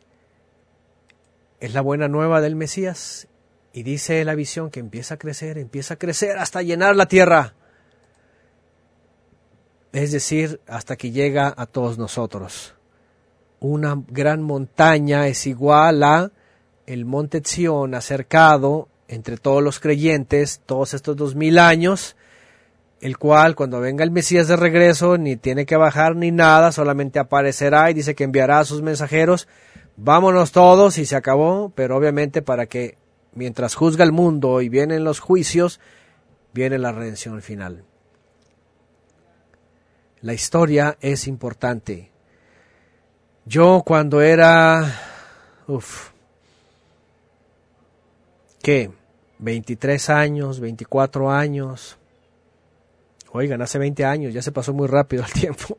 [1.61, 3.29] es la buena nueva del Mesías
[3.71, 7.53] y dice la visión que empieza a crecer, empieza a crecer hasta llenar la tierra
[9.95, 12.75] es decir, hasta que llega a todos nosotros.
[13.61, 16.31] Una gran montaña es igual a
[16.85, 22.17] el monte Sion acercado entre todos los creyentes todos estos dos mil años,
[22.99, 27.17] el cual cuando venga el Mesías de regreso ni tiene que bajar ni nada, solamente
[27.17, 29.47] aparecerá y dice que enviará a sus mensajeros,
[29.95, 32.97] vámonos todos y se acabó, pero obviamente para que
[33.33, 35.79] mientras juzga el mundo y vienen los juicios,
[36.53, 37.85] viene la redención final.
[40.25, 42.09] La historia es importante.
[43.45, 44.99] Yo cuando era...
[45.67, 46.09] Uf,
[48.59, 48.89] ¿Qué?
[49.37, 51.99] 23 años, 24 años.
[53.33, 55.77] Oigan, hace 20 años, ya se pasó muy rápido el tiempo.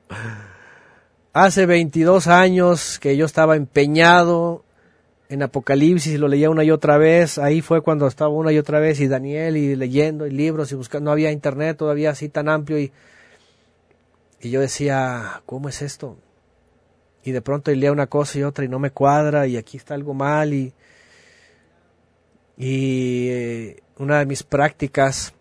[1.33, 4.63] Hace 22 años que yo estaba empeñado
[5.29, 7.39] en Apocalipsis lo leía una y otra vez.
[7.39, 10.77] Ahí fue cuando estaba una y otra vez y Daniel y leyendo y libros y
[10.77, 11.07] buscando.
[11.07, 12.93] No había internet todavía así tan amplio y
[14.41, 16.17] y yo decía, ¿cómo es esto?
[17.25, 19.95] Y de pronto leía una cosa y otra y no me cuadra y aquí está
[19.95, 20.73] algo mal y,
[22.57, 25.35] y eh, una de mis prácticas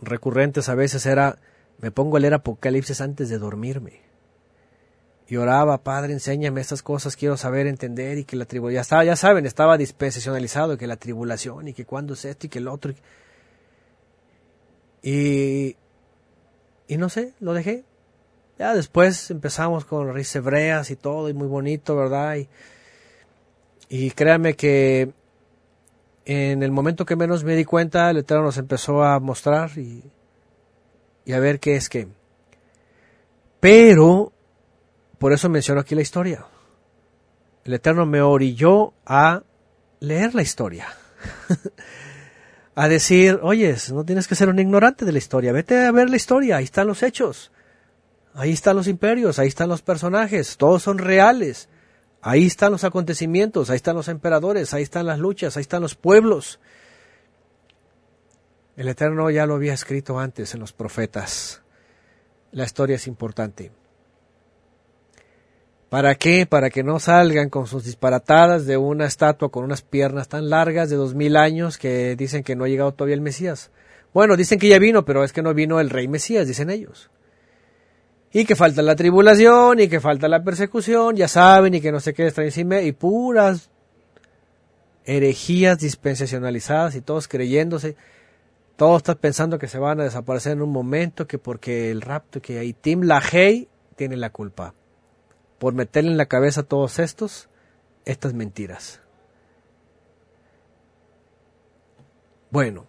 [0.00, 1.38] recurrentes a veces era,
[1.78, 4.04] me pongo a leer Apocalipsis antes de dormirme.
[5.26, 9.04] Y oraba, Padre, enséñame estas cosas, quiero saber, entender, y que la tribulación, ya estaba,
[9.04, 12.68] ya saben, estaba dispensacionalizado, que la tribulación, y que cuándo es esto, y que el
[12.68, 12.92] otro.
[15.02, 15.76] Y,
[16.88, 17.84] y no sé, lo dejé.
[18.58, 22.36] Ya después empezamos con raíces hebreas y todo, y muy bonito, ¿verdad?
[22.36, 22.48] Y,
[23.88, 25.12] y que
[26.26, 30.02] en el momento que menos me di cuenta, el Eterno nos empezó a mostrar y,
[31.24, 32.08] y a ver qué es qué.
[33.60, 34.32] Pero,
[35.18, 36.46] por eso menciono aquí la historia.
[37.64, 39.42] El Eterno me orilló a
[40.00, 40.88] leer la historia.
[42.74, 46.10] a decir, oyes, no tienes que ser un ignorante de la historia, vete a ver
[46.10, 47.52] la historia, ahí están los hechos,
[48.34, 51.68] ahí están los imperios, ahí están los personajes, todos son reales,
[52.20, 55.94] ahí están los acontecimientos, ahí están los emperadores, ahí están las luchas, ahí están los
[55.94, 56.60] pueblos.
[58.76, 61.62] El Eterno ya lo había escrito antes en los profetas.
[62.50, 63.70] La historia es importante.
[65.88, 66.44] ¿Para qué?
[66.44, 70.90] Para que no salgan con sus disparatadas de una estatua con unas piernas tan largas
[70.90, 73.70] de dos mil años que dicen que no ha llegado todavía el Mesías.
[74.12, 77.10] Bueno, dicen que ya vino, pero es que no vino el rey Mesías, dicen ellos.
[78.34, 82.00] Y que falta la tribulación, y que falta la persecución, ya saben, y que no
[82.00, 83.70] sé qué está encima, y puras
[85.04, 87.96] herejías dispensacionalizadas y todos creyéndose.
[88.76, 92.42] Todos están pensando que se van a desaparecer en un momento, que porque el rapto,
[92.42, 94.74] que ahí Tim LaHaye tiene la culpa
[95.60, 97.48] por meterle en la cabeza a todos estos
[98.04, 99.00] estas mentiras.
[102.50, 102.86] Bueno,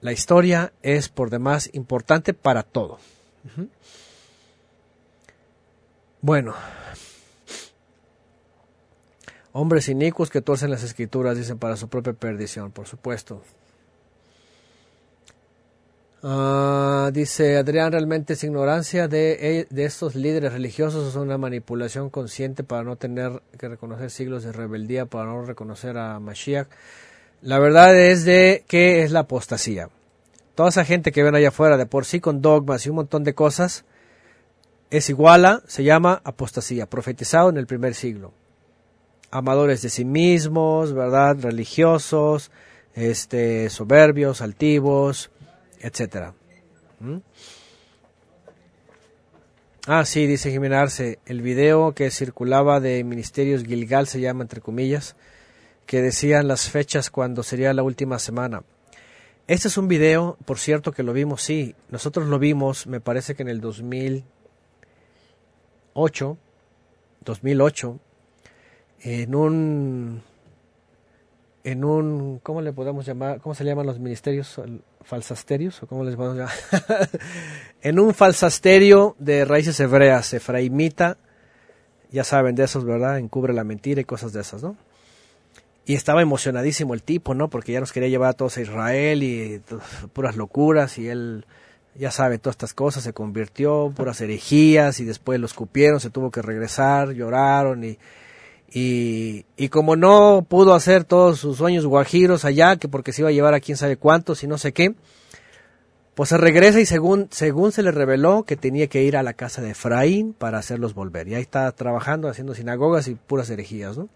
[0.00, 2.98] la historia es por demás importante para todo.
[6.24, 6.54] Bueno,
[9.52, 13.42] hombres inicuos que torcen las escrituras, dicen, para su propia perdición, por supuesto.
[16.22, 22.64] Uh, dice Adrián, realmente es ignorancia de, de estos líderes religiosos, es una manipulación consciente
[22.64, 26.68] para no tener que reconocer siglos de rebeldía, para no reconocer a Mashiach.
[27.42, 29.90] La verdad es de que es la apostasía.
[30.54, 33.24] Toda esa gente que ven allá afuera de por sí con dogmas y un montón
[33.24, 33.84] de cosas,
[34.96, 38.32] es igual a, se llama apostasía, profetizado en el primer siglo.
[39.30, 41.36] Amadores de sí mismos, ¿verdad?
[41.40, 42.50] Religiosos,
[42.94, 45.30] este, soberbios, altivos,
[45.80, 46.34] etcétera.
[47.00, 47.16] ¿Mm?
[49.86, 54.60] Ah, sí, dice Jimena Arce, el video que circulaba de Ministerios Gilgal se llama, entre
[54.60, 55.16] comillas,
[55.86, 58.62] que decían las fechas cuando sería la última semana.
[59.46, 63.34] Este es un video, por cierto, que lo vimos, sí, nosotros lo vimos, me parece
[63.34, 63.60] que en el
[65.94, 66.36] 2008,
[67.24, 67.98] 2008,
[69.00, 70.22] en un,
[71.62, 73.40] en un, ¿cómo le podemos llamar?
[73.40, 74.60] ¿Cómo se llaman los ministerios?
[75.04, 76.54] falsasterios, o cómo les vamos llamar,
[77.82, 81.18] en un falsasterio de raíces hebreas, efraimita,
[82.10, 83.18] ya saben de esos, ¿verdad?
[83.18, 84.76] Encubre la mentira y cosas de esas, ¿no?
[85.86, 87.50] Y estaba emocionadísimo el tipo, ¿no?
[87.50, 89.60] Porque ya nos quería llevar a todos a Israel y
[90.12, 91.44] puras locuras y él,
[91.96, 96.30] ya sabe, todas estas cosas, se convirtió, puras herejías y después los cupieron, se tuvo
[96.30, 97.98] que regresar, lloraron y
[98.76, 103.32] y, como no pudo hacer todos sus sueños guajiros allá, que porque se iba a
[103.32, 104.94] llevar a quién sabe cuántos y no sé qué,
[106.16, 109.34] pues se regresa y según, según se le reveló que tenía que ir a la
[109.34, 111.28] casa de Efraín para hacerlos volver.
[111.28, 114.08] Y ahí está trabajando, haciendo sinagogas y puras herejías, ¿no?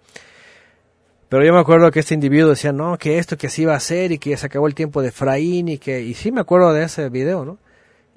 [1.28, 3.80] Pero yo me acuerdo que este individuo decía, no, que esto que así iba a
[3.80, 6.72] ser y que se acabó el tiempo de Efraín y que, y sí me acuerdo
[6.72, 7.58] de ese video, ¿no?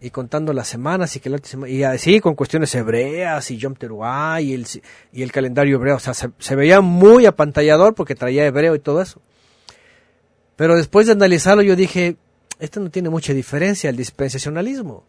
[0.03, 1.29] Y contando las semanas y que
[1.67, 4.65] y así con cuestiones hebreas y Yom Teruah y el,
[5.13, 8.99] y el calendario hebreo, o sea, se, veía muy apantallador porque traía hebreo y todo
[8.99, 9.21] eso.
[10.55, 12.17] Pero después de analizarlo yo dije,
[12.57, 15.05] esto no tiene mucha diferencia al dispensacionalismo.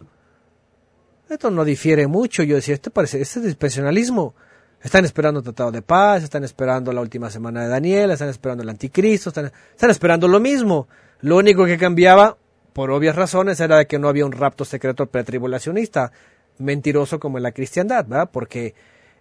[1.31, 4.35] Esto no difiere mucho, yo decía, esto parece, este es dispensacionalismo.
[4.83, 8.63] Están esperando el tratado de paz, están esperando la última semana de Daniel, están esperando
[8.63, 10.87] el anticristo, están esperando lo mismo.
[11.21, 12.37] Lo único que cambiaba
[12.73, 16.13] por obvias razones, era de que no había un rapto secreto pretribulacionista,
[16.59, 18.31] mentiroso como en la cristiandad, ¿verdad?
[18.33, 18.75] Porque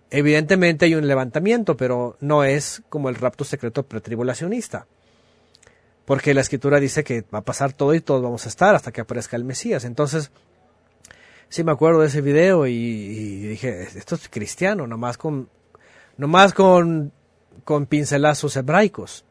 [0.10, 4.88] evidentemente hay un levantamiento, pero no es como el rapto secreto pretribulacionista.
[6.06, 8.92] Porque la escritura dice que va a pasar todo y todos vamos a estar hasta
[8.92, 9.86] que aparezca el Mesías.
[9.86, 10.32] Entonces,
[11.48, 15.50] sí me acuerdo de ese video y, dije, esto es cristiano, nomás con,
[16.18, 17.14] nomás con,
[17.64, 19.26] con pincelazos hebraicos.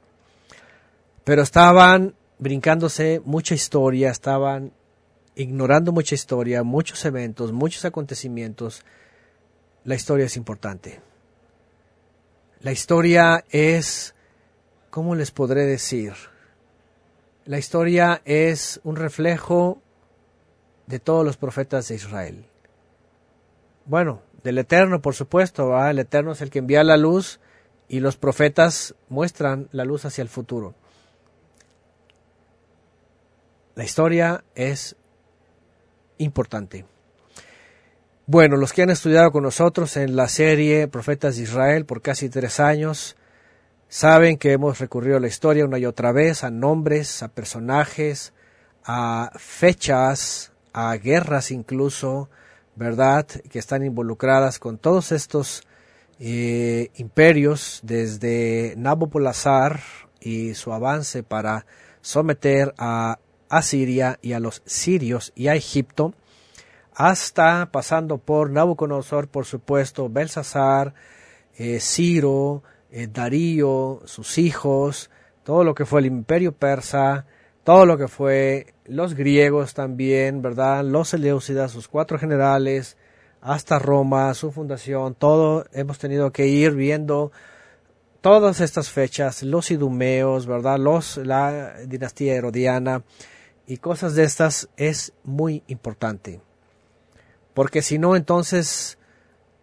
[1.24, 4.72] Pero estaban brincándose mucha historia, estaban
[5.36, 8.82] ignorando mucha historia, muchos eventos, muchos acontecimientos.
[9.84, 11.00] La historia es importante.
[12.60, 14.14] La historia es,
[14.90, 16.14] ¿cómo les podré decir?
[17.44, 19.80] La historia es un reflejo
[20.86, 22.44] de todos los profetas de Israel.
[23.84, 27.40] Bueno, del Eterno, por supuesto, el Eterno es el que envía la luz
[27.88, 30.74] y los profetas muestran la luz hacia el futuro.
[33.80, 34.94] La historia es
[36.18, 36.84] importante.
[38.26, 42.28] Bueno, los que han estudiado con nosotros en la serie Profetas de Israel por casi
[42.28, 43.16] tres años,
[43.88, 48.34] saben que hemos recurrido a la historia una y otra vez, a nombres, a personajes,
[48.84, 52.28] a fechas, a guerras incluso,
[52.76, 55.66] ¿verdad?, que están involucradas con todos estos
[56.18, 59.80] eh, imperios, desde Nabopolassar
[60.20, 61.64] y su avance para
[62.02, 63.18] someter a
[63.50, 66.14] Asiria y a los sirios y a Egipto,
[66.94, 70.94] hasta pasando por Nabucodonosor, por supuesto, Belsasar,
[71.56, 75.10] eh, Ciro, eh, Darío, sus hijos,
[75.44, 77.26] todo lo que fue el imperio persa,
[77.64, 80.84] todo lo que fue los griegos también, ¿verdad?
[80.84, 82.96] Los Seleucidas, sus cuatro generales,
[83.40, 87.32] hasta Roma, su fundación, todo hemos tenido que ir viendo
[88.20, 90.78] todas estas fechas, los idumeos, ¿verdad?
[90.78, 93.02] Los, la dinastía herodiana
[93.70, 96.40] y cosas de estas es muy importante.
[97.54, 98.98] Porque si no, entonces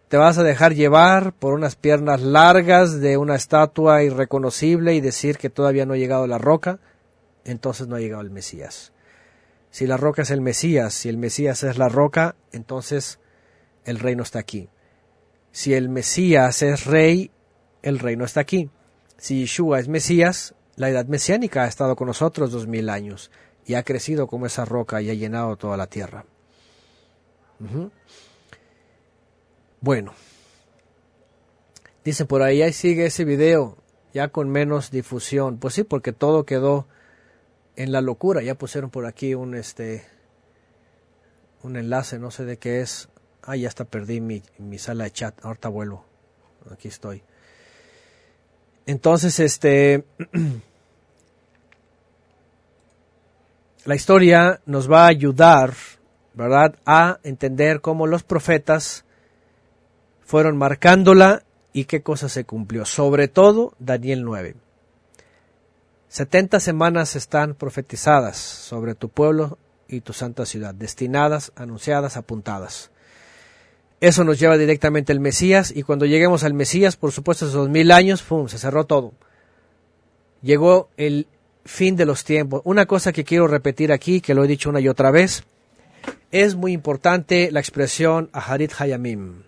[0.07, 5.37] te vas a dejar llevar por unas piernas largas de una estatua irreconocible y decir
[5.37, 6.79] que todavía no ha llegado la roca,
[7.43, 8.93] entonces no ha llegado el Mesías.
[9.71, 13.19] Si la roca es el Mesías, si el Mesías es la roca, entonces
[13.83, 14.69] el reino está aquí.
[15.51, 17.29] Si el Mesías es rey,
[17.81, 18.69] el reino está aquí.
[19.17, 23.31] Si Yeshua es Mesías, la edad mesiánica ha estado con nosotros dos mil años
[23.67, 26.25] y ha crecido como esa roca y ha llenado toda la tierra.
[29.81, 30.13] Bueno,
[32.05, 33.77] dicen por ahí, ahí sigue ese video,
[34.13, 35.57] ya con menos difusión.
[35.57, 36.87] Pues sí, porque todo quedó
[37.75, 38.41] en la locura.
[38.41, 40.05] Ya pusieron por aquí un este
[41.61, 43.09] un enlace, no sé de qué es.
[43.43, 45.43] Ah, ya hasta perdí mi, mi sala de chat.
[45.43, 46.05] Ahorita vuelvo.
[46.71, 47.21] Aquí estoy.
[48.85, 50.05] Entonces, este,
[53.87, 55.73] la historia nos va a ayudar,
[56.33, 59.05] ¿verdad?, a entender cómo los profetas
[60.25, 62.83] fueron marcándola y qué cosa se cumplió.
[62.83, 64.55] Sobre todo, Daniel 9.
[66.09, 69.57] Setenta semanas están profetizadas sobre tu pueblo
[69.87, 72.91] y tu santa ciudad, destinadas, anunciadas, apuntadas.
[74.01, 77.93] Eso nos lleva directamente al Mesías y cuando lleguemos al Mesías, por supuesto, esos mil
[77.93, 79.13] años, ¡pum!, se cerró todo.
[80.41, 81.27] Llegó el
[81.67, 82.61] fin de los tiempos.
[82.63, 85.43] Una cosa que quiero repetir aquí, que lo he dicho una y otra vez,
[86.31, 89.43] es muy importante la expresión Aharit Hayamim.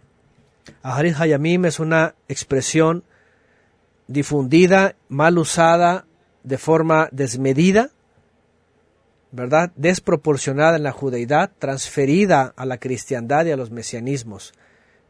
[0.84, 3.04] Aharit Hayamim es una expresión
[4.08, 6.06] difundida, mal usada,
[6.44, 7.90] de forma desmedida,
[9.32, 9.72] ¿verdad?
[9.76, 14.54] Desproporcionada en la judeidad, transferida a la cristiandad y a los mesianismos.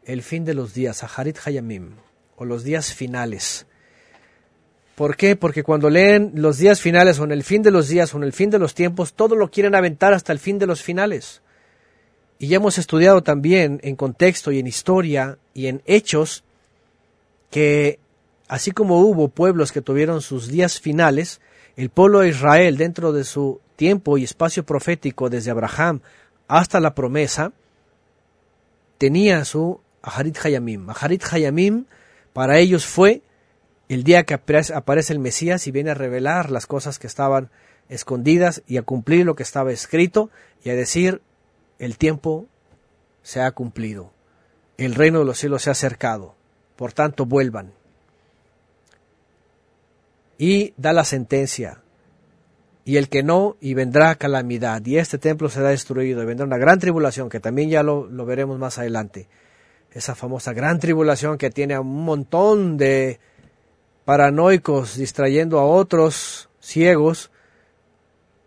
[0.04, 1.96] El fin de los días, Aharit Hayamim,
[2.36, 3.66] o los días finales.
[5.00, 5.34] ¿Por qué?
[5.34, 8.22] Porque cuando leen los días finales o en el fin de los días o en
[8.22, 11.40] el fin de los tiempos, todo lo quieren aventar hasta el fin de los finales.
[12.38, 16.44] Y ya hemos estudiado también en contexto y en historia y en hechos
[17.48, 17.98] que
[18.46, 21.40] así como hubo pueblos que tuvieron sus días finales,
[21.76, 26.02] el pueblo de Israel dentro de su tiempo y espacio profético desde Abraham
[26.46, 27.52] hasta la promesa,
[28.98, 30.90] tenía su Aharit Hayamim.
[30.90, 31.86] Aharit Hayamim
[32.34, 33.22] para ellos fue
[33.90, 37.50] el día que aparece el Mesías y viene a revelar las cosas que estaban
[37.88, 40.30] escondidas y a cumplir lo que estaba escrito
[40.62, 41.22] y a decir,
[41.80, 42.46] el tiempo
[43.24, 44.12] se ha cumplido,
[44.78, 46.36] el reino de los cielos se ha acercado,
[46.76, 47.72] por tanto vuelvan.
[50.38, 51.82] Y da la sentencia,
[52.84, 56.58] y el que no, y vendrá calamidad, y este templo será destruido, y vendrá una
[56.58, 59.26] gran tribulación, que también ya lo, veremos más adelante.
[59.90, 63.18] Esa famosa gran tribulación que tiene a un montón de
[64.04, 67.30] paranoicos distrayendo a otros ciegos,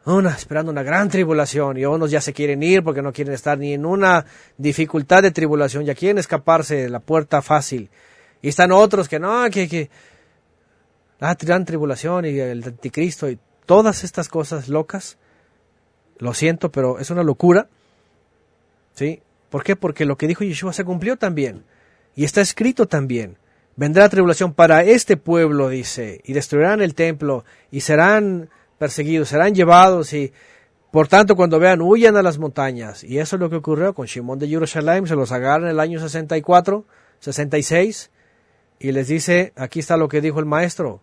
[0.06, 3.58] una, esperando una gran tribulación, y unos ya se quieren ir porque no quieren estar
[3.58, 4.26] ni en una
[4.58, 7.90] dificultad de tribulación, ya quieren escaparse de la puerta fácil.
[8.42, 9.90] Y están otros que no, que, que
[11.20, 15.18] la gran tribulación y el anticristo y todas estas cosas locas,
[16.18, 17.70] lo siento, pero es una locura.
[18.94, 19.22] ¿Sí?
[19.50, 19.76] ¿Por qué?
[19.76, 21.64] Porque lo que dijo Yeshua se cumplió también.
[22.16, 23.38] Y está escrito también.
[23.76, 30.14] Vendrá tribulación para este pueblo, dice, y destruirán el templo, y serán perseguidos, serán llevados,
[30.14, 30.32] y
[30.91, 33.04] por tanto cuando vean, huyan a las montañas.
[33.04, 35.80] Y eso es lo que ocurrió con Shimón de Jerusalén, se los agarran en el
[35.80, 36.86] año 64,
[37.20, 38.12] 66,
[38.80, 41.02] y les dice, aquí está lo que dijo el maestro,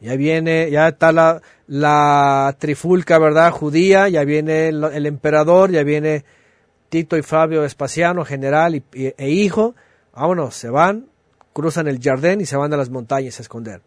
[0.00, 3.50] ya viene, ya está la, trifulca, ¿verdad?
[3.50, 6.24] Judía, ya viene el, emperador, ya viene
[6.88, 9.74] Tito y Fabio Espaciano, general e hijo.
[10.12, 11.06] Vámonos, se van,
[11.52, 13.80] cruzan el jardín y se van a las montañas a esconder.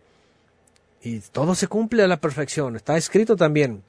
[1.02, 3.84] Y todo se cumple a la perfección, está escrito también.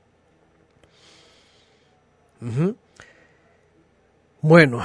[4.40, 4.82] Bueno,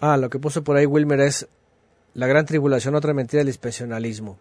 [0.00, 1.46] Ah, lo que puso por ahí Wilmer es
[2.14, 4.38] la gran tribulación, otra mentira del dispensionalismo.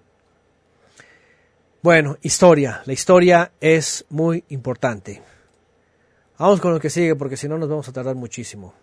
[1.81, 2.81] Bueno, historia.
[2.85, 5.21] La historia es muy importante.
[6.37, 8.73] Vamos con lo que sigue porque si no nos vamos a tardar muchísimo.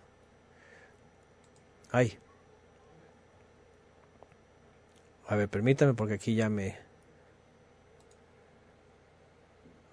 [1.91, 2.17] Ay.
[5.27, 6.77] A ver, permítame porque aquí ya me...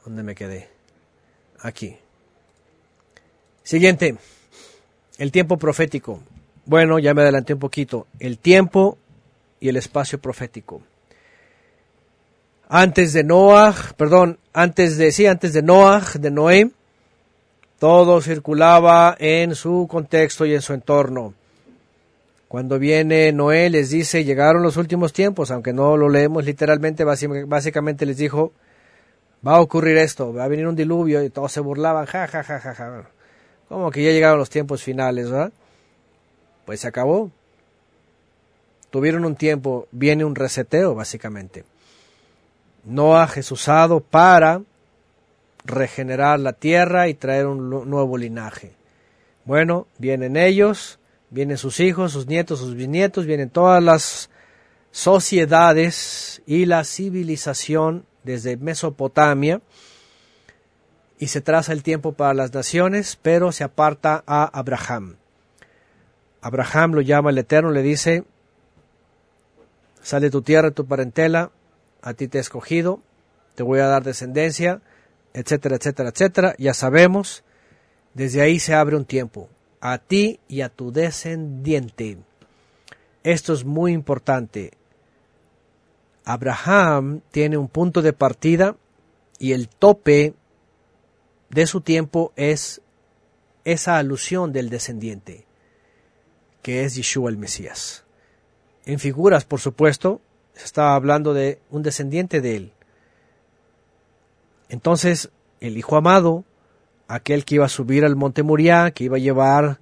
[0.05, 0.69] ¿Dónde me quedé?
[1.61, 1.97] Aquí.
[3.63, 4.17] Siguiente.
[5.19, 6.21] El tiempo profético.
[6.67, 8.07] Bueno, ya me adelanté un poquito.
[8.21, 8.99] El tiempo
[9.61, 10.83] y el espacio profético.
[12.69, 16.71] Antes de Noah, perdón, antes de, sí, antes de Noah, de Noé,
[17.79, 21.35] todo circulaba en su contexto y en su entorno.
[22.55, 28.07] Cuando viene Noé les dice, llegaron los últimos tiempos, aunque no lo leemos literalmente, básicamente
[28.07, 28.53] les dijo,
[29.45, 32.45] va a ocurrir esto, va a venir un diluvio y todos se burlaban, ja, ja,
[32.45, 33.11] ja, ja, ja.
[33.69, 35.53] Como que ya llegaron los tiempos finales, ¿verdad?
[36.65, 37.33] Pues se acabó.
[38.91, 41.65] Tuvieron un tiempo, viene un reseteo, básicamente.
[42.85, 44.63] Noah es usado para
[45.65, 48.71] regenerar la tierra y traer un nuevo linaje.
[49.45, 51.01] Bueno, vienen ellos,
[51.35, 54.31] vienen sus hijos, sus nietos, sus bisnietos, vienen todas las
[54.93, 59.61] sociedades y la civilización desde Mesopotamia
[61.19, 65.17] y se traza el tiempo para las naciones, pero se aparta a Abraham.
[66.41, 68.23] Abraham lo llama el Eterno, le dice,
[70.03, 71.51] sale tu tierra, tu parentela,
[72.01, 73.01] a ti te he escogido,
[73.57, 74.83] te voy a dar descendencia,
[75.33, 76.55] etcétera, etcétera, etcétera.
[76.59, 77.43] Ya sabemos,
[78.13, 79.49] desde ahí se abre un tiempo,
[79.85, 82.17] a ti y a tu descendiente.
[83.23, 84.73] Esto es muy importante.
[86.25, 88.77] Abraham tiene un punto de partida
[89.39, 90.33] y el tope
[91.51, 92.81] de su tiempo es
[93.67, 95.45] esa alusión del descendiente,
[96.63, 98.05] que es Yeshua el Mesías.
[98.87, 100.23] En figuras, por supuesto,
[100.55, 102.73] se estaba hablando de un descendiente de él.
[104.71, 105.31] Entonces,
[105.61, 106.45] el Hijo amado,
[107.09, 109.81] aquel que iba a subir al monte Moriah, que iba a llevar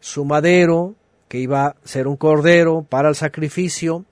[0.00, 0.94] su madero,
[1.28, 4.04] que iba a ser un cordero para el sacrificio,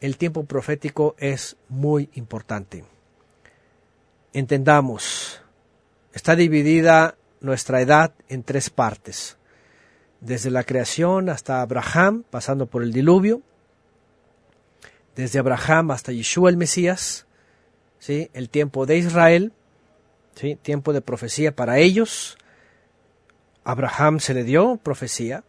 [0.00, 2.84] el tiempo profético es muy importante.
[4.32, 5.40] Entendamos,
[6.12, 9.36] está dividida nuestra edad en tres partes,
[10.20, 13.42] desde la creación hasta Abraham, pasando por el diluvio,
[15.14, 17.26] desde Abraham hasta Yeshua el Mesías,
[17.98, 18.30] ¿sí?
[18.32, 19.52] el tiempo de Israel,
[20.34, 20.56] ¿sí?
[20.56, 22.36] tiempo de profecía para ellos.
[23.64, 25.44] Abraham se le dio profecía.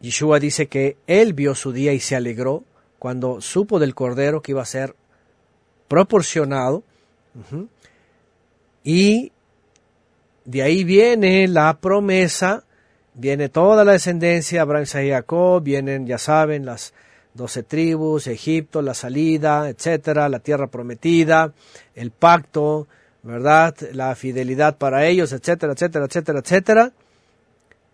[0.00, 2.64] Yeshua dice que él vio su día y se alegró
[2.98, 4.94] cuando supo del cordero que iba a ser
[5.88, 6.82] proporcionado.
[8.84, 9.32] Y
[10.44, 12.64] de ahí viene la promesa,
[13.14, 16.92] viene toda la descendencia, Abraham y Jacob, vienen, ya saben, las
[17.34, 21.52] doce tribus, Egipto, la salida, etcétera, la tierra prometida,
[21.94, 22.88] el pacto,
[23.22, 23.74] ¿verdad?
[23.92, 26.92] La fidelidad para ellos, etcétera, etcétera, etcétera, etcétera.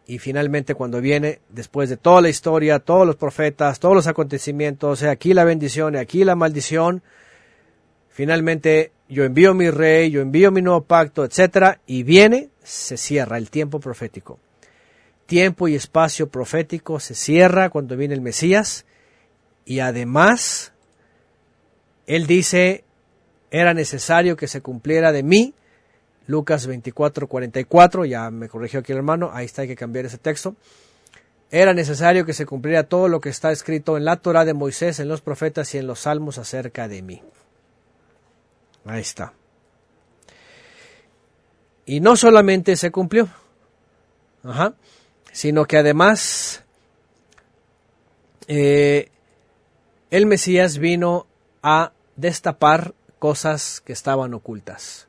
[0.06, 5.02] Y finalmente cuando viene, después de toda la historia, todos los profetas, todos los acontecimientos,
[5.02, 7.02] aquí la bendición aquí la maldición,
[8.10, 13.36] finalmente yo envío mi rey, yo envío mi nuevo pacto, etcétera, y viene, se cierra
[13.36, 14.38] el tiempo profético.
[15.26, 18.86] Tiempo y espacio profético se cierra cuando viene el Mesías
[19.64, 20.72] y además,
[22.06, 22.84] él dice,
[23.60, 25.54] era necesario que se cumpliera de mí,
[26.26, 30.18] Lucas 24, 44, ya me corrigió aquí el hermano, ahí está, hay que cambiar ese
[30.18, 30.56] texto.
[31.50, 35.00] Era necesario que se cumpliera todo lo que está escrito en la Torah de Moisés,
[35.00, 37.22] en los profetas y en los salmos acerca de mí.
[38.84, 39.32] Ahí está.
[41.86, 43.28] Y no solamente se cumplió,
[45.32, 46.62] sino que además
[48.48, 49.08] eh,
[50.10, 51.26] el Mesías vino
[51.62, 52.92] a destapar
[53.26, 55.08] cosas que estaban ocultas.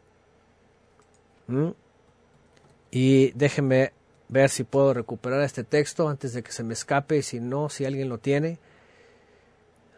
[1.45, 1.69] ¿Mm?
[2.89, 3.93] Y déjenme
[4.27, 7.69] ver si puedo recuperar este texto antes de que se me escape, y si no,
[7.69, 8.57] si alguien lo tiene.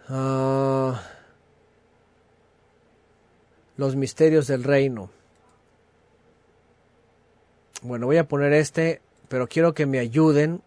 [0.10, 1.02] Ah,
[3.78, 5.10] los misterios del reino.
[7.84, 10.62] Bueno, voy a poner este, pero quiero que me ayuden.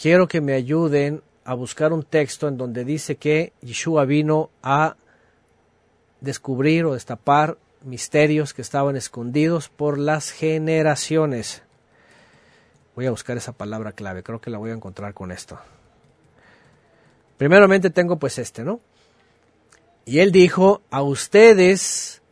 [0.00, 4.94] Quiero que me ayuden a buscar un texto en donde dice que Yeshua vino a
[6.20, 11.62] descubrir o destapar misterios que estaban escondidos por las generaciones.
[12.96, 15.58] Voy a buscar esa palabra clave, creo que la voy a encontrar con esto.
[17.36, 18.80] Primeramente tengo pues este, ¿no?
[20.04, 22.22] Y él dijo, a ustedes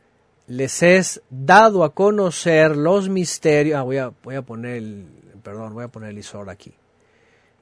[0.48, 3.78] les es dado a conocer los misterios.
[3.78, 5.06] Ah, voy a, voy a poner el,
[5.42, 6.74] perdón, voy a poner el isor aquí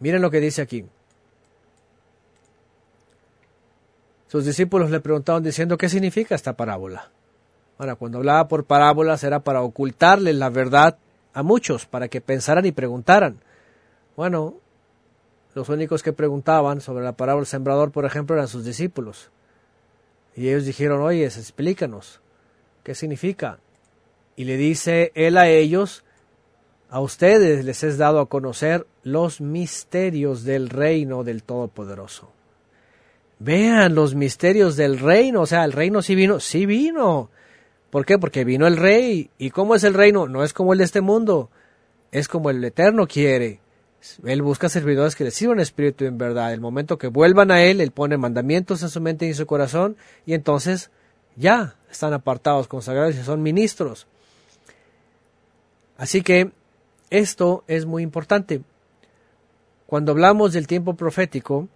[0.01, 0.85] Miren lo que dice aquí.
[4.35, 7.09] Sus discípulos le preguntaban diciendo, ¿qué significa esta parábola?
[7.79, 10.99] Ahora, cuando hablaba por parábolas era para ocultarle la verdad
[11.35, 13.39] a muchos, para que pensaran y preguntaran.
[14.17, 14.57] Bueno,
[15.55, 19.31] los únicos que preguntaban sobre la parábola sembrador, por ejemplo, eran sus discípulos.
[20.35, 22.21] Y ellos dijeron, oye, explícanos,
[22.83, 23.61] ¿qué significa?
[24.35, 26.05] Y le dice él a ellos,
[26.91, 32.34] a ustedes les es dado a conocer los misterios del reino del Todopoderoso.
[33.45, 37.29] Vean los misterios del reino, o sea, el reino sí vino, sí vino.
[37.91, 38.19] ¿Por qué?
[38.19, 39.29] Porque vino el rey.
[39.37, 40.27] ¿Y cómo es el reino?
[40.27, 41.51] No es como el de este mundo,
[42.11, 43.61] es como el eterno quiere.
[44.25, 46.55] Él busca servidores que le sirvan espíritu en verdad.
[46.55, 49.45] El momento que vuelvan a Él, Él pone mandamientos en su mente y en su
[49.45, 50.91] corazón, y entonces
[51.37, 54.07] ya están apartados, consagrados y son ministros.
[55.99, 56.51] Así que
[57.11, 58.63] esto es muy importante.
[59.87, 61.69] Cuando hablamos del tiempo profético,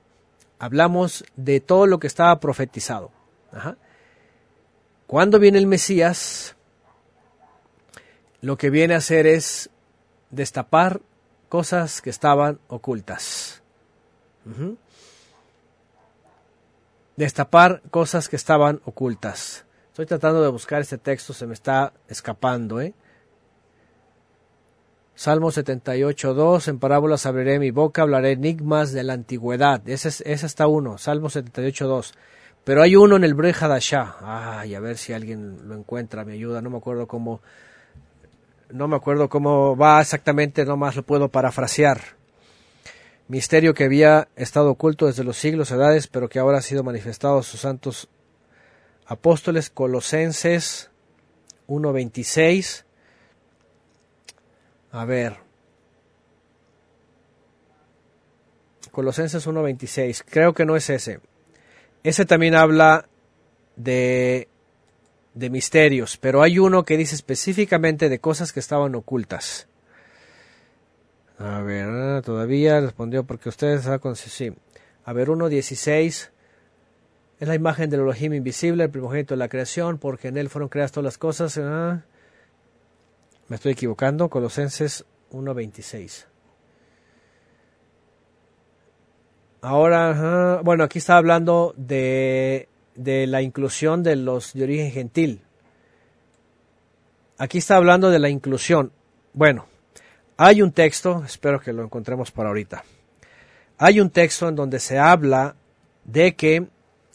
[0.59, 3.11] hablamos de todo lo que estaba profetizado.
[5.07, 6.57] Cuando viene el Mesías,
[8.41, 9.71] lo que viene a hacer es
[10.31, 11.01] destapar
[11.49, 13.63] cosas que estaban ocultas.
[17.17, 19.65] Destapar cosas que estaban ocultas.
[19.89, 22.95] Estoy tratando de buscar este texto, se me está escapando, ¿eh?
[25.19, 29.83] Salmo 78.2, en parábolas abriré mi boca, hablaré enigmas de la antigüedad.
[29.89, 32.13] Ese, es, ese está uno, Salmo 78.2.
[32.63, 34.19] Pero hay uno en el Bre Hadashah.
[34.21, 37.41] Ay, a ver si alguien lo encuentra, me ayuda, no me acuerdo cómo,
[38.71, 42.01] no me acuerdo cómo va exactamente, nomás lo puedo parafrasear.
[43.27, 47.39] Misterio que había estado oculto desde los siglos, edades, pero que ahora ha sido manifestado
[47.39, 48.09] a sus santos
[49.05, 50.93] apóstoles, Colosenses
[51.67, 52.85] 1.26
[54.93, 55.37] a ver.
[58.91, 60.25] Colosenses 1.26.
[60.29, 61.21] Creo que no es ese.
[62.03, 63.07] Ese también habla
[63.77, 64.49] de,
[65.35, 69.69] de misterios, pero hay uno que dice específicamente de cosas que estaban ocultas.
[71.39, 74.53] A ver, todavía respondió porque ustedes con sí.
[75.05, 76.31] A ver, 1.16
[77.39, 80.69] es la imagen del Elohim invisible, el primogénito de la creación, porque en él fueron
[80.69, 81.57] creadas todas las cosas.
[81.59, 82.03] Ah,
[83.49, 86.27] me estoy equivocando, Colosenses 1.26.
[89.61, 95.43] Ahora, bueno, aquí está hablando de, de la inclusión de los de origen gentil.
[97.39, 98.93] Aquí está hablando de la inclusión.
[99.33, 99.67] Bueno,
[100.37, 102.85] hay un texto, espero que lo encontremos para ahorita.
[103.79, 105.57] Hay un texto en donde se habla
[106.05, 106.69] de que,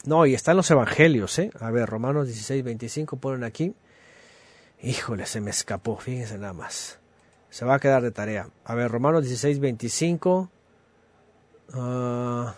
[0.04, 1.50] no, y están los evangelios, ¿eh?
[1.60, 3.74] A ver, Romanos 16, 25 ponen aquí.
[4.84, 6.98] Híjole, se me escapó, fíjense nada más.
[7.48, 8.48] Se va a quedar de tarea.
[8.64, 10.50] A ver, Romanos 16, 25.
[11.72, 12.54] Ah,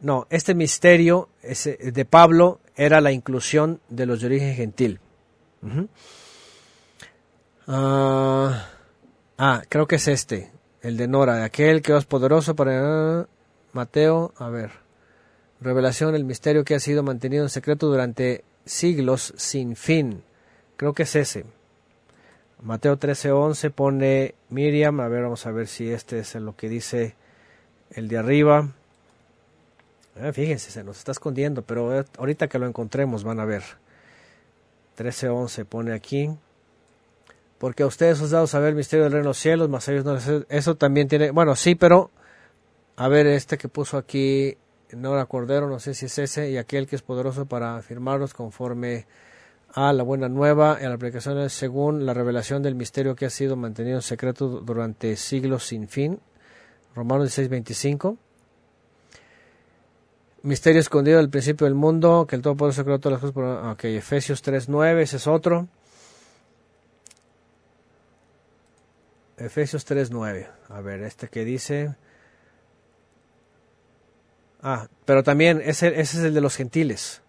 [0.00, 5.00] no, este misterio de Pablo era la inclusión de los de origen gentil.
[7.68, 8.68] Ah,
[9.38, 10.50] ah, creo que es este,
[10.82, 13.28] el de Nora, de aquel que es poderoso para
[13.72, 14.72] Mateo, a ver,
[15.60, 20.24] revelación, el misterio que ha sido mantenido en secreto durante siglos sin fin.
[20.78, 21.44] Creo que es ese.
[22.62, 25.00] Mateo 13:11 pone Miriam.
[25.00, 27.16] A ver, vamos a ver si este es lo que dice
[27.90, 28.68] el de arriba.
[30.22, 33.64] Ah, fíjense, se nos está escondiendo, pero ahorita que lo encontremos van a ver.
[34.96, 36.30] 13:11 pone aquí.
[37.58, 40.04] Porque a ustedes os dado saber el misterio del reino de los cielos, más ellos
[40.04, 40.16] no
[40.48, 41.32] Eso también tiene.
[41.32, 42.12] Bueno, sí, pero.
[42.94, 44.56] A ver, este que puso aquí.
[44.92, 46.50] No Cordero, no sé si es ese.
[46.50, 49.06] Y aquel que es poderoso para afirmarlos conforme
[49.74, 53.56] a la buena nueva en la aplicación según la revelación del misterio que ha sido
[53.56, 56.20] mantenido en secreto durante siglos sin fin.
[56.94, 58.16] Romanos 16:25.
[60.42, 63.72] Misterio escondido del principio del mundo, que el Todopoderoso creó todas las cosas.
[63.72, 65.68] Ok, Efesios 3:9, ese es otro.
[69.36, 70.48] Efesios 3:9.
[70.68, 71.94] A ver, este que dice.
[74.62, 77.22] Ah, pero también ese, ese es el de los gentiles.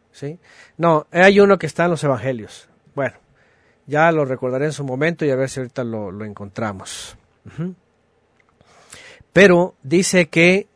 [0.77, 2.69] No, hay uno que está en los evangelios.
[2.95, 3.15] Bueno,
[3.87, 7.15] ya lo recordaré en su momento y a ver si ahorita lo, encontramos.
[9.33, 10.67] Pero dice que,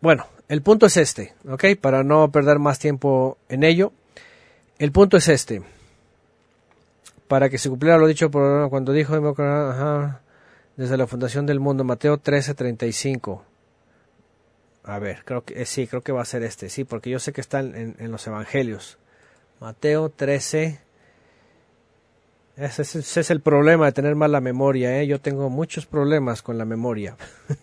[0.00, 1.64] bueno, el punto es este, ¿ok?
[1.80, 3.92] Para no perder más tiempo en ello.
[4.78, 5.62] El punto es este.
[7.28, 9.14] Para que se cumpliera lo dicho por cuando dijo
[10.76, 13.42] desde la fundación del mundo, Mateo 13:35.
[14.86, 17.18] A ver, creo que eh, sí, creo que va a ser este, sí, porque yo
[17.18, 18.98] sé que está en, los evangelios.
[19.58, 20.80] Mateo 13.
[22.56, 25.06] Ese, es el problema de tener mala memoria, ¿eh?
[25.08, 27.16] Yo tengo muchos problemas con la memoria.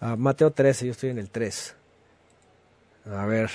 [0.00, 1.74] Ah, Mateo 13, yo estoy en el 3.
[3.12, 3.50] A ver.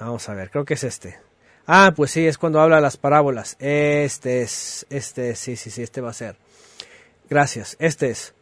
[0.00, 1.20] Vamos a ver, creo que es este.
[1.68, 3.54] Ah, pues sí, es cuando habla las parábolas.
[3.60, 6.34] Este es, este sí, sí, sí, este va a ser.
[7.30, 8.34] Gracias, este es.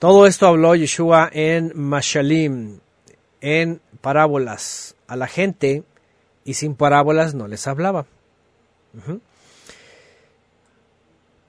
[0.00, 2.80] Todo esto habló Yeshua en Mashalim,
[3.42, 5.84] en parábolas a la gente,
[6.42, 8.06] y sin parábolas no les hablaba.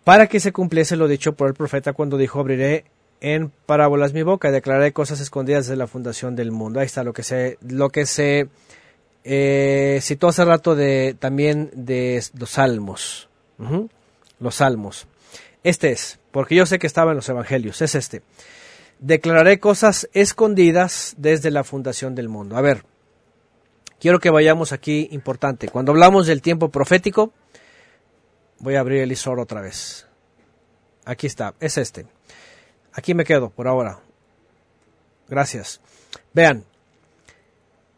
[0.03, 2.83] Para que se cumpliese lo dicho por el profeta cuando dijo, abriré
[3.21, 6.81] en parábolas mi boca declararé cosas escondidas desde la fundación del mundo.
[6.81, 8.49] Ahí está lo que se, lo que se
[9.23, 13.29] eh, citó hace rato de, también de los salmos.
[14.39, 15.07] Los salmos.
[15.63, 18.23] Este es, porque yo sé que estaba en los evangelios, es este.
[18.99, 22.57] Declararé cosas escondidas desde la fundación del mundo.
[22.57, 22.83] A ver,
[23.99, 25.67] quiero que vayamos aquí, importante.
[25.69, 27.31] Cuando hablamos del tiempo profético,
[28.59, 30.07] voy a abrir el ISOR otra vez.
[31.05, 32.05] Aquí está, es este.
[32.93, 33.99] Aquí me quedo por ahora.
[35.27, 35.79] Gracias.
[36.33, 36.65] Vean,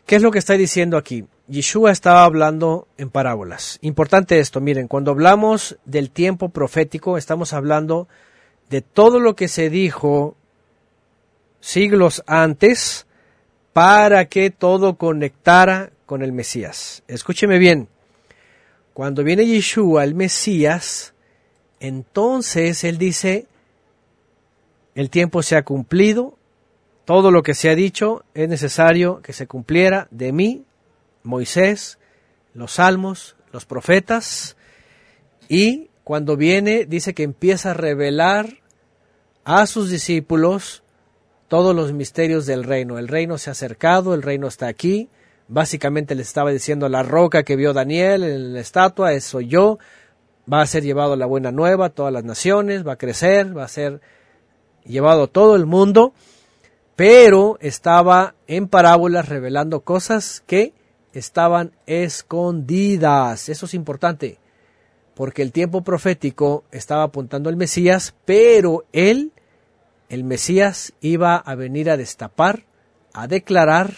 [0.05, 1.25] ¿qué es lo que está diciendo aquí?
[1.47, 3.77] Yeshua estaba hablando en parábolas.
[3.81, 8.07] Importante esto, miren, cuando hablamos del tiempo profético, estamos hablando
[8.69, 10.35] de todo lo que se dijo
[11.59, 13.05] siglos antes
[13.73, 17.03] para que todo conectara con el Mesías.
[17.07, 17.89] Escúcheme bien,
[18.93, 21.13] cuando viene Yeshua, el Mesías,
[21.79, 23.47] entonces él dice,
[24.95, 26.37] el tiempo se ha cumplido,
[27.03, 30.63] todo lo que se ha dicho es necesario que se cumpliera de mí,
[31.23, 31.99] Moisés,
[32.53, 34.55] los salmos, los profetas,
[35.47, 38.57] y cuando viene dice que empieza a revelar
[39.45, 40.83] a sus discípulos
[41.47, 42.97] todos los misterios del reino.
[42.97, 45.09] El reino se ha acercado, el reino está aquí.
[45.47, 49.77] Básicamente le estaba diciendo la roca que vio Daniel en la estatua, eso yo.
[50.51, 53.63] Va a ser llevado la buena nueva a todas las naciones, va a crecer, va
[53.63, 54.01] a ser
[54.83, 56.13] llevado todo el mundo,
[56.95, 60.73] pero estaba en parábolas revelando cosas que
[61.13, 63.49] estaban escondidas.
[63.49, 64.39] Eso es importante,
[65.15, 69.31] porque el tiempo profético estaba apuntando al Mesías, pero él,
[70.09, 72.65] el Mesías, iba a venir a destapar,
[73.13, 73.93] a declarar,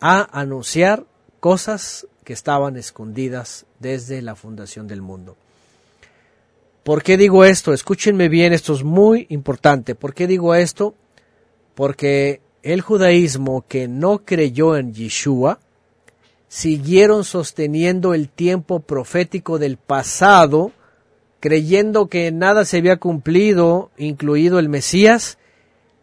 [0.00, 1.04] a anunciar
[1.40, 5.36] cosas que estaban escondidas desde la fundación del mundo.
[6.82, 7.72] ¿Por qué digo esto?
[7.72, 9.94] Escúchenme bien, esto es muy importante.
[9.94, 10.94] ¿Por qué digo esto?
[11.74, 15.60] Porque el judaísmo que no creyó en Yeshua
[16.54, 20.70] siguieron sosteniendo el tiempo profético del pasado,
[21.40, 25.36] creyendo que nada se había cumplido, incluido el Mesías,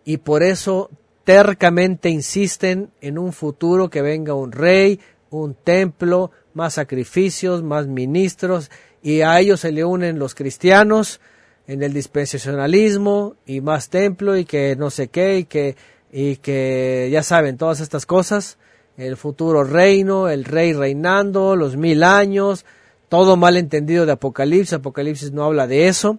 [0.04, 0.90] y por eso
[1.24, 5.00] tercamente insisten en un futuro que venga un rey,
[5.30, 8.70] un templo, más sacrificios, más ministros,
[9.02, 11.22] y a ellos se le unen los cristianos
[11.66, 15.78] en el dispensacionalismo y más templo y que no sé qué y que,
[16.12, 18.58] y que ya saben todas estas cosas,
[18.98, 22.66] el futuro reino, el rey reinando, los mil años,
[23.10, 26.18] todo mal entendido de Apocalipsis, Apocalipsis no habla de eso.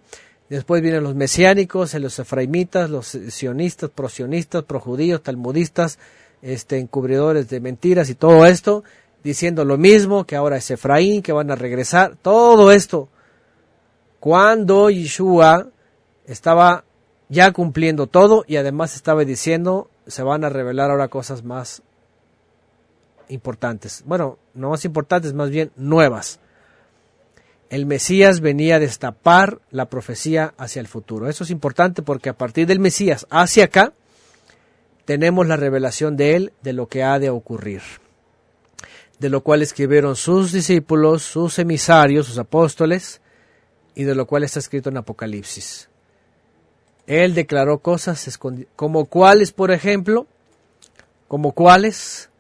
[0.48, 5.98] Después vienen los mesiánicos, los efraimitas, los sionistas, prosionistas, projudíos, talmudistas,
[6.42, 8.84] este, encubridores de mentiras y todo esto
[9.22, 13.08] diciendo lo mismo, que ahora es Efraín, que van a regresar, todo esto.
[14.20, 15.68] Cuando Yeshua
[16.26, 16.84] estaba
[17.28, 21.82] ya cumpliendo todo y además estaba diciendo, se van a revelar ahora cosas más
[23.32, 24.02] importantes.
[24.06, 26.38] Bueno, no más importantes, más bien nuevas.
[27.70, 31.28] El Mesías venía a destapar la profecía hacia el futuro.
[31.28, 33.92] Eso es importante porque a partir del Mesías hacia acá
[35.04, 37.82] tenemos la revelación de él de lo que ha de ocurrir
[39.22, 43.20] de lo cual escribieron sus discípulos, sus emisarios, sus apóstoles,
[43.94, 45.88] y de lo cual está escrito en Apocalipsis.
[47.06, 48.36] Él declaró cosas
[48.74, 50.26] como cuáles, por ejemplo,
[51.28, 52.30] como cuáles,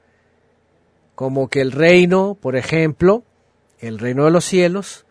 [1.14, 3.22] como que el reino, por ejemplo,
[3.78, 5.06] el reino de los cielos,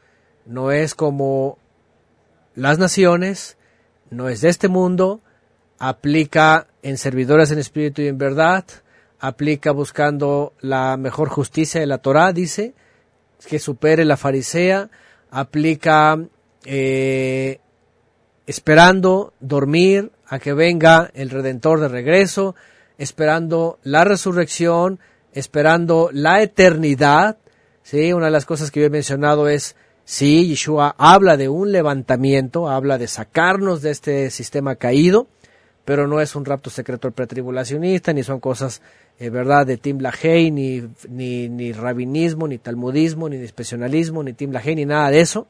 [0.46, 1.58] no es como
[2.56, 3.58] las naciones,
[4.10, 5.22] no es de este mundo,
[5.80, 8.66] aplica en servidores en espíritu y en verdad,
[9.20, 12.74] aplica buscando la mejor justicia de la Torá, dice,
[13.48, 14.90] que supere la farisea,
[15.30, 16.20] aplica
[16.66, 17.60] eh,
[18.48, 22.56] esperando dormir a que venga el Redentor de regreso,
[22.98, 25.00] esperando la resurrección,
[25.34, 27.38] esperando la eternidad.
[27.84, 28.14] ¿sí?
[28.14, 29.76] Una de las cosas que yo he mencionado es,
[30.06, 35.28] sí, Yeshua habla de un levantamiento, habla de sacarnos de este sistema caído,
[35.86, 38.82] pero no es un rapto secreto pretribulacionista, ni son cosas,
[39.20, 44.52] eh, ¿verdad?, de Tim LaHaye, ni, ni, ni rabinismo, ni talmudismo, ni dispensacionalismo, ni Tim
[44.52, 45.48] LaHaye, ni nada de eso,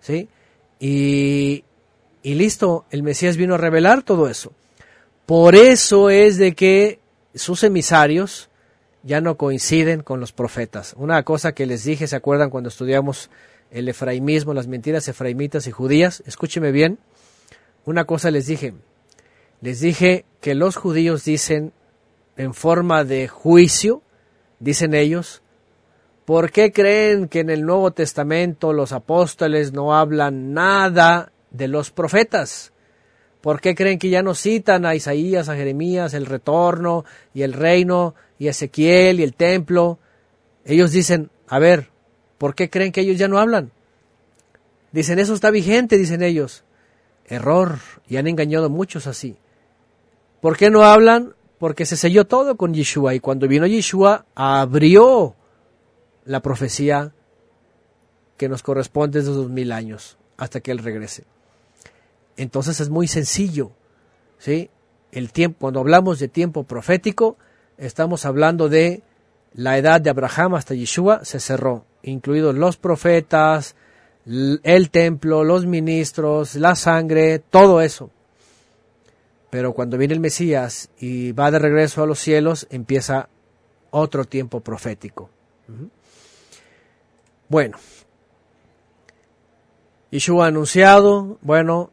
[0.00, 0.28] ¿sí?
[0.78, 1.64] Y,
[2.22, 4.52] y listo, el Mesías vino a revelar todo eso.
[5.26, 7.00] Por eso es de que
[7.34, 8.48] sus emisarios
[9.06, 10.92] ya no coinciden con los profetas.
[10.98, 13.30] Una cosa que les dije, ¿se acuerdan cuando estudiamos
[13.70, 16.24] el efraimismo, las mentiras efraimitas y judías?
[16.26, 16.98] Escúcheme bien.
[17.84, 18.74] Una cosa les dije.
[19.60, 21.72] Les dije que los judíos dicen
[22.36, 24.02] en forma de juicio,
[24.58, 25.40] dicen ellos,
[26.24, 31.92] ¿por qué creen que en el Nuevo Testamento los apóstoles no hablan nada de los
[31.92, 32.72] profetas?
[33.40, 37.52] ¿Por qué creen que ya no citan a Isaías, a Jeremías, el retorno y el
[37.52, 39.98] reino y Ezequiel y el templo?
[40.64, 41.90] Ellos dicen, a ver,
[42.38, 43.72] ¿por qué creen que ellos ya no hablan?
[44.92, 46.64] Dicen, eso está vigente, dicen ellos.
[47.26, 49.36] Error, y han engañado muchos así.
[50.40, 51.34] ¿Por qué no hablan?
[51.58, 55.34] Porque se selló todo con Yeshua y cuando vino Yeshua abrió
[56.24, 57.12] la profecía
[58.36, 61.24] que nos corresponde desde dos mil años hasta que Él regrese.
[62.36, 63.72] Entonces es muy sencillo,
[64.38, 64.70] ¿sí?
[65.10, 67.38] El tiempo, cuando hablamos de tiempo profético,
[67.78, 69.02] estamos hablando de
[69.54, 73.74] la edad de Abraham hasta Yeshua se cerró, incluidos los profetas,
[74.26, 78.10] el templo, los ministros, la sangre, todo eso.
[79.50, 83.28] Pero cuando viene el Mesías y va de regreso a los cielos, empieza
[83.90, 85.30] otro tiempo profético.
[87.48, 87.78] Bueno,
[90.10, 91.90] Yeshua anunciado, bueno,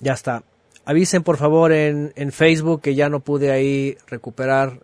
[0.00, 0.42] ya está.
[0.84, 4.80] Avisen por favor en, en Facebook que ya no pude ahí recuperar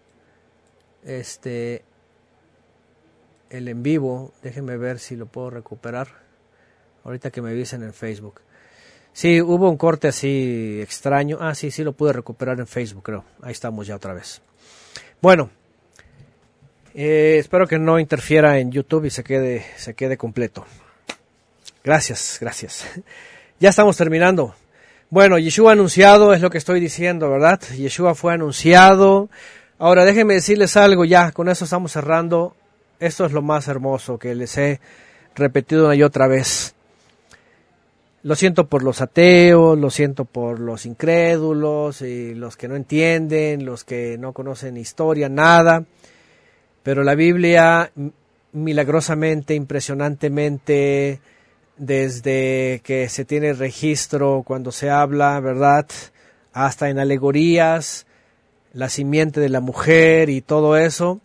[1.05, 1.83] este
[3.51, 4.33] el en vivo.
[4.43, 6.09] Déjenme ver si lo puedo recuperar.
[7.05, 8.41] Ahorita que me avisen en Facebook.
[9.13, 11.39] Sí, hubo un corte así extraño.
[11.41, 13.25] Ah, sí, sí lo pude recuperar en Facebook, creo.
[13.43, 14.43] Ahí estamos ya otra vez.
[15.23, 15.51] Bueno,
[16.95, 20.67] eh, espero que no interfiera en YouTube y se quede, se quede completo.
[21.83, 22.87] Gracias, gracias.
[23.61, 24.53] Ya estamos terminando.
[25.11, 27.61] Bueno, Yeshua anunciado es lo que estoy diciendo, ¿verdad?
[27.77, 29.29] Yeshua fue anunciado.
[29.79, 32.57] Ahora déjenme decirles algo ya, con eso estamos cerrando.
[32.99, 34.81] Esto es lo más hermoso que les he
[35.35, 36.75] repetido una y otra vez.
[38.23, 43.67] Lo siento por los ateos, lo siento por los incrédulos y los que no entienden,
[43.67, 45.85] los que no conocen historia, nada.
[46.83, 47.91] Pero la Biblia
[48.53, 51.21] milagrosamente, impresionantemente,
[51.77, 55.87] desde que se tiene registro cuando se habla, ¿verdad?
[56.53, 58.07] Hasta en alegorías,
[58.73, 61.21] la simiente de la mujer y todo eso.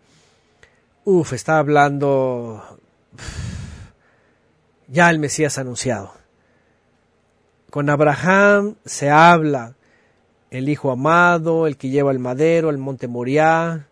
[1.05, 2.79] Uf, está hablando
[4.87, 6.13] ya el Mesías anunciado.
[7.69, 9.75] Con Abraham se habla
[10.49, 13.88] el hijo amado, el que lleva el madero, el monte Moriah.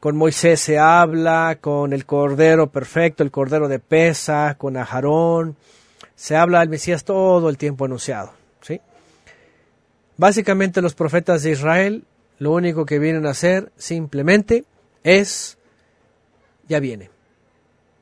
[0.00, 5.56] Con Moisés se habla, con el cordero perfecto, el cordero de pesa, con Ajarón.
[6.14, 8.32] Se habla del Mesías todo el tiempo anunciado.
[8.60, 8.80] ¿sí?
[10.16, 12.04] Básicamente los profetas de Israel
[12.38, 14.64] lo único que vienen a hacer simplemente
[15.02, 15.58] es,
[16.68, 17.10] ya viene.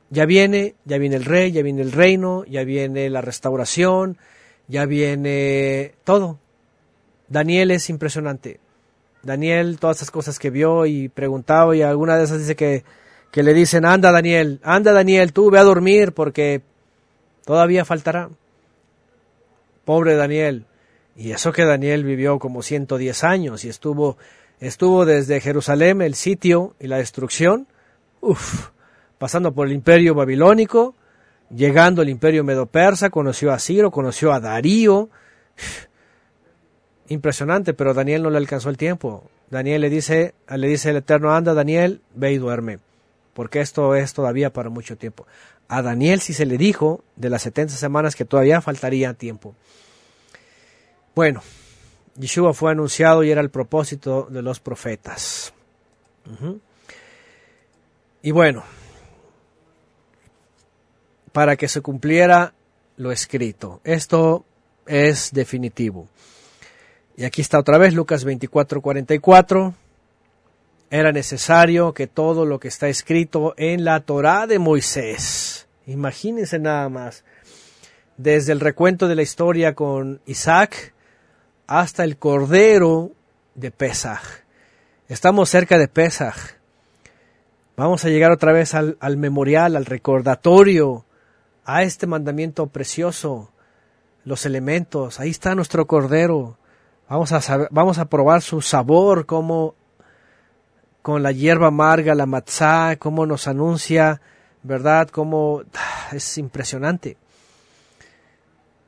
[0.09, 4.17] Ya viene, ya viene el rey, ya viene el reino, ya viene la restauración,
[4.67, 6.39] ya viene todo.
[7.27, 8.59] Daniel es impresionante.
[9.27, 12.85] Daniel, todas esas cosas que vio y preguntaba y alguna de esas dice que,
[13.29, 16.61] que le dicen, anda Daniel, anda Daniel, tú ve a dormir porque
[17.45, 18.29] todavía faltará.
[19.83, 20.65] Pobre Daniel,
[21.15, 24.17] y eso que Daniel vivió como 110 años y estuvo,
[24.61, 27.67] estuvo desde Jerusalén, el sitio y la destrucción,
[28.21, 28.69] uf,
[29.17, 30.95] pasando por el imperio babilónico,
[31.49, 35.09] llegando al imperio medo-persa, conoció a Ciro, conoció a Darío.
[37.09, 39.29] Impresionante, pero Daniel no le alcanzó el tiempo.
[39.49, 42.79] Daniel le dice, le dice el Eterno, anda Daniel, ve y duerme,
[43.33, 45.25] porque esto es todavía para mucho tiempo.
[45.69, 49.55] A Daniel sí se le dijo de las 70 semanas que todavía faltaría tiempo.
[51.15, 51.41] Bueno,
[52.15, 55.53] Yeshua fue anunciado y era el propósito de los profetas.
[58.21, 58.63] Y bueno,
[61.31, 62.53] para que se cumpliera
[62.97, 63.79] lo escrito.
[63.83, 64.45] Esto
[64.85, 66.07] es definitivo.
[67.17, 69.73] Y aquí está otra vez Lucas 24, 44.
[70.91, 76.87] Era necesario que todo lo que está escrito en la Torá de Moisés, imagínense nada
[76.89, 77.25] más,
[78.17, 80.93] desde el recuento de la historia con Isaac,
[81.65, 83.11] hasta el Cordero
[83.55, 84.21] de Pesaj.
[85.09, 86.37] Estamos cerca de Pesaj.
[87.75, 91.03] Vamos a llegar otra vez al, memorial, al recordatorio,
[91.65, 93.51] a este mandamiento precioso,
[94.23, 95.19] los elementos.
[95.19, 96.56] Ahí está nuestro Cordero.
[97.09, 97.31] Vamos
[97.99, 99.75] a, probar su sabor, como
[101.01, 104.21] con la hierba amarga, la matzá, cómo nos anuncia,
[104.63, 105.07] ¿verdad?
[105.07, 107.15] Cómo ah, es impresionante.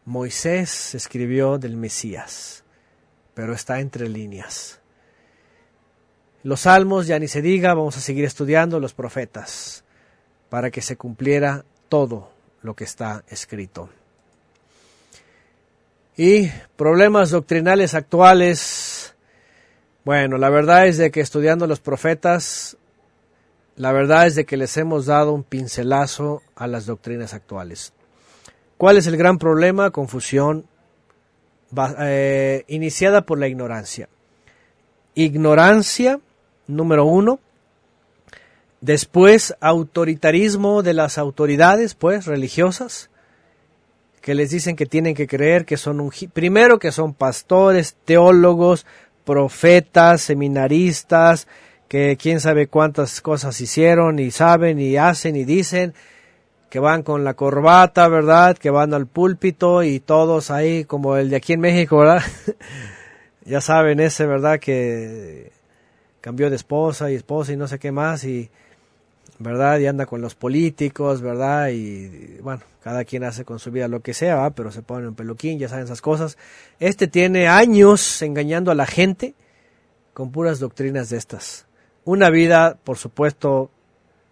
[0.04, 2.66] Moisés escribió del Mesías,
[3.34, 4.82] pero está entre líneas.
[6.44, 9.86] Los salmos ya ni se diga, vamos a seguir estudiando los profetas
[10.50, 12.32] para que se cumpliera todo
[12.64, 13.90] lo que está escrito.
[16.20, 19.16] Y problemas doctrinales actuales.
[20.04, 22.76] Bueno, la verdad es de que estudiando los profetas,
[23.78, 27.94] la verdad es de que les hemos dado un pincelazo a las doctrinas actuales.
[28.76, 29.92] ¿Cuál es el gran problema?
[29.92, 30.66] Confusión
[32.02, 34.10] eh, iniciada por la ignorancia.
[35.16, 36.20] Ignorancia,
[36.68, 37.40] número uno.
[38.82, 43.09] Después, autoritarismo de las autoridades, pues, religiosas
[44.22, 48.86] que les dicen que tienen que creer que son un primero que son pastores, teólogos,
[49.26, 51.48] profetas, seminaristas,
[51.88, 55.94] que quién sabe cuántas cosas hicieron y saben y hacen y dicen,
[56.70, 58.58] que van con la corbata, ¿verdad?
[58.58, 62.22] Que van al púlpito y todos ahí como el de aquí en México, ¿verdad?
[63.46, 64.60] ya saben ese, ¿verdad?
[64.60, 65.52] Que
[66.22, 68.52] cambió de esposa y esposa y no sé qué más y
[69.40, 69.80] ¿verdad?
[69.80, 71.70] Y anda con los políticos, ¿verdad?
[71.70, 74.54] Y bueno, cada quien hace con su vida lo que sea, ¿verdad?
[74.56, 76.38] pero se pone un peluquín, ya saben esas cosas.
[76.80, 79.34] Este tiene años engañando a la gente
[80.14, 81.66] con puras doctrinas de estas.
[82.04, 83.72] Una vida, por supuesto,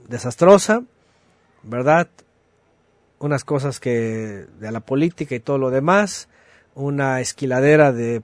[0.10, 0.84] desastrosa,
[1.64, 2.10] ¿verdad?
[3.20, 6.28] Unas cosas que de la política y todo lo demás,
[6.76, 8.22] una esquiladera de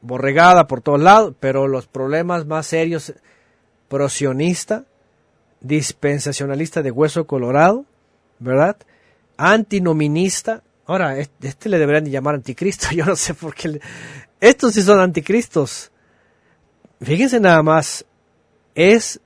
[0.00, 3.12] borregada por todos lados, pero los problemas más serios,
[3.88, 4.84] prosionista,
[5.62, 7.84] dispensacionalista de hueso colorado,
[8.38, 8.76] ¿verdad?
[9.36, 10.62] Antinominista.
[10.86, 13.80] Ahora, este le deberían llamar anticristo, yo no sé por qué.
[14.40, 15.90] Estos sí son anticristos.
[17.00, 18.04] Fíjense nada más,
[18.74, 19.20] es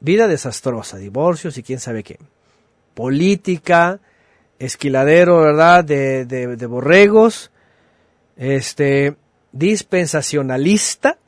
[0.00, 2.18] vida desastrosa, divorcios y quién sabe qué.
[2.94, 4.00] Política,
[4.58, 5.84] esquiladero, ¿verdad?
[5.84, 7.50] De, de, de borregos,
[8.36, 9.16] este,
[9.52, 11.18] dispensacionalista,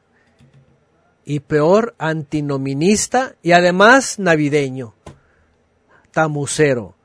[1.31, 4.95] y peor antinominista y además navideño,
[6.11, 6.97] tamucero.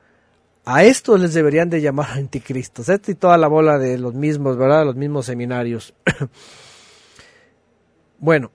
[0.66, 2.90] A estos les deberían de llamar anticristos.
[2.90, 4.84] Esto y toda la bola de los mismos, ¿verdad?
[4.84, 5.94] Los mismos seminarios.
[8.18, 8.52] bueno,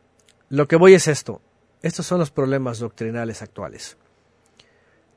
[0.48, 1.42] lo que voy es esto.
[1.82, 3.98] Estos son los problemas doctrinales actuales.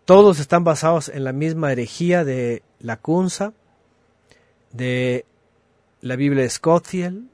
[0.04, 3.54] Todos están basados en la misma herejía de la Cunza,
[4.74, 5.24] de
[6.02, 7.30] la Biblia de Scofield,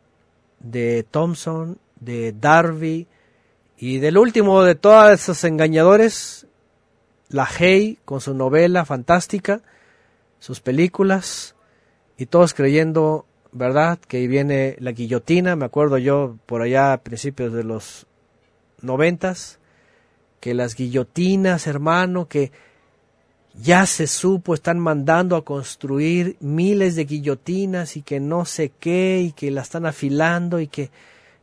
[0.60, 3.08] de Thompson, de Darby
[3.78, 6.48] y del último de todos esos engañadores,
[7.30, 9.62] la Hay con su novela fantástica,
[10.40, 11.56] sus películas
[12.18, 14.00] y todos creyendo, ¿verdad?
[14.00, 18.06] Que viene la guillotina, me acuerdo yo por allá a principios de los
[18.82, 19.60] noventas,
[20.40, 22.52] que las guillotinas, hermano, que
[23.62, 29.22] ya se supo, están mandando a construir miles de guillotinas y que no sé qué,
[29.22, 30.92] y que la están afilando y que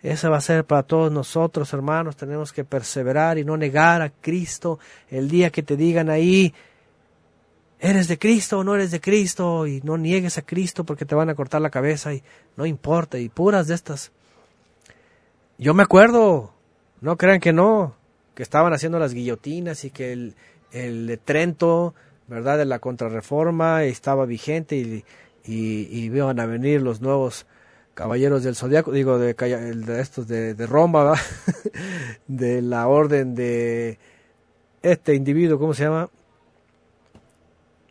[0.02, 2.16] esa va a ser para todos nosotros, hermanos.
[2.16, 4.78] Tenemos que perseverar y no negar a Cristo
[5.10, 6.54] el día que te digan ahí,
[7.80, 9.66] ¿eres de Cristo o no eres de Cristo?
[9.66, 12.22] Y no niegues a Cristo porque te van a cortar la cabeza y
[12.56, 13.18] no importa.
[13.18, 14.12] Y puras de estas.
[15.58, 16.52] Yo me acuerdo,
[17.00, 17.94] no crean que no,
[18.34, 20.34] que estaban haciendo las guillotinas y que el,
[20.70, 21.94] el de Trento,
[22.26, 22.58] ¿verdad?
[22.58, 25.04] De la contrarreforma estaba vigente y,
[25.44, 27.46] y, y iban a venir los nuevos
[27.96, 29.34] caballeros del zodiaco, digo, de,
[29.98, 31.14] estos de, de Roma,
[32.28, 33.98] de la orden de
[34.82, 36.10] este individuo, ¿cómo se llama?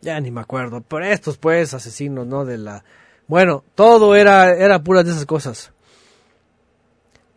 [0.00, 2.44] Ya ni me acuerdo, pero estos pues asesinos, ¿no?
[2.44, 2.84] De la...
[3.26, 5.72] Bueno, todo era, era puras de esas cosas.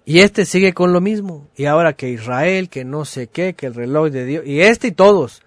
[0.05, 1.47] Y este sigue con lo mismo.
[1.55, 4.89] Y ahora que Israel, que no sé qué, que el reloj de Dios, y este
[4.89, 5.41] y todos.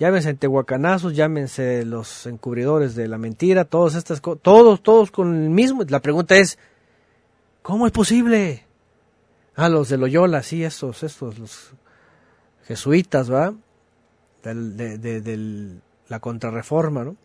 [0.00, 5.50] Llámense tehuacanazos, llámense los encubridores de la mentira, todas estas cosas, todos, todos con el
[5.50, 5.84] mismo.
[5.86, 6.58] La pregunta es,
[7.60, 8.64] ¿cómo es posible?
[9.56, 11.72] Ah, los de Loyola, sí, esos, estos, los
[12.64, 13.52] jesuitas, ¿va?
[14.42, 17.16] de, de la contrarreforma, ¿no?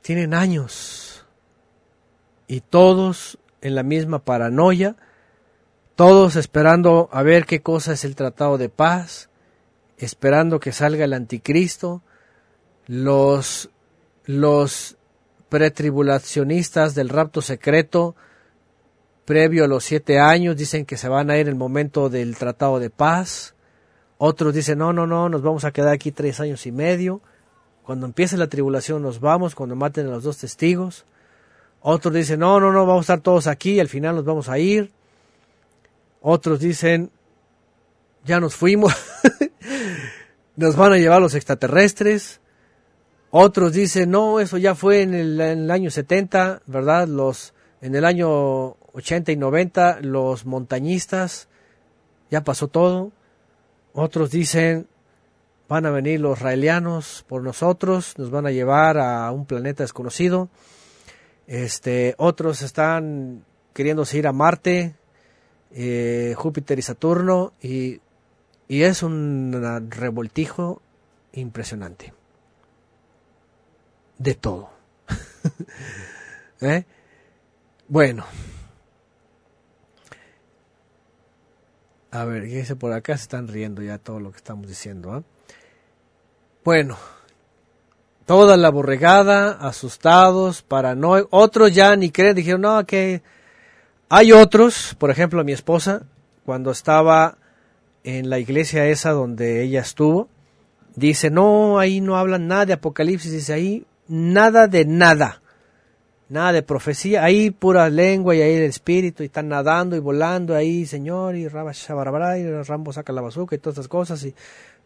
[0.00, 1.26] Tienen años
[2.46, 4.96] y todos en la misma paranoia,
[5.96, 9.28] todos esperando a ver qué cosa es el tratado de paz,
[9.98, 12.02] esperando que salga el anticristo,
[12.86, 13.70] los,
[14.24, 14.96] los
[15.48, 18.16] pretribulacionistas del rapto secreto,
[19.24, 22.36] previo a los siete años, dicen que se van a ir en el momento del
[22.36, 23.54] tratado de paz.
[24.18, 27.20] Otros dicen, no, no, no, nos vamos a quedar aquí tres años y medio.
[27.84, 31.04] Cuando empiece la tribulación nos vamos, cuando maten a los dos testigos.
[31.80, 34.58] Otros dicen, no, no, no, vamos a estar todos aquí al final nos vamos a
[34.58, 34.90] ir.
[36.22, 37.10] Otros dicen,
[38.24, 38.94] ya nos fuimos.
[40.56, 42.40] nos van a llevar los extraterrestres.
[43.30, 47.08] Otros dicen, no, eso ya fue en el, año 70, ¿verdad?
[47.08, 51.48] Los, en el año 80 y 90, los montañistas,
[52.30, 53.10] ya pasó todo.
[53.92, 54.86] Otros dicen,
[55.68, 60.48] van a venir los israelianos por nosotros, nos van a llevar a un planeta desconocido.
[61.46, 64.94] Este, otros están queriéndose ir a Marte,
[65.72, 68.00] eh, Júpiter y Saturno, y,
[68.68, 70.80] y es un revoltijo
[71.32, 72.12] impresionante.
[74.18, 74.70] De todo.
[76.60, 76.84] ¿Eh?
[77.88, 78.24] Bueno.
[82.10, 83.16] A ver, ¿qué dice por acá?
[83.16, 85.12] Se están riendo ya todo lo que estamos diciendo.
[85.12, 85.22] ¿ah?
[86.64, 86.96] Bueno,
[88.24, 91.28] toda la borregada, asustados, paranoicos.
[91.32, 93.22] Otros ya ni creen, dijeron, no, que
[94.08, 96.04] hay otros, por ejemplo, mi esposa,
[96.44, 97.38] cuando estaba
[98.04, 100.28] en la iglesia esa donde ella estuvo,
[100.94, 105.42] dice, no, ahí no hablan nada de Apocalipsis, dice, ahí nada de nada,
[106.28, 110.54] nada de profecía, ahí pura lengua y ahí el espíritu, y están nadando y volando
[110.54, 111.72] ahí, Señor, y Rabba
[112.38, 114.34] y Rambo saca la bazooka y todas estas cosas, y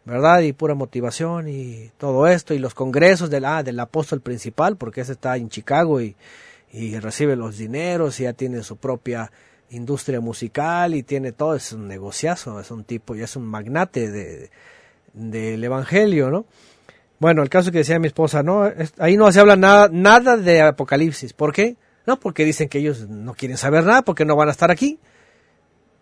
[0.05, 0.39] ¿verdad?
[0.41, 5.01] Y pura motivación y todo esto, y los congresos del, ah, del apóstol principal, porque
[5.01, 6.15] ese está en Chicago y,
[6.71, 9.31] y recibe los dineros y ya tiene su propia
[9.71, 14.09] industria musical y tiene todo, es un negociazo, es un tipo, y es un magnate
[14.09, 14.49] de,
[15.13, 16.45] del evangelio, ¿no?
[17.19, 20.61] Bueno, el caso que decía mi esposa, no, ahí no se habla nada, nada de
[20.61, 21.33] Apocalipsis.
[21.33, 21.75] ¿Por qué?
[22.05, 24.99] No, porque dicen que ellos no quieren saber nada, porque no van a estar aquí.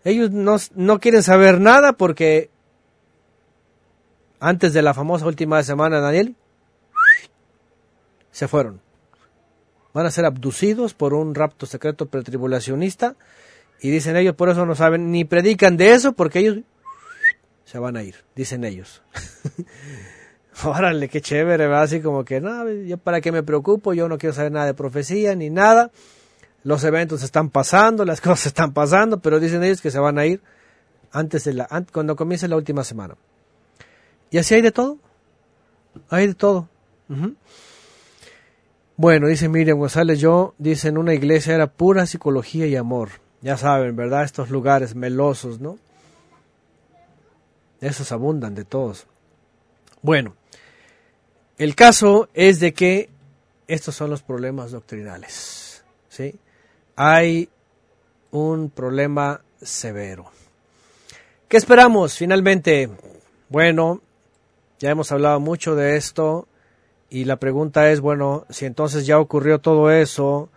[0.04, 2.50] Ellos no, no quieren saber nada porque
[4.38, 6.36] antes de la famosa última semana, Daniel,
[8.30, 8.80] se fueron.
[9.92, 13.16] Van a ser abducidos por un rapto secreto pretribulacionista
[13.80, 16.58] y dicen ellos, por eso no saben ni predican de eso porque ellos
[17.64, 19.02] se van a ir, dicen ellos.
[20.64, 24.34] Órale, qué chévere, así como que, no, yo para qué me preocupo, yo no quiero
[24.34, 25.90] saber nada de profecía ni nada.
[26.64, 30.26] Los eventos están pasando, las cosas están pasando, pero dicen ellos que se van a
[30.26, 30.40] ir
[31.12, 33.14] antes de la, cuando comience la última semana.
[34.30, 34.98] Y así hay de todo.
[36.10, 36.68] Hay de todo.
[38.96, 43.10] Bueno, dice Miriam González, yo, dice, en una iglesia era pura psicología y amor.
[43.40, 44.24] Ya saben, ¿verdad?
[44.24, 45.78] Estos lugares melosos, ¿no?
[47.80, 49.06] Esos abundan de todos.
[50.02, 50.34] Bueno,
[51.58, 53.10] el caso es de que
[53.68, 55.84] estos son los problemas doctrinales.
[56.08, 56.38] ¿sí?
[56.96, 57.48] Hay
[58.30, 60.30] un problema severo.
[61.48, 62.90] ¿Qué esperamos finalmente?
[63.48, 64.02] Bueno,
[64.78, 66.48] ya hemos hablado mucho de esto
[67.10, 70.50] y la pregunta es, bueno, si entonces ya ocurrió todo eso,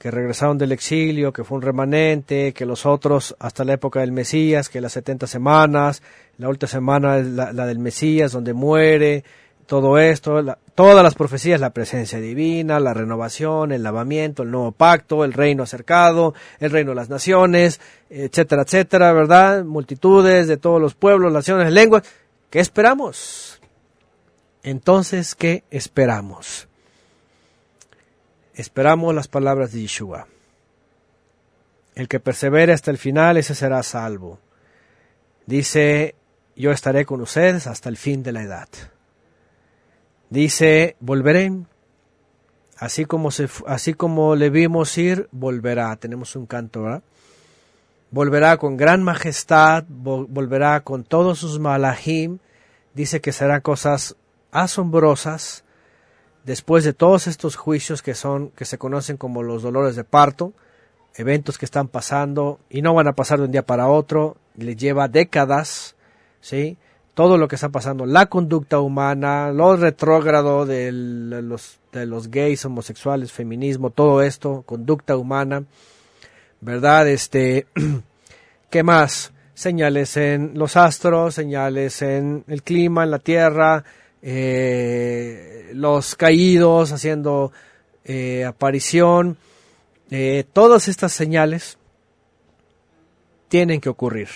[0.00, 4.12] que regresaron del exilio, que fue un remanente, que los otros hasta la época del
[4.12, 6.02] Mesías, que las 70 semanas,
[6.38, 9.24] la última semana es la, del Mesías, donde muere,
[9.66, 10.42] todo esto,
[10.74, 15.64] todas las profecías, la presencia divina, la renovación, el lavamiento, el nuevo pacto, el reino
[15.64, 17.78] acercado, el reino de las naciones,
[18.08, 19.66] etcétera, etcétera, ¿verdad?
[19.66, 22.04] Multitudes de todos los pueblos, naciones, lenguas.
[22.48, 23.60] ¿Qué esperamos?
[24.62, 26.69] Entonces, ¿qué esperamos?
[28.60, 30.26] Esperamos las palabras de Yeshua.
[31.94, 34.38] El que persevere hasta el final, ese será salvo.
[35.46, 36.14] Dice,
[36.56, 38.68] yo estaré con ustedes hasta el fin de la edad.
[40.28, 41.50] Dice, volveré.
[42.76, 45.96] Así como, se, así como le vimos ir, volverá.
[45.96, 47.02] Tenemos un canto, ¿verdad?
[48.10, 52.40] Volverá con gran majestad, volverá con todos sus malahim.
[52.92, 54.16] Dice que será cosas
[54.52, 55.64] asombrosas
[56.44, 60.52] después de todos estos juicios que son que se conocen como los dolores de parto,
[61.14, 64.76] eventos que están pasando y no van a pasar de un día para otro, le
[64.76, 65.96] lleva décadas,
[66.40, 66.76] ¿sí?
[67.14, 72.64] Todo lo que está pasando, la conducta humana, lo retrógrado de los, de los gays,
[72.64, 75.64] homosexuales, feminismo, todo esto, conducta humana,
[76.60, 77.08] ¿verdad?
[77.08, 77.66] Este,
[78.70, 79.32] ¿qué más?
[79.54, 83.84] Señales en los astros, señales en el clima, en la tierra,
[84.22, 87.52] eh, los caídos haciendo
[88.04, 89.38] eh, aparición,
[90.10, 91.78] eh, todas estas señales
[93.48, 94.28] tienen que ocurrir.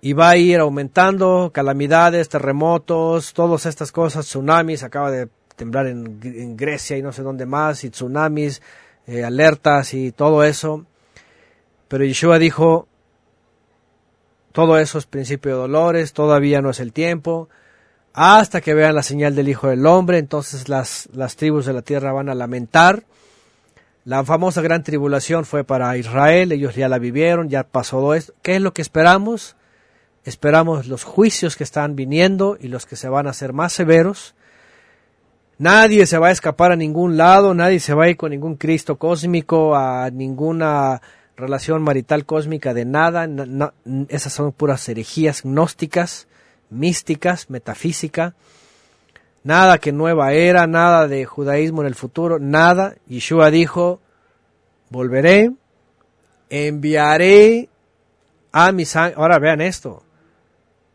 [0.00, 6.56] Y va a ir aumentando calamidades, terremotos, todas estas cosas, tsunamis, acaba de temblar en,
[6.56, 8.62] Grecia y no sé dónde más, y tsunamis,
[9.24, 10.84] alertas y todo eso.
[11.88, 12.86] Pero Yeshua dijo,
[14.52, 17.48] todo eso es principio de dolores, todavía no es el tiempo,
[18.18, 21.82] hasta que vean la señal del Hijo del Hombre, entonces las, las tribus de la
[21.82, 23.04] tierra van a lamentar.
[24.06, 28.32] La famosa gran tribulación fue para Israel, ellos ya la vivieron, ya pasó todo esto.
[28.40, 29.54] ¿Qué es lo que esperamos?
[30.24, 34.34] Esperamos los juicios que están viniendo y los que se van a hacer más severos.
[35.58, 38.56] Nadie se va a escapar a ningún lado, nadie se va a ir con ningún
[38.56, 41.02] Cristo cósmico, a ninguna
[41.36, 43.28] relación marital cósmica de nada.
[44.08, 46.28] esas son puras herejías gnósticas,
[46.70, 48.34] místicas, metafísica.
[49.44, 52.96] Nada que nueva era, nada de judaísmo en el futuro, nada.
[53.06, 54.00] Yeshua dijo,
[54.90, 55.52] volveré,
[56.50, 57.68] enviaré
[58.52, 60.02] a mis Ahora vean esto,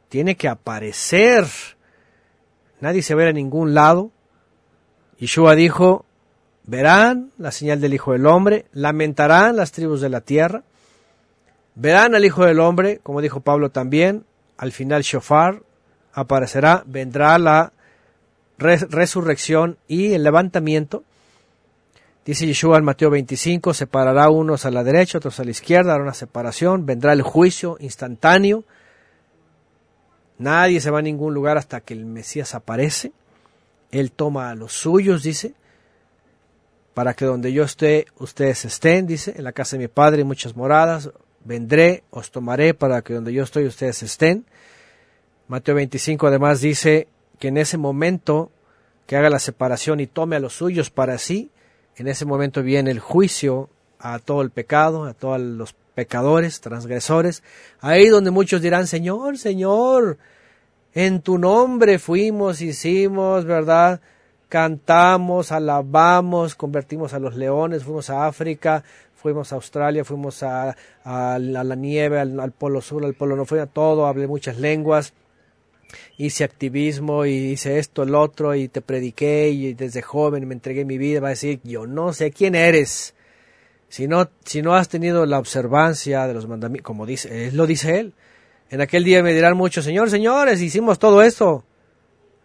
[0.09, 1.45] tiene que aparecer.
[2.79, 4.11] Nadie se ve a ningún lado
[5.21, 6.03] Yeshua dijo,
[6.65, 10.63] verán la señal del Hijo del Hombre, lamentarán las tribus de la tierra,
[11.75, 14.25] verán al Hijo del Hombre, como dijo Pablo también,
[14.61, 15.63] al final Shofar
[16.13, 17.73] aparecerá, vendrá la
[18.59, 21.03] resurrección y el levantamiento.
[22.23, 26.03] Dice Yeshua en Mateo 25, separará unos a la derecha, otros a la izquierda, hará
[26.03, 28.63] una separación, vendrá el juicio instantáneo.
[30.37, 33.13] Nadie se va a ningún lugar hasta que el Mesías aparece.
[33.89, 35.55] Él toma a los suyos, dice,
[36.93, 40.55] para que donde yo esté, ustedes estén, dice, en la casa de mi Padre muchas
[40.55, 41.09] moradas,
[41.45, 44.45] vendré, os tomaré para que donde yo estoy, ustedes estén.
[45.47, 47.07] Mateo 25 además dice
[47.39, 48.51] que en ese momento
[49.07, 51.51] que haga la separación y tome a los suyos para sí,
[51.97, 53.69] en ese momento viene el juicio
[53.99, 57.43] a todo el pecado, a todos los pecadores, transgresores,
[57.81, 60.17] ahí donde muchos dirán, Señor, Señor,
[60.93, 64.01] en tu nombre fuimos, hicimos, ¿verdad?
[64.49, 68.83] Cantamos, alabamos, convertimos a los leones, fuimos a África,
[69.21, 70.75] fuimos a Australia, fuimos a,
[71.05, 75.13] la nieve, al, polo sur, al polo no, fui a todo, hablé muchas lenguas,
[76.17, 80.85] hice activismo y hice esto, el otro, y te prediqué, y desde joven me entregué
[80.85, 83.13] mi vida, va a decir, yo no sé quién eres.
[83.89, 87.67] Si no, si no has tenido la observancia de los mandamientos, como dice, él lo
[87.67, 88.13] dice él,
[88.69, 91.65] en aquel día me dirán muchos, Señor, señores, hicimos todo esto.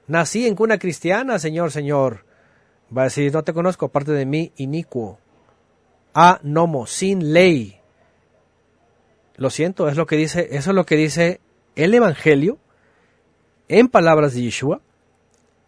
[0.09, 2.24] Nací en cuna cristiana, Señor, Señor.
[2.97, 5.19] Va a decir, no te conozco, aparte de mí, inicuo.
[6.18, 7.78] A nomo, sin ley.
[9.36, 11.40] Lo siento, es lo que dice, eso es lo que dice
[11.74, 12.56] el Evangelio
[13.68, 14.80] en palabras de Yeshua.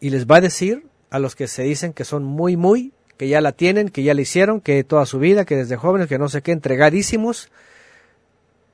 [0.00, 3.28] Y les va a decir a los que se dicen que son muy, muy, que
[3.28, 6.18] ya la tienen, que ya la hicieron, que toda su vida, que desde jóvenes, que
[6.18, 7.50] no sé qué, entregadísimos,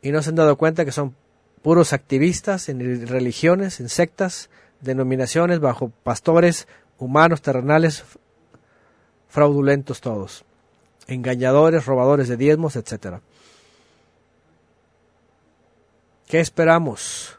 [0.00, 1.16] y no se han dado cuenta que son
[1.62, 6.68] puros activistas en religiones, en sectas, denominaciones, bajo pastores
[6.98, 8.04] humanos, terrenales,
[9.28, 10.44] fraudulentos todos,
[11.06, 13.20] engañadores, robadores de diezmos, etc.
[16.26, 17.38] ¿Qué esperamos?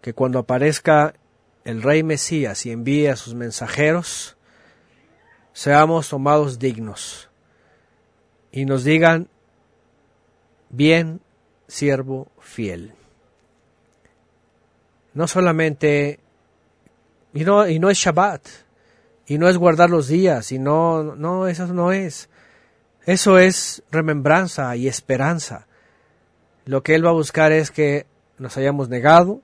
[0.00, 1.14] Que cuando aparezca
[1.64, 4.36] el rey Mesías y envíe a sus mensajeros,
[5.52, 7.28] seamos tomados dignos
[8.52, 9.28] y nos digan,
[10.70, 11.20] bien,
[11.66, 12.94] siervo fiel
[15.16, 16.20] no solamente,
[17.32, 18.46] y no, y no es Shabbat,
[19.26, 22.28] y no es guardar los días, y no, no, eso no es.
[23.06, 25.66] Eso es remembranza y esperanza.
[26.64, 28.06] Lo que Él va a buscar es que
[28.38, 29.40] nos hayamos negado,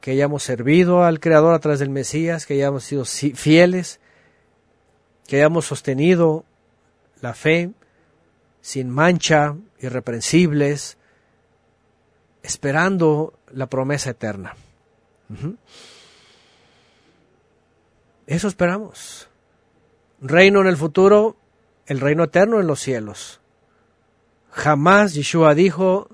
[0.00, 4.00] que hayamos servido al Creador a través del Mesías, que hayamos sido fieles,
[5.26, 6.44] que hayamos sostenido
[7.20, 7.72] la fe
[8.60, 10.96] sin mancha, irreprensibles,
[12.44, 14.54] esperando la promesa eterna.
[18.28, 19.28] Eso esperamos.
[20.20, 21.36] Reino en el futuro,
[21.86, 23.40] el reino eterno en los cielos.
[24.50, 26.08] Jamás Yeshua dijo,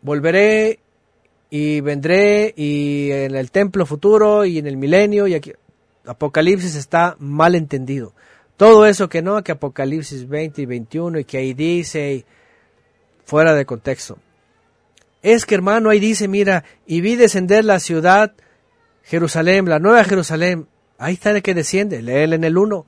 [0.00, 0.80] volveré
[1.50, 5.52] y vendré y en el templo futuro y en el milenio y aquí.
[6.04, 8.12] Apocalipsis está mal entendido.
[8.56, 12.24] Todo eso que no, que Apocalipsis 20 y 21 y que ahí dice,
[13.24, 14.18] fuera de contexto.
[15.22, 18.32] Es que hermano, ahí dice, mira, y vi descender la ciudad,
[19.04, 20.66] Jerusalén, la nueva Jerusalén.
[20.98, 22.86] Ahí está el que desciende, léele en el 1.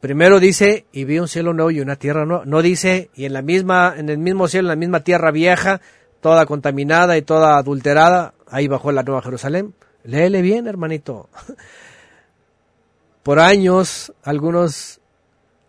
[0.00, 2.44] Primero dice, y vi un cielo nuevo y una tierra nueva.
[2.46, 5.80] No dice, y en la misma, en el mismo cielo, en la misma tierra vieja,
[6.20, 9.74] toda contaminada y toda adulterada, ahí bajó la nueva Jerusalén.
[10.04, 11.28] Léele bien, hermanito.
[13.24, 15.00] Por años, algunos,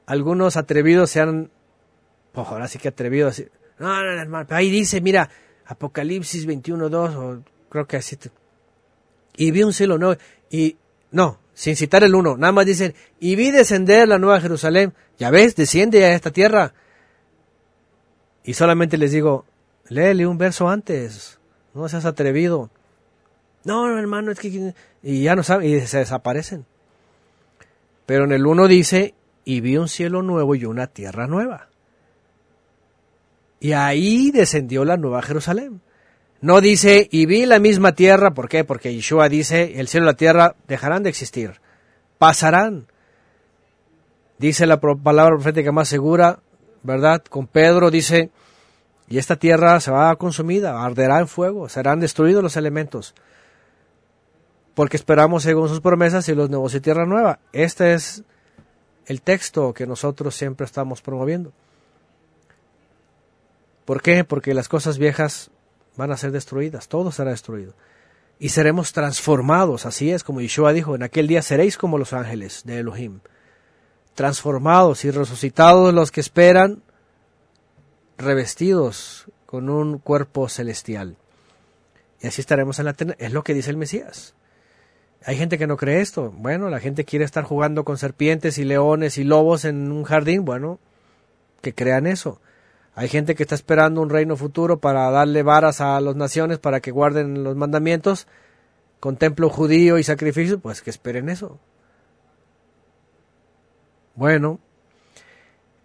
[0.06, 1.49] algunos atrevidos se han,
[2.31, 3.43] pues ahora sí que atrevidos,
[3.80, 5.30] no, no, no, hermano, ahí dice, mira,
[5.65, 8.18] Apocalipsis 21.2, o creo que así.
[9.35, 10.19] y vi un cielo nuevo,
[10.49, 10.77] y
[11.11, 14.94] no, sin citar el 1, nada más dicen, y vi descender la nueva Jerusalén.
[15.18, 16.73] Ya ves, desciende a esta tierra.
[18.45, 19.44] Y solamente les digo,
[19.90, 21.38] léele un verso antes,
[21.73, 22.69] no seas atrevido.
[23.65, 24.73] No, no, hermano, es que...
[25.03, 26.65] Y ya no saben, y se desaparecen.
[28.06, 29.14] Pero en el 1 dice,
[29.44, 31.68] y vi un cielo nuevo y una tierra nueva.
[33.60, 35.81] Y ahí descendió la nueva Jerusalén.
[36.41, 38.63] No dice, y vi la misma tierra, ¿por qué?
[38.63, 41.59] Porque Yeshua dice, el cielo y la tierra dejarán de existir.
[42.17, 42.87] pasarán.
[44.37, 46.39] Dice la palabra profética más segura,
[46.81, 47.21] ¿verdad?
[47.29, 48.31] Con Pedro dice,
[49.09, 53.15] y esta tierra se va consumida, arderá en fuego, serán destruidos los elementos.
[54.75, 57.39] Porque esperamos según sus promesas y los nuevos y tierra nueva.
[57.51, 58.23] Este es
[59.07, 61.51] el texto que nosotros siempre estamos promoviendo.
[63.83, 64.23] ¿Por qué?
[64.23, 65.51] Porque las cosas viejas
[65.99, 67.73] van a ser destruidas, todo será destruido.
[68.39, 72.61] Y seremos transformados, así es como Yeshua dijo, en aquel día seréis como los ángeles
[72.63, 73.19] de Elohim,
[74.15, 76.81] transformados y resucitados los que esperan,
[78.17, 81.17] revestidos con un cuerpo celestial.
[82.21, 82.95] Y así estaremos en la.
[83.17, 84.35] Es lo que dice el Mesías.
[85.26, 86.31] Hay gente que no cree esto.
[86.31, 90.45] Bueno, la gente quiere estar jugando con serpientes y leones y lobos en un jardín.
[90.45, 90.80] Bueno,
[91.61, 92.41] que crean eso.
[92.99, 96.81] Hay gente que está esperando un reino futuro para darle varas a las naciones para
[96.81, 98.27] que guarden los mandamientos
[98.99, 101.57] con templo judío y sacrificio, pues que esperen eso.
[104.15, 104.59] Bueno,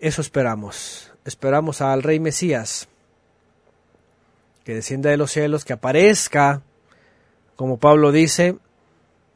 [0.01, 1.12] eso esperamos.
[1.24, 2.89] Esperamos al rey Mesías
[4.65, 6.62] que descienda de los cielos, que aparezca,
[7.55, 8.57] como Pablo dice,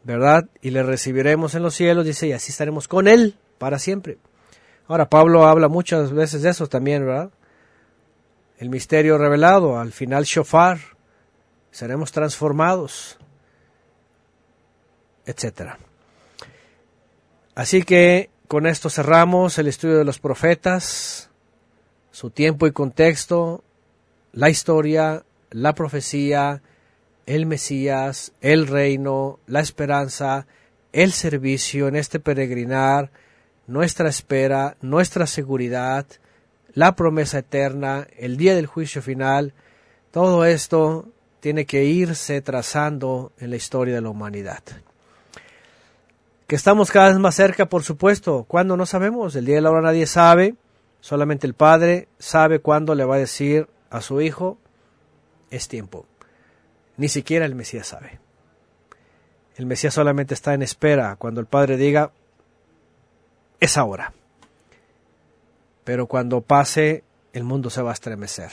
[0.03, 0.49] ¿verdad?
[0.63, 4.19] Y le recibiremos en los cielos, dice, y así estaremos con él para siempre.
[4.89, 7.31] Ahora, Pablo habla muchas veces de eso también, ¿verdad?
[8.59, 10.79] El misterio revelado, al final shofar,
[11.71, 13.19] seremos transformados,
[15.27, 15.75] etc.
[17.55, 21.31] Así que con esto cerramos el estudio de los profetas,
[22.11, 23.63] su tiempo y contexto,
[24.33, 26.63] la historia, la profecía,
[27.27, 30.47] el Mesías, el reino, la esperanza,
[30.93, 33.11] el servicio en este peregrinar,
[33.67, 36.07] nuestra espera, nuestra seguridad,
[36.79, 39.53] la promesa eterna, el día del juicio final,
[40.13, 41.09] todo esto
[41.41, 44.63] tiene que irse trazando en la historia de la humanidad.
[46.47, 48.45] Que estamos cada vez más cerca, por supuesto.
[48.47, 48.77] ¿Cuándo?
[48.77, 49.35] No sabemos.
[49.35, 50.55] El día de la hora nadie sabe.
[51.01, 54.57] Solamente el Padre sabe cuándo le va a decir a su Hijo,
[55.51, 56.07] es tiempo.
[56.97, 58.21] Ni siquiera el Mesías sabe.
[59.57, 62.13] El Mesías solamente está en espera cuando el Padre diga,
[63.59, 64.13] es ahora
[65.89, 67.03] pero cuando pase
[67.33, 68.51] el mundo se va a estremecer.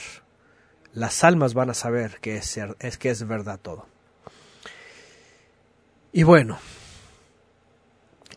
[0.94, 3.84] Las almas van a saber que es, que es verdad todo.
[6.14, 6.58] Y bueno,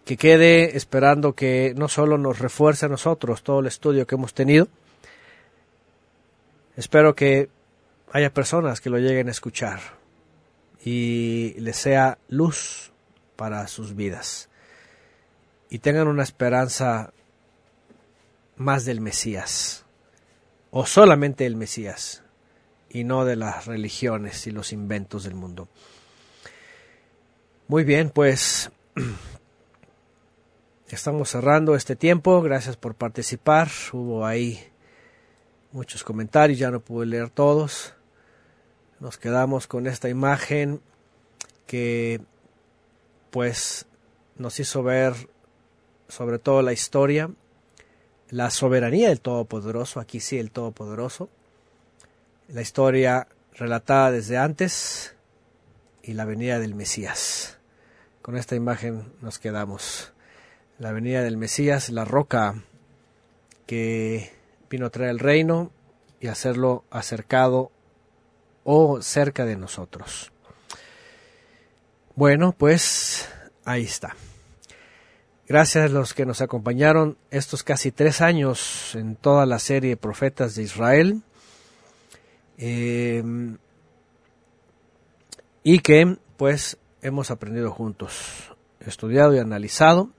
[0.03, 4.33] que quede esperando que no solo nos refuerce a nosotros todo el estudio que hemos
[4.33, 4.67] tenido,
[6.75, 7.47] espero que
[8.11, 9.79] haya personas que lo lleguen a escuchar
[10.83, 12.91] y les sea luz
[13.37, 14.49] para sus vidas
[15.69, 17.13] y tengan una esperanza
[18.59, 19.85] más del Mesías,
[20.69, 22.23] o solamente el Mesías,
[22.89, 25.69] y no de las religiones y los inventos del mundo.
[27.69, 28.69] Muy bien, pues
[30.89, 32.41] estamos cerrando este tiempo.
[32.41, 33.69] Gracias por participar.
[33.93, 34.59] Hubo ahí
[35.71, 37.93] muchos comentarios, ya no pude leer todos.
[38.99, 40.81] Nos quedamos con esta imagen
[41.65, 42.19] que
[43.29, 43.85] pues
[44.35, 45.13] nos hizo ver
[46.09, 47.29] sobre todo la historia
[48.29, 51.29] la soberanía del Todopoderoso, aquí sí el Todopoderoso,
[52.47, 55.15] la historia relatada desde antes
[56.03, 57.57] y la venida del Mesías.
[58.21, 60.13] Con esta imagen nos quedamos.
[60.77, 62.63] La venida del Mesías, la roca
[63.65, 64.31] que
[64.69, 65.71] vino a traer el reino
[66.19, 67.71] y hacerlo acercado
[68.63, 70.31] o cerca de nosotros.
[72.15, 73.27] Bueno, pues
[73.65, 74.15] ahí está.
[75.49, 80.53] Gracias a los que nos acompañaron estos casi tres años en toda la serie Profetas
[80.53, 81.23] de Israel.
[82.59, 83.23] Eh,
[85.63, 90.11] y que pues hemos aprendido juntos, estudiado y analizado.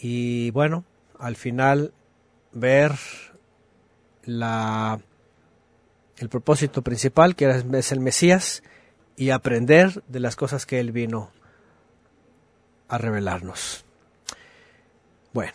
[0.00, 0.84] Y bueno,
[1.18, 1.92] al final
[2.52, 2.92] ver
[4.22, 5.00] la,
[6.18, 8.62] el propósito principal, que es el Mesías,
[9.16, 11.32] y aprender de las cosas que Él vino
[12.86, 13.81] a revelarnos.
[15.32, 15.52] Bueno.